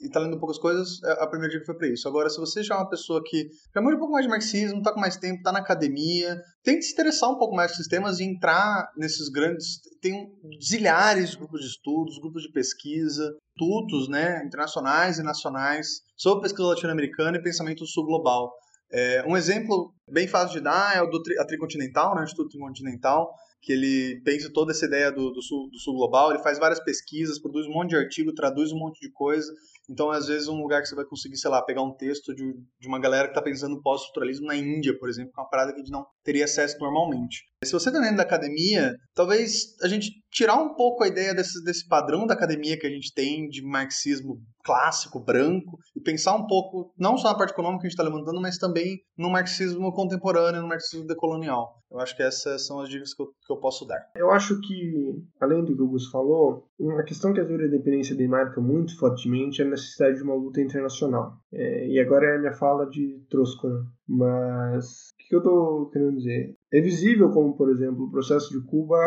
[0.00, 2.08] e tá lendo poucas coisas, é, a primeira dica foi para isso.
[2.08, 4.82] Agora, se você já é uma pessoa que já manja um pouco mais de marxismo,
[4.82, 8.18] tá com mais tempo, tá na academia, tente se interessar um pouco mais com sistemas
[8.18, 9.80] e entrar nesses grandes.
[10.00, 15.86] Tem zilhares de grupos de estudos, grupos de pesquisa, institutos né, internacionais e nacionais
[16.16, 18.50] sobre pesquisa latino-americana e pensamento sul-global.
[18.92, 22.50] É, um exemplo bem fácil de dar é o do a Tricontinental, né, o Instituto
[22.50, 23.32] Tricontinental,
[23.62, 26.80] que ele pensa toda essa ideia do, do, sul, do sul global, ele faz várias
[26.82, 29.52] pesquisas, produz um monte de artigo, traduz um monte de coisa.
[29.88, 32.54] Então, às vezes, um lugar que você vai conseguir, sei lá, pegar um texto de,
[32.78, 35.72] de uma galera que está pensando pós-estruturalismo na Índia, por exemplo, que é uma parada
[35.72, 37.44] que a gente não teria acesso normalmente.
[37.64, 41.62] Se você está dentro da academia, talvez a gente tirar um pouco a ideia desse,
[41.64, 46.46] desse padrão da academia que a gente tem de marxismo clássico, branco, e pensar um
[46.46, 49.92] pouco, não só na parte econômica que a gente está levantando, mas também no marxismo
[49.92, 51.79] contemporâneo, no marxismo decolonial.
[51.90, 54.00] Eu acho que essas são as dicas que eu, que eu posso dar.
[54.14, 58.14] Eu acho que, além do que o Gus falou, uma questão que a da dependência
[58.14, 61.34] demarca muito fortemente é a necessidade de uma luta internacional.
[61.52, 63.86] É, e agora é a minha fala de Troscan.
[64.08, 66.54] Mas o que eu estou querendo dizer?
[66.72, 68.98] É visível como, por exemplo, o processo de Cuba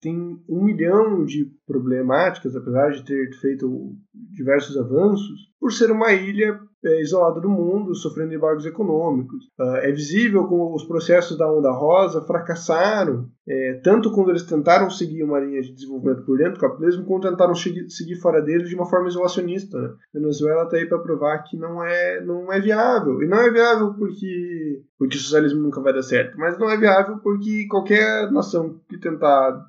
[0.00, 0.16] tem
[0.48, 7.00] um milhão de problemáticas, apesar de ter feito diversos avanços, por ser uma ilha é,
[7.40, 9.44] do mundo, sofrendo embargos econômicos.
[9.58, 14.90] Uh, é visível como os processos da Onda Rosa fracassaram, é, tanto quando eles tentaram
[14.90, 18.74] seguir uma linha de desenvolvimento por dentro do capitalismo, quanto tentaram seguir, fora dele de
[18.74, 19.80] uma forma isolacionista.
[19.80, 19.88] Né?
[19.88, 23.22] A Venezuela está aí para provar que não é, não é viável.
[23.22, 26.76] E não é viável porque, porque o socialismo nunca vai dar certo, mas não é
[26.76, 29.64] viável porque qualquer nação que tentar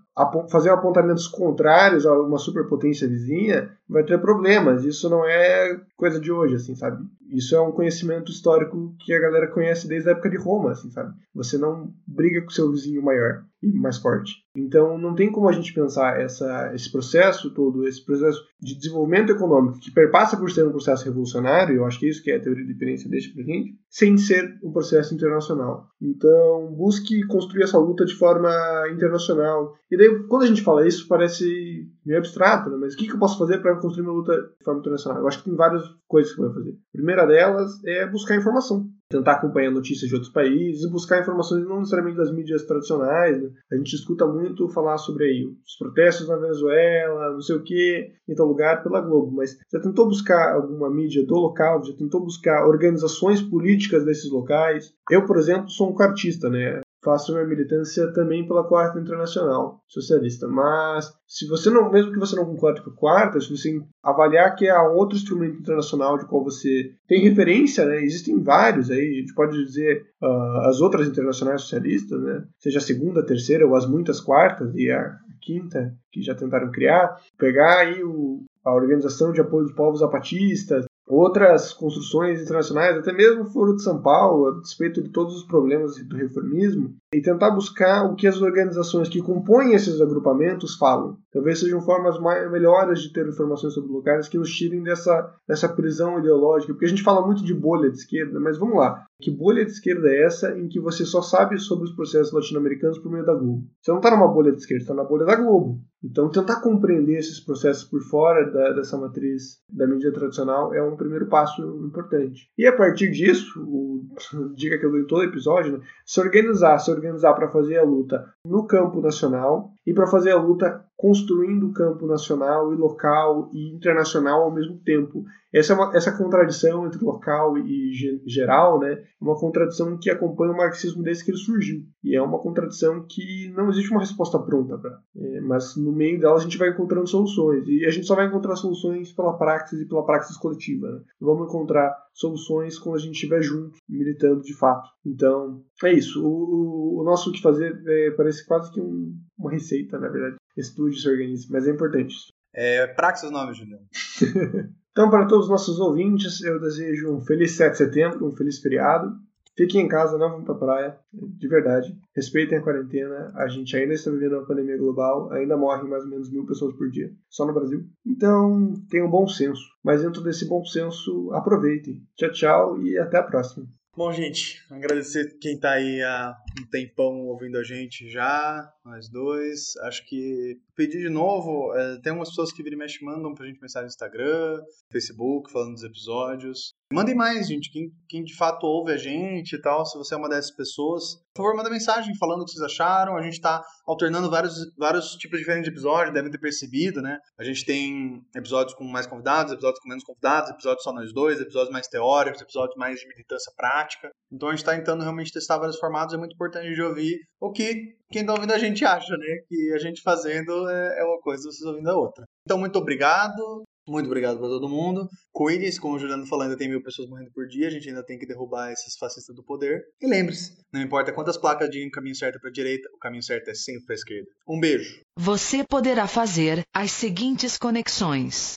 [0.50, 4.84] fazer apontamentos contrários a uma superpotência vizinha vai ter problemas.
[4.84, 7.06] Isso não é coisa de hoje, assim, sabe?
[7.30, 10.90] Isso é um conhecimento histórico que a galera conhece desde a época de Roma, assim,
[10.90, 11.14] sabe?
[11.34, 14.34] Você não briga com seu vizinho maior e mais forte.
[14.58, 19.32] Então, não tem como a gente pensar essa, esse processo todo, esse processo de desenvolvimento
[19.32, 22.40] econômico que perpassa por ser um processo revolucionário, eu acho que é isso que a
[22.40, 25.88] teoria de dependência deixa pra gente, sem ser um processo internacional.
[26.02, 28.50] Então, busque construir essa luta de forma
[28.92, 29.76] internacional.
[29.92, 32.78] E daí, quando a gente fala isso, parece meio abstrato, né?
[32.80, 35.22] mas o que, que eu posso fazer para construir uma luta de forma internacional?
[35.22, 36.72] Eu acho que tem várias coisas que eu vou fazer.
[36.72, 41.66] A primeira delas é buscar informação tentar acompanhar notícias de outros países e buscar informações
[41.66, 43.42] não necessariamente das mídias tradicionais.
[43.42, 43.50] Né?
[43.72, 48.12] A gente escuta muito falar sobre aí os protestos na Venezuela, não sei o que,
[48.28, 52.22] em tal lugar pela Globo, mas já tentou buscar alguma mídia do local, já tentou
[52.24, 54.94] buscar organizações políticas desses locais.
[55.10, 56.82] Eu, por exemplo, sou um cartista, né?
[57.08, 60.46] Faço minha militância também pela Quarta Internacional Socialista.
[60.46, 64.56] Mas se você não, mesmo que você não concorde com a Quarta, se você avaliar
[64.56, 68.04] que há outro instrumento internacional de qual você tem referência, né?
[68.04, 72.44] Existem vários aí, a gente pode dizer uh, as outras internacionais socialistas, né?
[72.60, 76.70] Seja a segunda, a terceira ou as muitas quartas e a quinta que já tentaram
[76.72, 83.14] criar, pegar aí o, a Organização de Apoio dos Povos Zapatistas, outras construções internacionais, até
[83.14, 87.22] mesmo o Foro de São Paulo, a despeito de todos os problemas do reformismo, e
[87.22, 91.18] tentar buscar o que as organizações que compõem esses agrupamentos falam.
[91.32, 95.70] Talvez sejam formas mais, melhores de ter informações sobre lugares que nos tirem dessa, dessa
[95.70, 99.06] prisão ideológica, porque a gente fala muito de bolha de esquerda, mas vamos lá.
[99.20, 103.00] Que bolha de esquerda é essa em que você só sabe sobre os processos latino-americanos
[103.00, 103.64] por meio da Globo?
[103.82, 105.80] Você não está numa bolha de esquerda, está na bolha da Globo.
[106.04, 110.96] Então, tentar compreender esses processos por fora da, dessa matriz da mídia tradicional é um
[110.96, 112.52] primeiro passo importante.
[112.58, 114.06] E a partir disso, o,
[114.56, 117.84] dica que eu dou em todo episódio, né, se organizar, se organizar para fazer a
[117.84, 123.52] luta no campo nacional e para fazer a luta construindo o campo nacional e local
[123.54, 125.24] e internacional ao mesmo tempo.
[125.54, 127.94] Essa, é uma, essa contradição entre local e
[128.26, 131.84] geral né, é uma contradição que acompanha o marxismo desde que ele surgiu.
[132.04, 135.00] E é uma contradição que não existe uma resposta pronta para.
[135.16, 137.66] É, mas no meio dela a gente vai encontrando soluções.
[137.68, 140.90] E a gente só vai encontrar soluções pela praxis e pela praxis coletiva.
[140.90, 141.02] Né?
[141.22, 144.90] Vamos encontrar soluções quando a gente estiver junto, militando de fato.
[145.06, 146.26] Então, é isso.
[146.26, 150.38] O, o, o nosso que fazer é, parece quase que um, uma receita, na verdade.
[150.56, 152.28] Estude, se organize, mas é importante isso.
[152.54, 153.86] É praxis o nome, Juliano.
[154.92, 158.60] então, para todos os nossos ouvintes, eu desejo um feliz 7 de setembro, um feliz
[158.60, 159.16] feriado.
[159.56, 161.98] Fiquem em casa, não vão pra praia, de verdade.
[162.16, 163.32] Respeitem a quarentena.
[163.36, 166.76] A gente ainda está vivendo uma pandemia global, ainda morrem mais ou menos mil pessoas
[166.76, 167.84] por dia, só no Brasil.
[168.06, 169.64] Então, tenham bom senso.
[169.84, 172.04] Mas dentro desse bom senso, aproveitem.
[172.16, 173.66] Tchau, tchau e até a próxima.
[173.98, 179.76] Bom, gente, agradecer quem está aí há um tempão ouvindo a gente já, nós dois.
[179.78, 183.48] Acho que pedir de novo, é, tem algumas pessoas que viram e mexe mandam pra
[183.48, 184.62] gente mensagem no Instagram,
[184.92, 186.76] Facebook, falando dos episódios.
[186.92, 190.18] Mandem mais, gente, quem, quem de fato ouve a gente e tal, se você é
[190.18, 191.18] uma dessas pessoas.
[191.36, 193.18] Por favor, manda mensagem falando o que vocês acharam.
[193.18, 197.20] A gente tá alternando vários, vários tipos diferentes de episódios, devem ter percebido, né?
[197.38, 201.42] A gente tem episódios com mais convidados, episódios com menos convidados, episódios só nós dois,
[201.42, 204.10] episódios mais teóricos, episódios mais de militância prática.
[204.32, 207.52] Então a gente tá tentando realmente testar vários formatos, é muito importante de ouvir o
[207.52, 209.42] que quem tá ouvindo a gente acha, né?
[209.50, 212.24] Que a gente fazendo é, é uma coisa, vocês ouvindo a outra.
[212.46, 213.66] Então, muito obrigado.
[213.88, 215.08] Muito obrigado para todo mundo.
[215.32, 218.04] Cuide-se, como o Juliano falou, ainda tem mil pessoas morrendo por dia, a gente ainda
[218.04, 219.82] tem que derrubar esses fascistas do poder.
[220.02, 223.24] E lembre-se, não importa quantas placas digam o caminho certo para a direita, o caminho
[223.24, 224.28] certo é sempre para a esquerda.
[224.48, 225.02] Um beijo.
[225.18, 228.56] Você poderá fazer as seguintes conexões.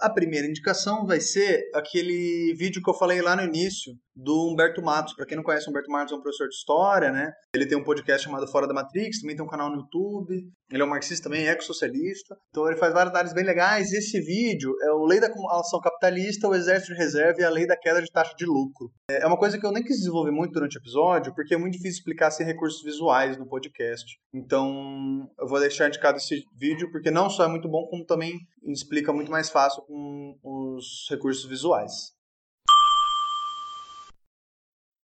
[0.00, 4.82] A primeira indicação vai ser aquele vídeo que eu falei lá no início do Humberto
[4.82, 5.14] Matos.
[5.14, 7.30] Para quem não conhece, o Humberto Matos é um professor de história, né?
[7.54, 10.34] Ele tem um podcast chamado Fora da Matrix, também tem um canal no YouTube.
[10.70, 12.36] Ele é um marxista também, ex-socialista.
[12.50, 13.92] Então ele faz várias áreas bem legais.
[13.92, 17.66] Esse vídeo é o Lei da Acumulação Capitalista, o Exército de Reserva e a Lei
[17.66, 18.90] da Queda de Taxa de Lucro.
[19.08, 21.74] É uma coisa que eu nem quis desenvolver muito durante o episódio, porque é muito
[21.74, 24.18] difícil explicar sem recursos visuais no podcast.
[24.34, 28.36] Então eu vou deixar indicado esse vídeo, porque não só é muito bom, como também
[28.66, 32.17] explica muito mais fácil com os recursos visuais.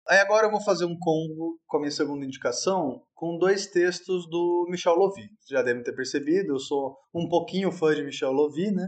[0.06, 4.28] Aí agora eu vou fazer um combo com a minha segunda indicação com dois textos
[4.28, 5.28] do Michel Lovy.
[5.48, 8.86] Já devem ter percebido, eu sou um pouquinho fã de Michel Lovy, né?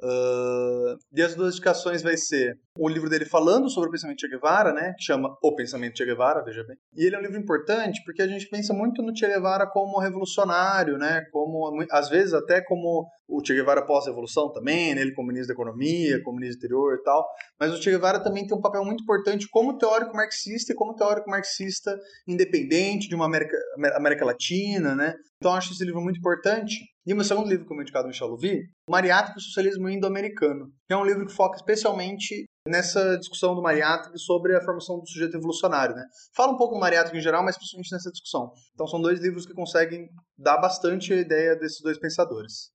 [0.00, 4.28] Uh, e as duas indicações vai ser o livro dele falando sobre o pensamento Che
[4.28, 6.76] Guevara, né, que chama O Pensamento Che Guevara, veja bem.
[6.96, 10.00] E ele é um livro importante porque a gente pensa muito no Che Guevara como
[10.00, 15.28] revolucionário, né, como às vezes até como o Che Guevara pós-revolução também, né, ele como
[15.28, 17.24] ministro da economia, como ministro do interior e tal,
[17.60, 20.96] mas o Che Guevara também tem um papel muito importante como teórico marxista e como
[20.96, 21.96] teórico marxista
[22.26, 23.56] independente de uma América,
[23.94, 25.14] América Latina, né?
[25.36, 26.76] Então acho esse livro muito importante.
[27.06, 30.94] E o meu segundo livro, como indicado Michel Louvi, Mariátrica e o Socialismo Indo-Americano, que
[30.94, 35.36] é um livro que foca especialmente nessa discussão do Mariátrica sobre a formação do sujeito
[35.36, 36.06] evolucionário, né?
[36.34, 38.52] Fala um pouco do Mariátrica em geral, mas principalmente nessa discussão.
[38.72, 40.08] Então são dois livros que conseguem
[40.38, 42.73] dar bastante a ideia desses dois pensadores.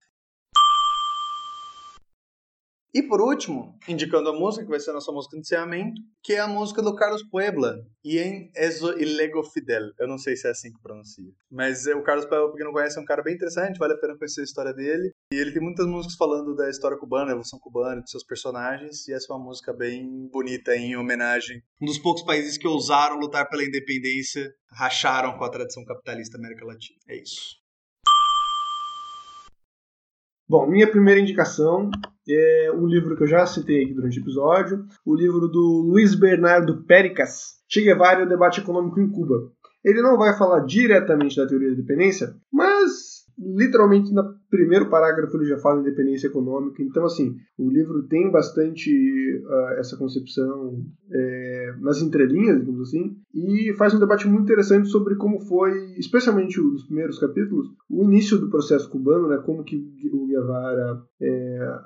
[2.91, 6.33] E por último, indicando a música, que vai ser a nossa música de encerramento, que
[6.33, 9.91] é a música do Carlos Puebla, em Eso Ilego Fidel.
[9.99, 11.31] Eu não sei se é assim que pronuncia.
[11.51, 13.93] Mas é, o Carlos Puebla, pra quem não conhece, é um cara bem interessante, vale
[13.93, 15.11] a pena conhecer a história dele.
[15.31, 19.07] E ele tem muitas músicas falando da história cubana, da evolução cubana, de seus personagens,
[19.07, 21.61] e essa é uma música bem bonita em homenagem.
[21.79, 26.43] Um dos poucos países que ousaram lutar pela independência, racharam com a tradição capitalista da
[26.43, 26.97] América Latina.
[27.07, 27.58] É isso.
[30.49, 31.91] Bom, minha primeira indicação
[32.27, 36.15] é um livro que eu já citei aqui durante o episódio, o livro do Luiz
[36.15, 39.51] Bernardo Péricas, Che Guevara e o debate econômico em Cuba.
[39.85, 45.45] Ele não vai falar diretamente da teoria da dependência, mas literalmente no primeiro parágrafo ele
[45.45, 46.81] já fala independência econômica.
[46.81, 48.91] Então, assim, o livro tem bastante
[49.45, 55.15] uh, essa concepção é, nas entrelinhas, digamos assim, e faz um debate muito interessante sobre
[55.15, 59.77] como foi, especialmente nos primeiros capítulos, o início do processo cubano, né, como que
[60.11, 61.77] o Guevara, é,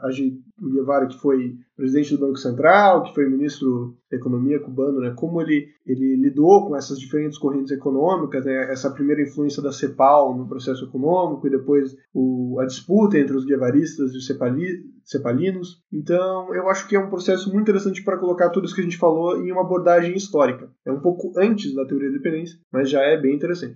[0.61, 5.13] o Guevara que foi presidente do Banco Central, que foi ministro da Economia cubano, né,
[5.15, 10.37] como ele, ele lidou com essas diferentes correntes econômicas, né, essa primeira influência da CEPAL
[10.37, 15.81] no processo econômico e depois o, a disputa entre os guevaristas e os cepali, cepalinos.
[15.91, 18.83] Então, eu acho que é um processo muito interessante para colocar tudo isso que a
[18.83, 20.69] gente falou em uma abordagem histórica.
[20.85, 23.75] É um pouco antes da teoria da dependência, mas já é bem interessante.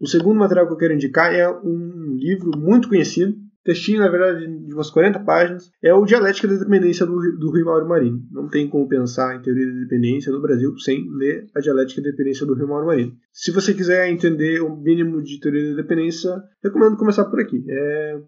[0.00, 4.46] O segundo material que eu quero indicar é um livro muito conhecido, textinho, na verdade,
[4.46, 8.22] de umas 40 páginas, é o Dialética da Dependência do, do Rio Mauro Marinho.
[8.30, 12.10] Não tem como pensar em teoria da dependência no Brasil sem ler a Dialética da
[12.10, 13.16] Dependência do Rio Mauro Marinho.
[13.32, 17.64] Se você quiser entender o mínimo de teoria da dependência, recomendo começar por aqui.
[17.68, 18.20] É...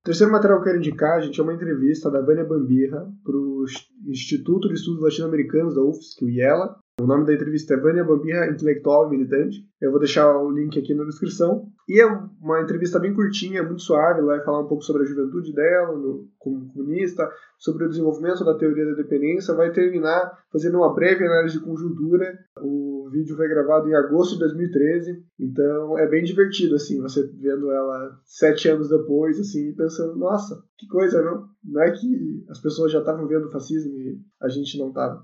[0.00, 3.36] O terceiro material que eu quero indicar, gente, é uma entrevista da Vânia Bambirra para
[3.36, 3.66] o
[4.06, 8.48] Instituto de Estudos Latino-Americanos da UFSC, o IELA, o nome da entrevista é Vânia Bambirra,
[8.48, 9.64] intelectual e militante.
[9.80, 11.68] Eu vou deixar o link aqui na descrição.
[11.88, 14.18] E é uma entrevista bem curtinha, muito suave.
[14.18, 18.44] Ela vai falar um pouco sobre a juventude dela, no, como comunista, sobre o desenvolvimento
[18.44, 19.54] da teoria da dependência.
[19.54, 22.36] Vai terminar fazendo uma breve análise de conjuntura.
[22.60, 27.70] O vídeo foi gravado em agosto de 2013, então é bem divertido, assim, você vendo
[27.70, 31.46] ela sete anos depois, assim, pensando, nossa, que coisa, não?
[31.64, 35.22] Não é que as pessoas já estavam vendo o fascismo e a gente não estava.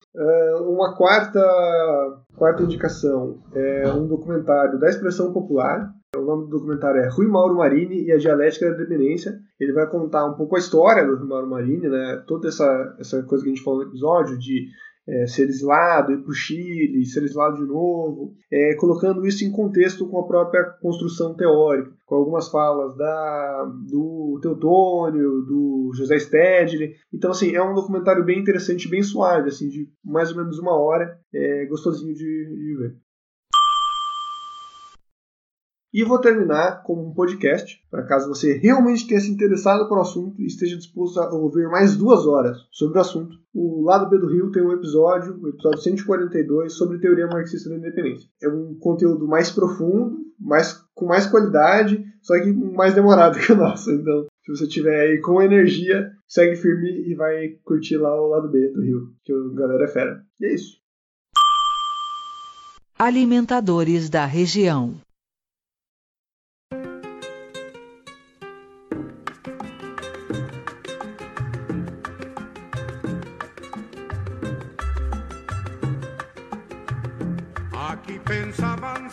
[0.00, 0.06] Uh,
[0.60, 1.40] uma quarta,
[2.36, 5.90] quarta indicação é um documentário da expressão popular.
[6.16, 9.38] O nome do documentário é Rui Mauro Marini e a Dialética da Dependência.
[9.58, 12.22] Ele vai contar um pouco a história do Rui Mauro Marini, né?
[12.26, 14.68] toda essa, essa coisa que a gente falou no episódio de
[15.08, 19.50] é, ser exilado, ir para o Chile, ser exilado de novo, é, colocando isso em
[19.50, 26.94] contexto com a própria construção teórica, com algumas falas da, do Teutônio, do José Stedley.
[27.12, 30.76] Então, assim, é um documentário bem interessante, bem suave, assim, de mais ou menos uma
[30.76, 32.96] hora, é gostosinho de, de ver.
[35.92, 40.40] E vou terminar com um podcast, para caso você realmente tenha se interessado pelo assunto
[40.40, 43.36] e esteja disposto a ouvir mais duas horas sobre o assunto.
[43.52, 47.76] O Lado B do Rio tem um episódio, o episódio 142, sobre teoria marxista da
[47.76, 48.28] independência.
[48.40, 53.56] É um conteúdo mais profundo, mais, com mais qualidade, só que mais demorado que o
[53.56, 53.90] nosso.
[53.90, 58.48] Então, se você tiver aí com energia, segue firme e vai curtir lá o Lado
[58.48, 60.22] B do Rio, que a galera é fera.
[60.40, 60.78] E é isso.
[62.96, 64.94] Alimentadores da região.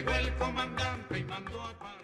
[0.00, 1.99] Llegó el comandante y mandó a parar.